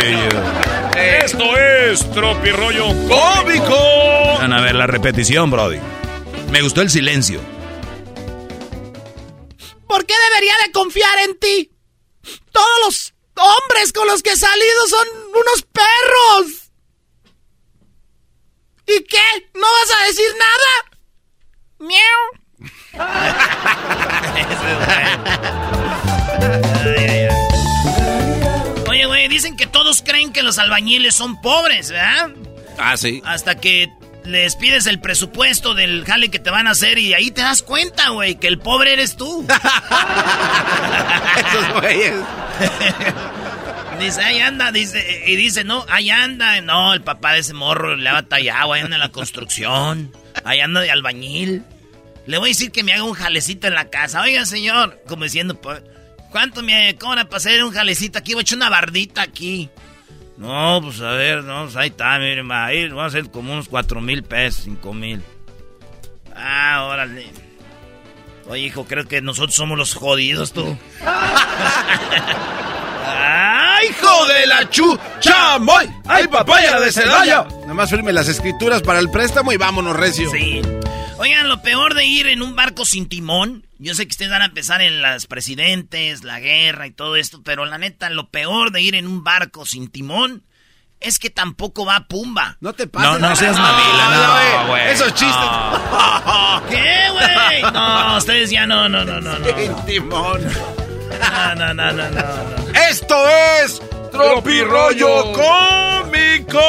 [0.97, 4.39] Esto es Tropirollo Cómico.
[4.39, 5.79] Van a ver la repetición, Brody.
[6.51, 7.41] Me gustó el silencio.
[9.89, 11.71] ¿Por qué debería de confiar en ti?
[12.53, 16.71] Todos los hombres con los que he salido son unos perros.
[18.87, 19.49] ¿Y qué?
[19.55, 20.85] ¿No vas a decir nada?
[21.79, 22.45] Miau.
[28.89, 32.31] Oye, güey, dicen que todos creen que los albañiles son pobres, ¿verdad?
[32.79, 33.23] Ah, sí.
[33.25, 33.89] Hasta que
[34.25, 37.63] les pides el presupuesto del jale que te van a hacer y ahí te das
[37.63, 39.47] cuenta, güey, que el pobre eres tú.
[41.37, 42.15] Esos güeyes.
[44.01, 46.61] dice, ahí anda, dice, y dice, no, ahí anda.
[46.63, 50.11] No, el papá de ese morro le ha batallado, ahí anda en la construcción,
[50.45, 51.63] ahí anda de albañil.
[52.27, 54.23] Le voy a decir que me haga un jalecito en la casa.
[54.23, 55.83] Oiga, señor, como diciendo, pues,
[56.31, 58.33] ¿cuánto me cobra para hacer un jalecito aquí?
[58.33, 59.69] Voy a echar una bardita aquí.
[60.37, 63.53] No, pues a ver, no, pues ahí está, miren, va, ahí vamos a hacer como
[63.53, 65.23] unos cuatro mil pesos, cinco mil.
[66.35, 67.27] Ah, órale.
[68.49, 70.77] Oye, hijo, creo que nosotros somos los jodidos, tú.
[73.07, 75.59] ¡Ay, hijo de la chucha!
[75.59, 75.89] ¡Moy!
[76.07, 77.47] ¡Ay, papaya de Celaya!
[77.63, 80.31] Nada más firme las escrituras para el préstamo y vámonos, recio.
[80.31, 80.61] Sí.
[81.25, 84.43] Oigan, lo peor de ir en un barco sin timón, yo sé que ustedes van
[84.43, 88.73] a empezar en las presidentes, la guerra y todo esto, pero la neta, lo peor
[88.73, 90.43] de ir en un barco sin timón
[91.01, 92.59] es que tampoco va Pumba.
[92.61, 93.11] No te pases.
[93.11, 94.91] No, no seas mamila, no, güey.
[94.91, 95.35] Esos chistes.
[96.69, 97.73] ¿Qué, güey?
[97.73, 99.39] No, ustedes ya no, no, no, no.
[99.39, 99.47] no.
[99.47, 100.43] Sin timón.
[101.15, 102.81] No, no, no, no, no.
[102.91, 103.17] Esto
[103.63, 103.81] es
[104.11, 106.61] Tropirollo Cómico.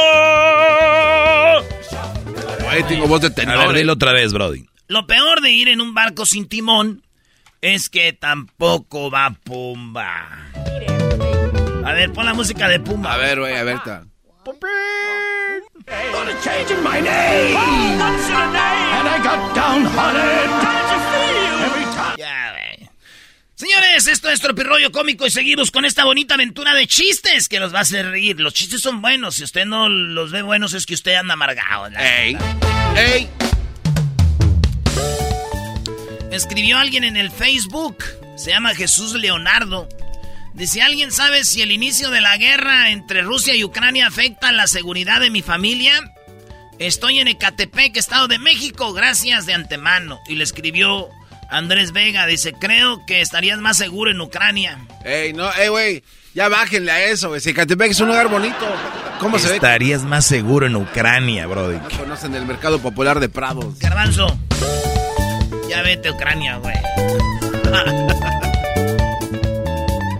[2.76, 4.65] Güey, tengo voz de A ver, dilo otra vez, Brody.
[4.89, 7.03] Lo peor de ir en un barco sin timón
[7.61, 10.52] es que tampoco va Pumba.
[11.85, 13.14] A ver, pon la música de Pumba.
[13.14, 13.80] A ver, güey, a ver.
[13.80, 14.03] ta.
[22.18, 22.45] Ya.
[23.57, 27.73] Señores, esto es Tropirollo Cómico y seguimos con esta bonita aventura de chistes que los
[27.73, 28.38] va a hacer reír.
[28.41, 29.36] Los chistes son buenos.
[29.36, 31.88] Si usted no los ve buenos es que usted anda amargado.
[31.98, 32.38] Ey.
[32.98, 33.30] Ey.
[36.34, 38.03] Escribió alguien en el Facebook.
[38.36, 39.88] Se llama Jesús Leonardo.
[40.53, 44.68] Dice, ¿alguien sabe si el inicio de la guerra entre Rusia y Ucrania afecta la
[44.68, 46.14] seguridad de mi familia?
[46.77, 50.19] Estoy en Ecatepec, Estado de México, gracias de antemano.
[50.27, 51.10] Y le escribió
[51.50, 54.80] Andrés Vega, dice, creo que estarías más seguro en Ucrania.
[55.04, 56.04] Ey, no, ey, güey.
[56.34, 57.40] Ya bájenle a eso, güey.
[57.40, 58.66] Zacatepec es un lugar bonito.
[59.20, 59.56] ¿Cómo se ve?
[59.56, 61.78] Estarías más seguro en Ucrania, Brody.
[61.78, 63.80] No conocen el mercado popular de Prados.
[63.80, 64.38] Garbanzo,
[65.70, 66.76] ya vete a Ucrania, güey.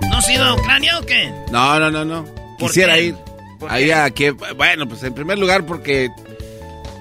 [0.10, 1.34] ¿No has ido a Ucrania o qué?
[1.52, 2.24] No, no, no, no.
[2.58, 3.04] ¿Por Quisiera qué?
[3.04, 3.16] ir.
[3.60, 6.10] ¿Por Ahí a que, bueno, pues en primer lugar porque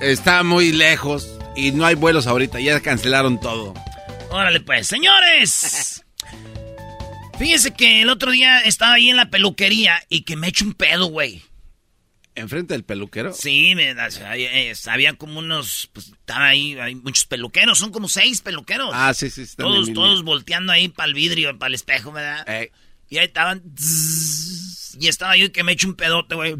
[0.00, 2.58] está muy lejos y no hay vuelos ahorita.
[2.60, 3.74] Ya cancelaron todo.
[4.34, 6.04] Órale pues, señores.
[7.38, 10.74] Fíjese que el otro día estaba ahí en la peluquería y que me echo un
[10.74, 11.44] pedo, güey.
[12.34, 13.32] ¿Enfrente del peluquero?
[13.32, 18.08] Sí, me, había, eh, había como unos, pues estaba ahí, hay muchos peluqueros, son como
[18.08, 18.90] seis peluqueros.
[18.92, 19.42] Ah, sí, sí.
[19.42, 22.44] están todos, todos volteando ahí para el vidrio, para el espejo, ¿verdad?
[22.48, 22.72] Ey.
[23.08, 23.62] Y ahí estaban.
[24.98, 26.56] y estaba yo que me echo un pedote, güey.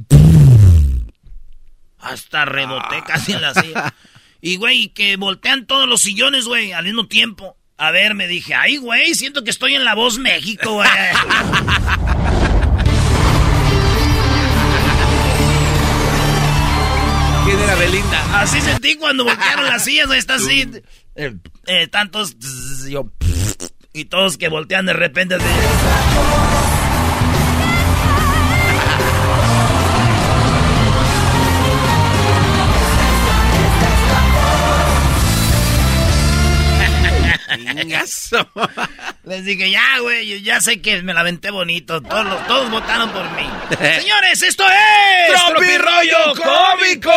[1.98, 3.05] Hasta reboté Ah.
[3.05, 3.94] casi en la silla.
[4.40, 7.56] Y, güey, que voltean todos los sillones, güey, al mismo tiempo.
[7.76, 10.88] A ver, me dije, ay, güey, siento que estoy en La Voz México, güey.
[17.44, 18.40] ¿Quién era Belinda?
[18.40, 20.70] Así sentí cuando voltearon las sillas, güey, está así.
[21.16, 21.34] Eh,
[21.66, 22.36] eh, tantos.
[22.88, 23.10] yo.
[23.92, 25.44] Y todos que voltean de repente así.
[39.24, 42.01] Les dije, ya, güey, ya sé que me la aventé bonito.
[42.03, 43.49] Todos, los- todos votaron por mí.
[44.01, 45.32] Señores, esto es...
[45.49, 47.11] Tropi Rollo Cómico!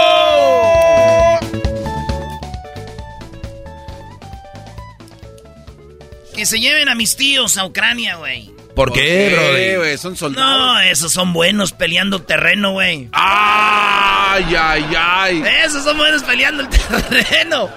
[6.35, 8.51] Que se lleven a mis tíos a Ucrania, güey.
[8.75, 9.75] ¿Por qué, Brody?
[9.77, 9.97] güey?
[9.97, 10.51] Son soldados.
[10.59, 13.09] No, esos son buenos peleando terreno, güey.
[13.11, 15.43] ¡Ay, ay, ay!
[15.65, 16.69] Esos son buenos peleando el
[17.09, 17.71] terreno.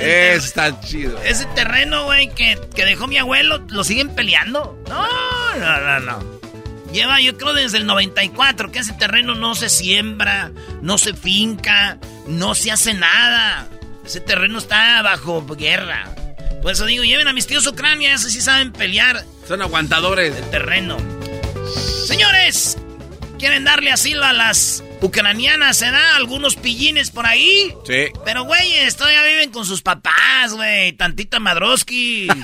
[0.00, 1.20] Está chido.
[1.22, 4.78] Ese terreno, güey, que, que dejó mi abuelo, lo siguen peleando.
[4.88, 5.06] No,
[5.56, 6.40] no, no, no.
[6.92, 10.50] Lleva, yo creo, desde el 94, que ese terreno no se siembra,
[10.82, 13.68] no se finca, no se hace nada.
[14.04, 16.12] Ese terreno está bajo guerra.
[16.62, 20.34] Por eso digo, lleven a mis tíos Ucrania, esos sí saben pelear Son aguantadores.
[20.36, 20.96] el terreno.
[22.06, 22.76] Señores,
[23.38, 25.76] ¿quieren darle asilo a las ucranianas?
[25.76, 27.74] ¿Se da algunos pillines por ahí?
[27.86, 28.06] Sí.
[28.24, 30.92] Pero, güeyes, todavía viven con sus papás, güey.
[30.92, 32.28] Tantita Madroski.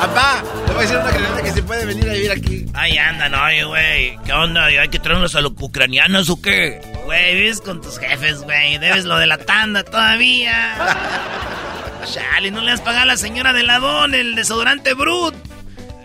[0.00, 2.66] Papá, te voy a decir una granada que se puede venir a vivir aquí.
[2.74, 4.18] Ahí andan, oye, güey.
[4.24, 4.66] ¿Qué onda?
[4.66, 6.82] ¿Hay que traernos a los ucranianos o qué?
[7.06, 8.76] Güey, vives con tus jefes, güey.
[8.78, 10.76] Debes lo de la tanda todavía.
[12.12, 15.34] Chale, no le has pagado a la señora de ladón el desodorante Brut.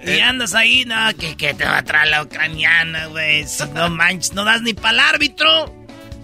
[0.05, 3.47] Y andas ahí, no, que, que te va a traer la ucraniana, güey.
[3.47, 5.75] Si no manches, no das ni para el árbitro.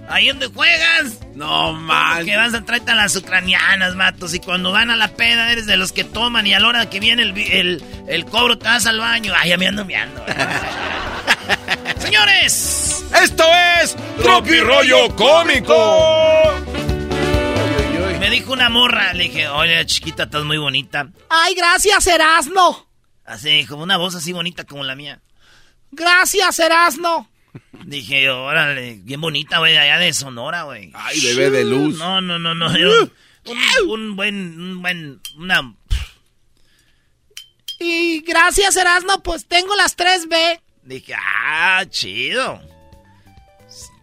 [0.10, 1.20] Ahí donde juegas.
[1.36, 2.26] No manches.
[2.26, 4.34] Que vas a traerte a las ucranianas, matos.
[4.34, 6.48] Y cuando van a la peda, eres de los que toman.
[6.48, 9.34] Y a la hora que viene el, vi- el, el cobro, te vas al baño.
[9.38, 10.24] Ay, ya me ando meando.
[12.00, 13.44] Señores, esto
[13.82, 16.54] es Tropi Rollo Cómico.
[18.20, 19.14] me dijo una morra.
[19.14, 21.08] Le dije, oye, chiquita, estás muy bonita.
[21.30, 22.87] Ay, gracias, Erasno.
[23.28, 25.20] Así, como una voz así bonita como la mía.
[25.92, 27.30] Gracias, Erasno.
[27.86, 30.92] Dije, órale, bien bonita, güey, allá de Sonora, güey.
[30.96, 31.98] Ay, bebé de luz.
[31.98, 32.70] No, no, no, no.
[32.76, 33.12] era un,
[33.46, 35.76] un- un buen, un buen, una...
[37.80, 40.60] Y gracias, Erasno, pues tengo las 3B.
[40.84, 42.60] Dije, ah, chido.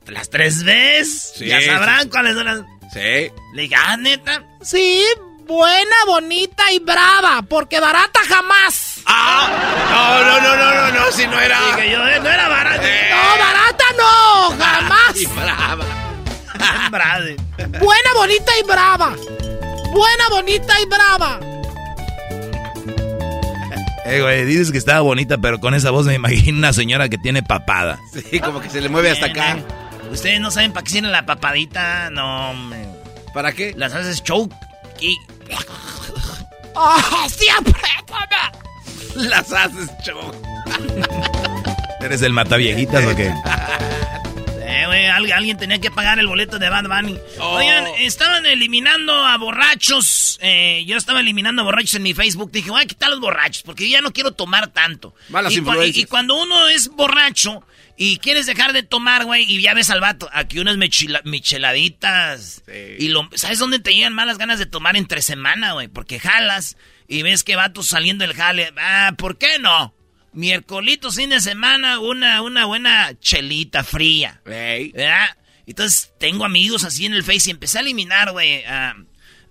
[0.06, 1.32] ¿Las tres veces?
[1.36, 2.10] Sí, ya sabrán sí, sí.
[2.10, 2.58] cuáles son las...
[2.92, 3.32] Sí.
[3.54, 4.44] Le dije, ah, neta.
[4.62, 5.02] Sí,
[5.46, 8.93] buena, bonita y brava, porque barata jamás.
[9.06, 11.58] No, no, no, no, no, no, si no era.
[11.76, 12.82] Yo, eh, no era barato.
[12.82, 15.16] No, barata no, jamás.
[15.16, 15.84] Y brava.
[16.90, 17.36] Brade.
[17.80, 19.14] Buena, bonita y brava.
[19.92, 21.40] Buena, bonita y brava.
[24.06, 27.18] Eh, güey, dices que estaba bonita, pero con esa voz me imagino una señora que
[27.18, 27.98] tiene papada.
[28.12, 29.58] Sí, como que se le mueve hasta acá.
[30.10, 32.54] Ustedes no saben para qué sirve la papadita, no.
[33.32, 33.74] ¿Para qué?
[33.76, 34.54] Las haces choke
[35.00, 35.16] y...
[36.76, 37.74] ¡Ah, siempre!
[39.16, 40.32] Las haces show.
[42.00, 43.32] ¿Eres el mataviejitas o qué?
[44.66, 47.16] Eh, güey, al- alguien tenía que pagar el boleto de Bad Bunny.
[47.38, 47.56] Oh.
[47.58, 50.38] Oigan, estaban eliminando a borrachos.
[50.42, 52.50] eh, yo estaba eliminando a borrachos en mi Facebook.
[52.50, 55.14] Dije, voy a quitar los borrachos porque yo ya no quiero tomar tanto.
[55.28, 57.62] Malas y, y- y cuando uno es borracho
[57.96, 62.62] y quieres dejar de tomar, güey, y ya ves al vato, aquí unas michela- micheladitas.
[62.98, 65.86] Y lo, ¿sabes dónde te llegan malas ganas de tomar entre semana, güey?
[65.88, 66.76] Porque jalas
[67.08, 68.72] y ves que vatos saliendo del jale.
[68.78, 69.94] Ah, ¿por qué no?
[70.32, 74.40] Miércolito, fin de semana, una, una buena chelita fría.
[74.44, 75.36] ¿Verdad?
[75.66, 78.96] Entonces tengo amigos así en el Face y empecé a eliminar, güey, a,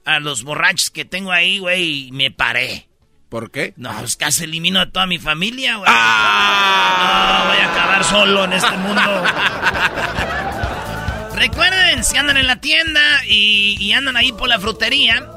[0.06, 2.90] a los borrachos que tengo ahí, güey, y me paré.
[3.30, 3.74] ¿Por qué?
[3.78, 5.90] No, pues casi elimino a toda mi familia, güey.
[5.90, 9.02] No, voy a acabar solo en este mundo.
[11.36, 15.28] recuerden, si andan en la tienda y, y andan ahí por la frutería,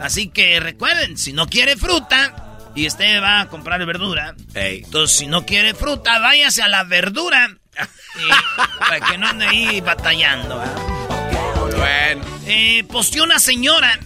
[0.00, 5.26] así que recuerden, si no quiere fruta y usted va a comprar verdura, entonces si
[5.26, 7.48] no quiere fruta, váyase a la verdura
[8.16, 10.62] y- para que no ande ahí batallando.
[11.76, 12.24] Bueno.
[12.46, 13.98] Eh, posteó una señora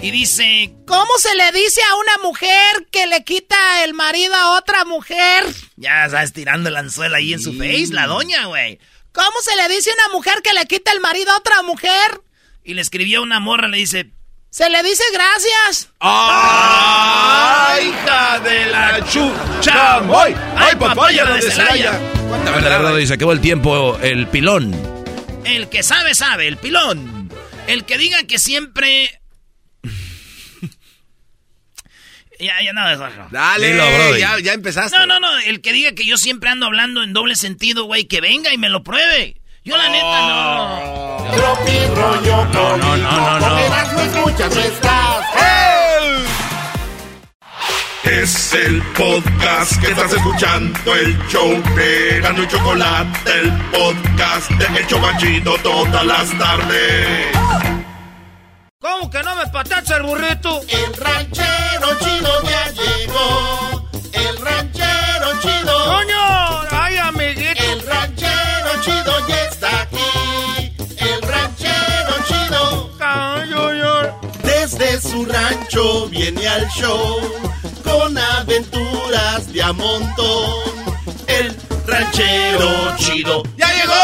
[0.00, 4.52] y dice, ¿Cómo se le dice a una mujer que le quita el marido a
[4.58, 5.44] otra mujer?
[5.76, 8.78] ya sabes, tirando el anzuelo ahí en su face, la doña, güey.
[9.12, 12.20] ¿Cómo se le dice a una mujer que le quita el marido a otra mujer?
[12.64, 14.10] Y le escribió una morra, le dice,
[14.50, 15.90] Se le dice gracias.
[16.00, 19.98] ¡Ay, hija de la chucha!
[19.98, 22.00] ¡Ay, ay, papaya de Celaya!
[22.44, 24.74] La verdad, se acabó el tiempo, el pilón.
[25.44, 27.30] el que sabe, sabe, el pilón.
[27.66, 29.20] El que diga que siempre...
[32.40, 33.20] ya, ya nada, Jorge.
[33.30, 34.96] Dale, Dilo, ya, ya empezaste.
[34.98, 38.04] No, no, no, el que diga que yo siempre ando hablando en doble sentido, güey,
[38.04, 39.40] que venga y me lo pruebe.
[39.64, 40.95] Yo la neta no.
[41.56, 43.58] Tropi rollo No, no, no, no, no.
[43.58, 45.26] Erasmo escuchas, no estás.
[48.04, 54.78] Es el podcast que estás escuchando, el show de Gano y Chocolate, el podcast de
[54.78, 57.36] El Chobachito todas las tardes.
[58.80, 60.60] ¿Cómo que no me patacha el burrito?
[60.68, 63.88] El ranchero chido ya llegó.
[64.12, 65.84] El ranchero chido.
[65.86, 66.55] ¡Coño!
[74.78, 77.18] Desde su rancho viene al show
[77.82, 80.52] con aventuras de a montón.
[81.26, 83.94] El ranchero chido ya llegó.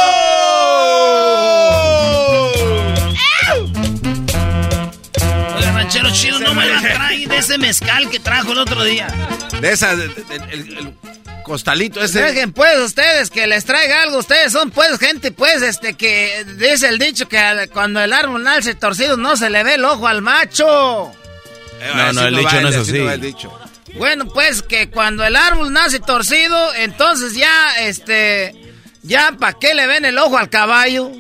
[5.57, 9.09] Oiga, ranchero chido, no me la trae de ese mezcal que trajo el otro día.
[9.61, 10.95] De esa, de- de- el, el
[11.43, 12.23] costalito ese.
[12.23, 14.19] Dejen pues ustedes que les traiga algo.
[14.19, 18.75] Ustedes son pues gente pues este que dice el dicho que cuando el árbol nace
[18.75, 21.13] torcido no se le ve el ojo al macho.
[21.95, 22.99] No, no, el dicho no es así.
[23.99, 28.55] Bueno, pues que cuando el árbol nace torcido, entonces ya, este,
[29.03, 31.11] ya para qué le ven el ojo al caballo.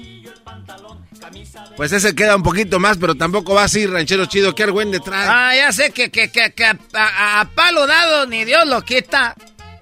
[1.76, 4.54] Pues ese queda un poquito más, pero tampoco va así, ranchero chido.
[4.54, 5.26] ¿Qué argüende trae?
[5.28, 8.82] Ah, ya sé que, que, que, que a, a- a palo dado ni Dios lo
[8.82, 9.34] quita.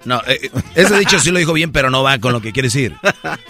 [0.05, 2.53] No, eh, eh, ese dicho sí lo dijo bien, pero no va con lo que
[2.53, 2.95] quiere decir.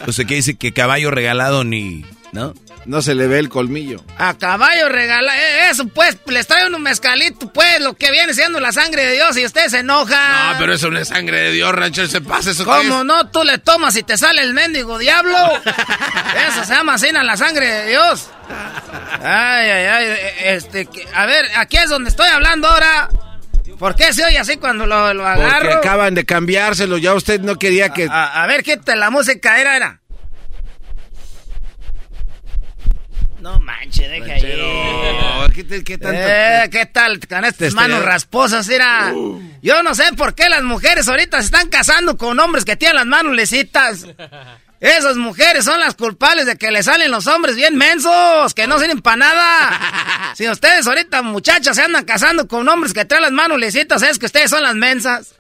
[0.08, 2.06] O sea, que dice que caballo regalado ni...
[2.34, 2.54] ¿No?
[2.86, 4.04] No se le ve el colmillo.
[4.18, 8.60] A caballo regala, eh, eso pues, les trae un mezcalito, pues, lo que viene siendo
[8.62, 10.54] la sangre de Dios y usted se enoja.
[10.54, 12.08] No, pero eso no es sangre de Dios, ranchero.
[12.08, 12.64] Se pasa eso.
[12.64, 13.30] ¿Cómo no?
[13.30, 15.38] Tú le tomas y te sale el mendigo diablo.
[16.48, 18.30] Eso se llama en la sangre de Dios.
[19.22, 20.18] Ay, ay, ay.
[20.46, 23.10] Este, a ver, aquí es donde estoy hablando ahora.
[23.82, 27.00] ¿Por qué se oye así cuando lo, lo Porque acaban de cambiárselo.
[27.00, 28.08] Ya usted no quería que.
[28.08, 30.00] A, a ver, quita la música, era, era.
[33.40, 35.52] No manche, deja ahí.
[35.56, 36.16] ¿qué, qué tanto?
[36.22, 38.68] Eh, ¿qué tal con estas Este- manos rasposas?
[38.68, 39.12] Mira,
[39.64, 42.98] yo no sé por qué las mujeres ahorita se están casando con hombres que tienen
[42.98, 44.06] las manos lisitas.
[44.82, 48.80] Esas mujeres son las culpables de que le salen los hombres bien mensos, que no
[48.80, 49.80] sirven para nada.
[50.36, 54.18] Si ustedes ahorita, muchachas, se andan casando con hombres que traen las manos lisitas, es
[54.18, 55.36] que ustedes son las mensas.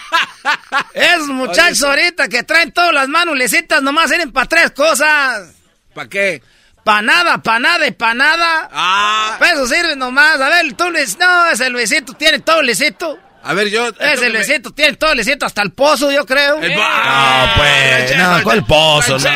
[0.94, 5.54] Esos muchachos ahorita que traen todas las manos lisitas nomás sirven para tres cosas.
[5.94, 6.42] ¿Para qué?
[6.82, 8.70] Pa' nada, pa' nada y pa' nada.
[8.72, 9.36] Ah.
[9.38, 10.40] Pa' eso sirve nomás.
[10.40, 13.18] A ver, tú, Luis, no, ese Luisito tiene todo lisito.
[13.42, 13.88] A ver, yo.
[13.98, 16.56] Ese Luisito tiene todo lisito, hasta el pozo, yo creo.
[16.56, 19.18] No, pues, no, ¿cuál pozo?
[19.18, 19.30] No.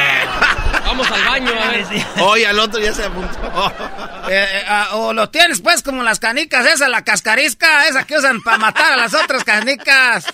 [0.85, 1.87] Vamos al baño, a ver.
[2.23, 3.73] Oye, al otro ya se apuntó.
[4.29, 8.17] Eh, eh, ah, o lo tienes, pues, como las canicas, esa, la cascarisca, esa que
[8.17, 10.27] usan para matar a las otras canicas.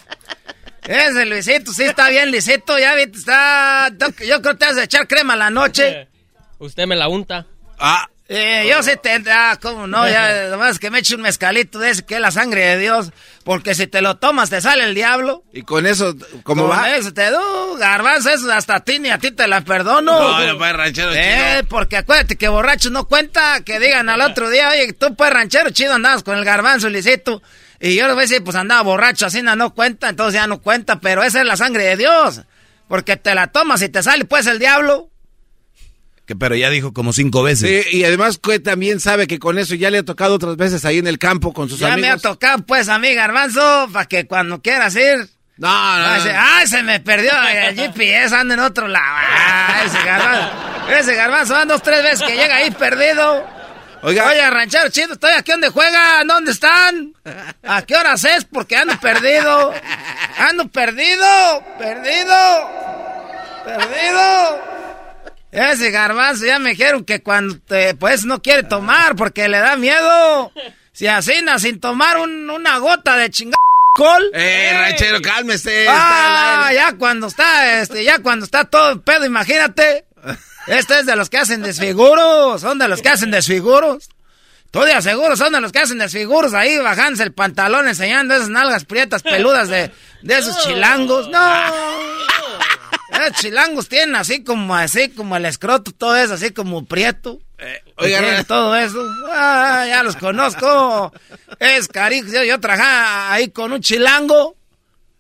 [0.82, 3.90] Ese Luisito sí está bien lisito, ya viste, está...
[4.26, 6.08] Yo creo que te vas a echar crema a la noche.
[6.58, 7.44] Usted me la unta.
[7.78, 8.08] Ah.
[8.28, 9.20] Eh, yo sí te...
[9.30, 12.30] Ah, cómo no, ya, nomás que me eche un mezcalito de ese que es la
[12.30, 13.10] sangre de Dios.
[13.44, 15.44] Porque si te lo tomas te sale el diablo.
[15.52, 16.94] Y con eso, ¿cómo Con va?
[16.96, 20.18] eso te do, garbanzo, eso hasta a ti ni a ti te la perdono.
[20.18, 21.68] No, no, pues, ranchero Eh, chido.
[21.68, 25.70] porque acuérdate que borracho no cuenta, que digan al otro día, oye, tú pues ranchero
[25.70, 27.42] chido andabas con el garbanzo lisito.
[27.80, 30.46] Y yo les voy a decir, pues andaba borracho, así no, no cuenta, entonces ya
[30.46, 32.42] no cuenta, pero esa es la sangre de Dios.
[32.86, 35.10] Porque te la tomas y te sale pues el diablo.
[36.26, 37.84] Que, pero ya dijo como cinco veces.
[37.90, 40.84] Sí, y además que también sabe que con eso ya le ha tocado otras veces
[40.84, 42.22] ahí en el campo con sus ya me ha amigos.
[42.22, 45.28] tocado pues a mí garbanzo, para que cuando quieras ir...
[45.58, 45.68] No,
[45.98, 46.24] no, Ay, no.
[46.24, 47.30] se, ay, se me perdió
[47.68, 49.16] el GPS, anda en otro lado.
[49.36, 50.50] Ay, ese garbanzo,
[50.98, 53.44] ese garbanzo van dos, tres veces que llega ahí perdido.
[54.04, 54.26] Oiga.
[54.26, 57.12] Oye, ranchero chido, estoy aquí donde juegan, ¿dónde están?
[57.62, 58.44] ¿A qué horas es?
[58.44, 59.72] Porque ando perdido.
[60.38, 62.34] Ando perdido, perdido,
[63.64, 64.71] perdido.
[65.52, 69.76] Ese garbanzo ya me dijeron que cuando te, pues no quiere tomar porque le da
[69.76, 70.50] miedo.
[70.92, 73.58] Si asina sin tomar un- una gota de chingada
[73.94, 74.30] alcohol.
[74.34, 75.86] Eh, ranchero, cálmese.
[75.90, 80.06] Ah, ya cuando está, este, ya cuando está todo el pedo, imagínate.
[80.68, 84.08] Este es de los que hacen desfiguros, son de los que hacen desfiguros.
[84.70, 88.48] Tú de aseguro son de los que hacen desfiguros ahí, bajándose el pantalón, enseñando esas
[88.48, 89.90] nalgas prietas peludas de,
[90.22, 91.28] de esos chilangos.
[91.28, 91.38] No.
[93.30, 97.38] Chilangos tienen así como, así como el escroto, todo eso, así como prieto.
[97.96, 98.98] oiga, Tienen ra- todo eso.
[99.30, 101.12] Ah, ya los conozco.
[101.58, 102.28] Es cariño.
[102.32, 104.56] Yo, yo trabajaba ahí con un chilango.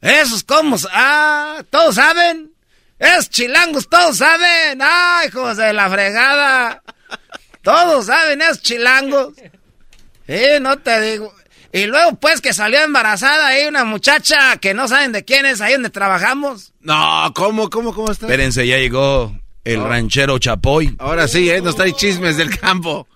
[0.00, 2.50] Esos como, ah, todos saben.
[2.98, 4.80] Es chilangos, todos saben.
[4.82, 6.82] Ay, hijos de la fregada.
[7.62, 9.34] Todos saben, es chilangos.
[10.26, 11.32] Eh, no te digo.
[11.72, 15.60] Y luego, pues, que salió embarazada ahí una muchacha que no saben de quién es,
[15.62, 16.72] ahí donde trabajamos.
[16.80, 18.26] No, ¿cómo, cómo, cómo está?
[18.26, 19.34] Espérense, ya llegó
[19.64, 20.94] el ranchero Chapoy.
[20.98, 21.62] Ahora sí, ¿eh?
[21.62, 23.08] Nos trae chismes del campo.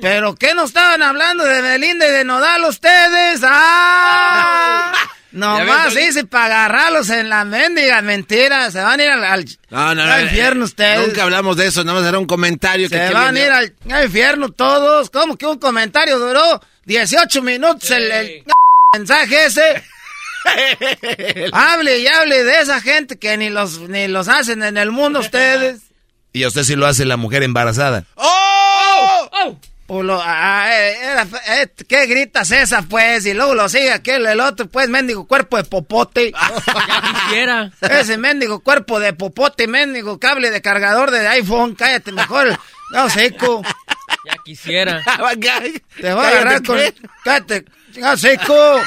[0.00, 3.40] ¿Pero qué no estaban hablando de Belinda y de Nodal ustedes?
[3.44, 4.92] ¡Ah!
[5.32, 8.70] Nomás dice para agarrarlos en la mendiga mentira.
[8.70, 10.12] Se van a ir al, al, No, no, no.
[10.12, 11.06] al infierno ustedes.
[11.06, 12.88] Nunca hablamos de eso, nada más era un comentario.
[12.88, 15.10] que Se van a ir al, al infierno todos.
[15.10, 18.44] ¿Cómo que un comentario duró 18 minutos el, el
[18.94, 19.82] mensaje ese?
[21.52, 25.20] hable y hable de esa gente que ni los, ni los hacen en el mundo
[25.20, 25.80] ustedes.
[26.32, 28.04] Y a usted sí lo hace la mujer embarazada.
[28.14, 29.56] ¡Oh!
[29.86, 33.24] Pues lo- ah, eh, era- eh, ¿Qué gritas esa, pues?
[33.24, 36.32] Y luego lo sigue aquel, el otro, pues, mendigo cuerpo de popote.
[37.24, 37.70] Quisiera.
[37.80, 41.74] Ese mendigo cuerpo de popote, mendigo cable de cargador de iPhone.
[41.74, 42.58] Cállate mejor.
[42.90, 43.62] No, seco.
[44.30, 45.02] Ya quisiera.
[46.00, 46.78] Te voy a agarrar con...
[47.24, 48.80] Cállate, chingado seco.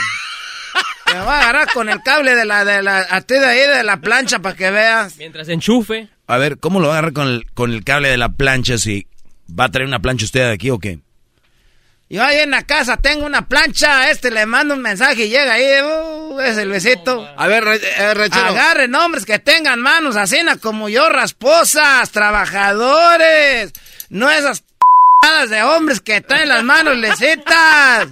[1.06, 3.68] Te voy a agarrar con el cable de la, de la, a ti de ahí
[3.68, 5.18] de la plancha para que veas.
[5.18, 6.08] Mientras enchufe.
[6.28, 8.78] A ver, ¿cómo lo va a agarrar con el, con el cable de la plancha
[8.78, 9.08] si
[9.50, 11.00] va a traer una plancha usted de aquí o qué?
[12.10, 15.30] Yo ahí en la casa tengo una plancha, a este le mando un mensaje y
[15.30, 17.26] llega ahí, uh, es el besito.
[17.38, 18.48] A ver, Re- eh, Ranchero.
[18.48, 23.72] Agarren hombres que tengan manos así como yo, rasposas, trabajadores.
[24.10, 24.64] No esas
[25.50, 28.08] de hombres que traen las manos lecitas.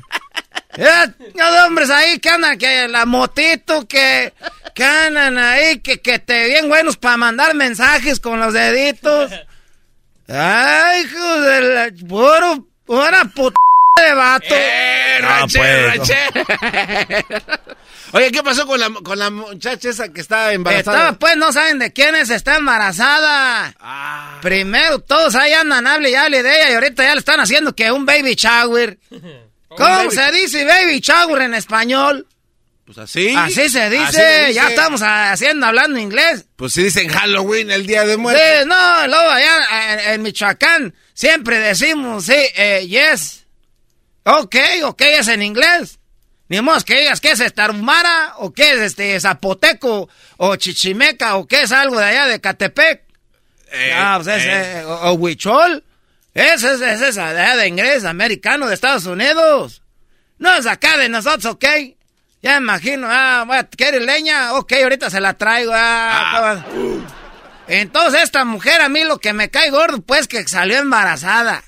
[0.77, 4.33] Eh, de hombres ahí que andan, que la motito, que,
[4.73, 9.31] que andan ahí, que, que te bien buenos para mandar mensajes con los deditos.
[10.27, 11.91] Ay, hijo de la...
[12.07, 13.57] Puro, pura puta
[13.97, 14.55] de vato.
[15.23, 16.11] Ah, pues.
[18.11, 20.97] Oye, ¿qué pasó con la, con la muchacha esa que estaba embarazada?
[20.97, 23.75] Estaba, pues, no saben de quién es, está embarazada.
[23.79, 24.39] Ah.
[24.41, 27.75] Primero, todos ahí andan, hable y hable de ella, y ahorita ya le están haciendo
[27.75, 28.97] que un baby shower.
[29.69, 32.25] ¿Cómo baby- se dice baby shower en español?
[32.85, 33.35] Pues así.
[33.37, 34.53] Así se dice, Así se dice.
[34.55, 36.45] ya estamos haciendo, hablando inglés.
[36.55, 38.41] Pues sí dicen Halloween, el día de muerte.
[38.61, 39.57] Sí, no, luego allá
[40.05, 43.45] en, en Michoacán siempre decimos, sí, eh, yes.
[44.23, 44.55] Ok,
[44.85, 45.98] ok, es en inglés.
[46.49, 51.47] Ni modo que digas que es estarumara, o que es este zapoteco, o chichimeca, o
[51.47, 53.03] que es algo de allá de Catepec.
[53.95, 54.79] ah, pues es, eh.
[54.79, 55.83] eh, o, o huichol.
[56.33, 59.83] Ese es, es esa de allá de inglés, americano de Estados Unidos.
[60.39, 61.65] No es acá de nosotros, ok.
[62.41, 63.45] Ya me imagino, ah,
[63.75, 64.53] ¿quieres leña?
[64.53, 65.71] Ok, ahorita se la traigo.
[65.75, 66.65] Ah,
[67.67, 71.63] Entonces esta mujer a mí lo que me cae gordo, pues que salió embarazada.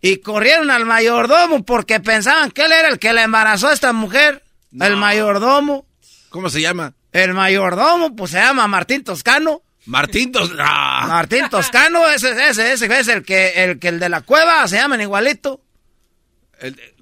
[0.00, 3.92] Y corrieron al mayordomo porque pensaban que él era el que la embarazó a esta
[3.92, 4.42] mujer.
[4.78, 5.86] El mayordomo.
[6.30, 6.94] ¿Cómo se llama?
[7.12, 9.62] El mayordomo, pues se llama Martín Toscano.
[9.86, 10.52] Martín Tos...
[10.58, 11.04] Ah.
[11.08, 14.76] Martín Toscano, ese, ese, ese es el que, el que el de la cueva, se
[14.76, 15.60] llaman igualito.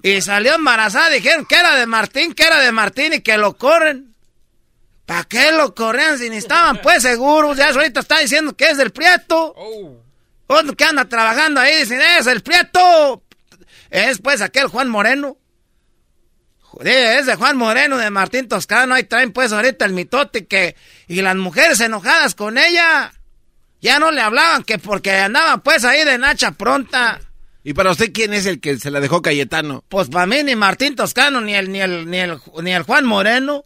[0.01, 3.57] Y salió embarazada, dijeron que era de Martín, que era de Martín y que lo
[3.57, 4.15] corren.
[5.05, 7.57] ¿Para qué lo corren si ni estaban pues seguros?
[7.57, 9.55] Ya eso ahorita está diciendo que es del Prieto.
[10.51, 13.23] Otro que anda trabajando ahí dicen, es el Prieto.
[13.91, 15.37] Es pues aquel Juan Moreno.
[16.61, 18.95] Joder, es de Juan Moreno, de Martín Toscano.
[18.95, 20.75] Ahí traen pues ahorita el mitote que...
[21.07, 23.13] Y las mujeres enojadas con ella.
[23.79, 27.21] Ya no le hablaban que porque andaban pues ahí de nacha pronta.
[27.63, 29.83] ¿Y para usted quién es el que se la dejó Cayetano?
[29.87, 33.05] Pues para mí ni Martín Toscano ni el ni el ni el ni el Juan
[33.05, 33.65] Moreno.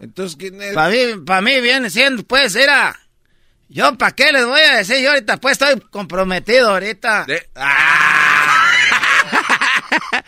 [0.00, 0.74] Entonces quién es?
[0.74, 2.98] Para mí para mí viene siendo pues era
[3.68, 7.26] yo para qué les voy a decir yo ahorita pues estoy comprometido ahorita.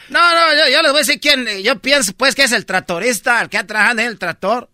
[0.09, 2.65] No, no, yo, yo les voy a decir quién yo pienso pues que es el
[2.65, 4.71] tractorista, el que ha trabajado en el tractor.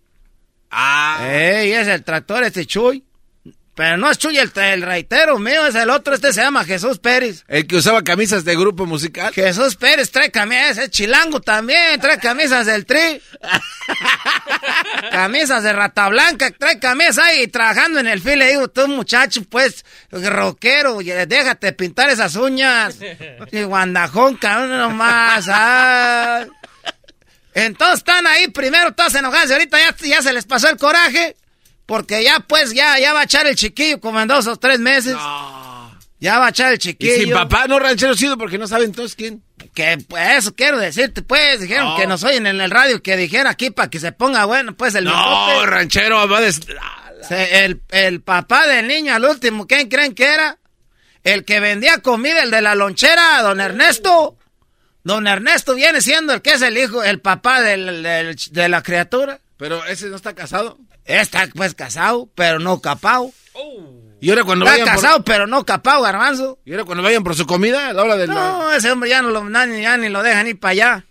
[0.71, 1.19] Ah.
[1.29, 3.05] Ey, es el tractor este Chuy.
[3.75, 7.01] Pero no es Chuy el, el reitero mío, es el otro, este se llama Jesús
[7.01, 7.45] Pérez.
[7.49, 9.35] El que usaba camisas de grupo musical.
[9.35, 13.21] Jesús Pérez trae camisas, es chilango también, trae camisas del tri.
[15.11, 18.39] camisas de rata blanca, trae camisas ahí trabajando en el fil.
[18.39, 22.99] Le digo, tú muchacho, pues, rockero, y déjate pintar esas uñas.
[23.51, 25.49] Y guandajón, cabrón, nomás.
[25.51, 26.47] ay.
[27.55, 31.37] Entonces están ahí, primero todos enojados, y ahorita ya, ya se les pasó el coraje.
[31.87, 34.79] Porque ya, pues, ya, ya va a echar el chiquillo como en dos o tres
[34.81, 35.17] meses.
[36.21, 37.15] Ya va a echar el Y chiquillo.
[37.25, 39.43] sin papá no ranchero sido porque no saben entonces quién.
[39.75, 41.97] Que pues eso quiero decirte, pues, dijeron No.
[41.97, 44.95] que nos oyen en el radio que dijera aquí para que se ponga bueno, pues
[44.95, 46.61] el No, ranchero, va a des-
[47.29, 50.59] Se- el, el papá del niño al último, ¿quién creen que era?
[51.25, 54.37] El que vendía comida, el de la lonchera, don Ernesto.
[55.03, 58.83] Don Ernesto viene siendo el que es el hijo, el papá del- del- de la
[58.83, 59.41] criatura.
[59.59, 60.79] Pero ese no está casado.
[61.05, 63.33] Está pues casado, pero no capao.
[64.21, 65.25] Y ahora cuando Está vayan casado, por...
[65.27, 66.59] pero no capao, garbanzo.
[66.65, 68.35] Y ahora cuando vayan por su comida, a la hora de la...
[68.35, 71.05] No, ese hombre ya no lo, ya ni lo dejan ir para allá.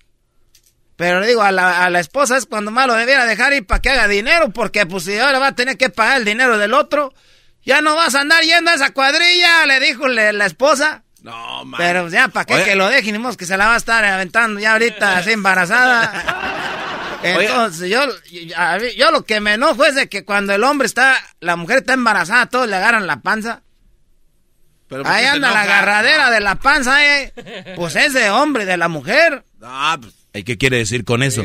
[0.96, 3.66] Pero le digo, a la, a la esposa es cuando más lo debiera dejar ir
[3.66, 6.58] para que haga dinero, porque pues si ahora va a tener que pagar el dinero
[6.58, 7.14] del otro,
[7.64, 11.04] ya no vas a andar yendo a esa cuadrilla, le dijo le- la esposa.
[11.22, 11.78] No, man.
[11.80, 12.64] Pero ya, ¿para qué Oye.
[12.66, 13.22] que lo dejen?
[13.22, 16.60] Ni que se la va a estar aventando ya ahorita así embarazada.
[17.24, 18.02] Entonces, yo,
[18.96, 21.94] yo, lo que me enojo es de que cuando el hombre está, la mujer está
[21.94, 23.62] embarazada, todos le agarran la panza.
[24.88, 27.34] Pero ¿por Ahí anda la agarradera de la panza, eh.
[27.76, 29.44] Pues es de hombre, de la mujer.
[29.62, 30.14] Ah, pues.
[30.34, 31.44] ¿Y qué quiere decir con eso?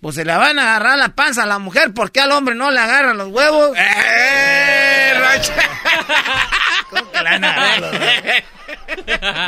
[0.00, 2.56] Pues se le van a agarrar la panza a la mujer, ¿por qué al hombre
[2.56, 3.76] no le agarran los huevos?
[3.76, 5.12] ¡Eh,
[6.90, 8.42] ¿Cómo que huevos?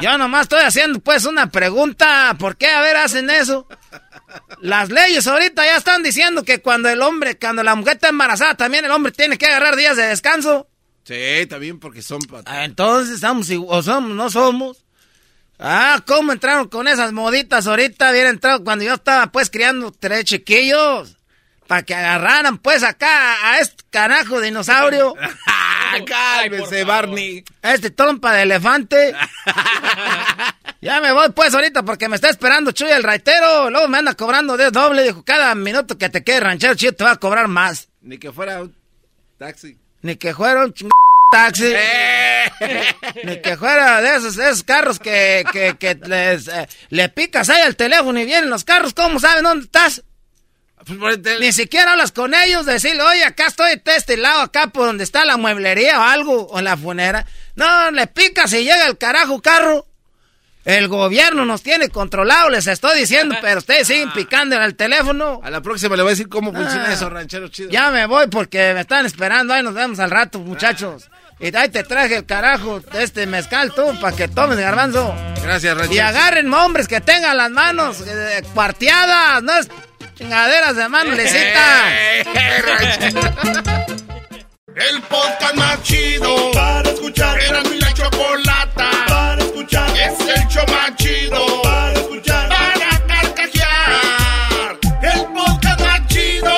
[0.00, 3.66] Yo nomás estoy haciendo pues una pregunta, ¿por qué a ver hacen eso?
[4.60, 8.54] Las leyes ahorita ya están diciendo que cuando el hombre, cuando la mujer está embarazada,
[8.56, 10.68] también el hombre tiene que agarrar días de descanso.
[11.04, 12.20] Sí, también porque son...
[12.46, 14.84] Ah, Entonces, ¿somos o somos, no somos?
[15.58, 18.08] Ah, ¿cómo entraron con esas moditas ahorita?
[18.08, 21.16] Habían entrado cuando yo estaba pues criando tres chiquillos.
[21.66, 25.14] Para que agarraran pues acá a este carajo dinosaurio.
[26.06, 27.44] Cálmese, Barney.
[27.62, 29.14] Este trompa de elefante.
[30.80, 33.70] ya me voy pues ahorita porque me está esperando Chuy el raitero.
[33.70, 35.02] Luego me anda cobrando de doble.
[35.02, 37.88] Dijo, cada minuto que te quede ranchero, Chuy te va a cobrar más.
[38.02, 38.74] Ni que fuera un
[39.38, 39.76] taxi.
[40.02, 40.90] Ni que fuera un ching...
[41.30, 41.72] taxi.
[43.24, 47.48] Ni que fuera de esos, de esos carros que, que, que les, eh, le picas
[47.48, 48.92] ahí al teléfono y vienen los carros.
[48.92, 50.02] ¿Cómo saben dónde estás?
[51.40, 55.04] Ni siquiera hablas con ellos, decirle, oye, acá estoy de este lado, acá por donde
[55.04, 57.26] está la mueblería o algo, o la funera.
[57.56, 59.86] No, le picas y llega el carajo carro.
[60.64, 65.40] El gobierno nos tiene controlado, les estoy diciendo, pero ustedes siguen picando en el teléfono.
[65.44, 66.92] A la próxima le voy a decir cómo funciona Ah.
[66.94, 67.68] eso, ranchero chido.
[67.70, 69.52] Ya me voy porque me están esperando.
[69.52, 71.10] Ahí nos vemos al rato, muchachos.
[71.38, 75.14] Y ahí te traje el carajo, este mezcal tú, para que tomes, garbanzo.
[75.42, 75.94] Gracias, ranchero.
[75.94, 79.68] Y agarren hombres que tengan las manos eh, cuarteadas, no es
[80.14, 81.88] chingaderas de mano, lecita.
[84.76, 87.38] El podcast más chido para escuchar.
[87.40, 89.88] Era mi la chocolata para escuchar.
[89.90, 92.48] Es el show más chido para escuchar.
[92.48, 94.78] Para carcajear.
[95.00, 96.56] El podcast más chido.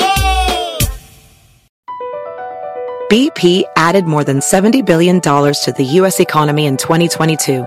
[3.11, 6.19] BP added more than $70 billion to the U.S.
[6.19, 7.67] economy in 2022.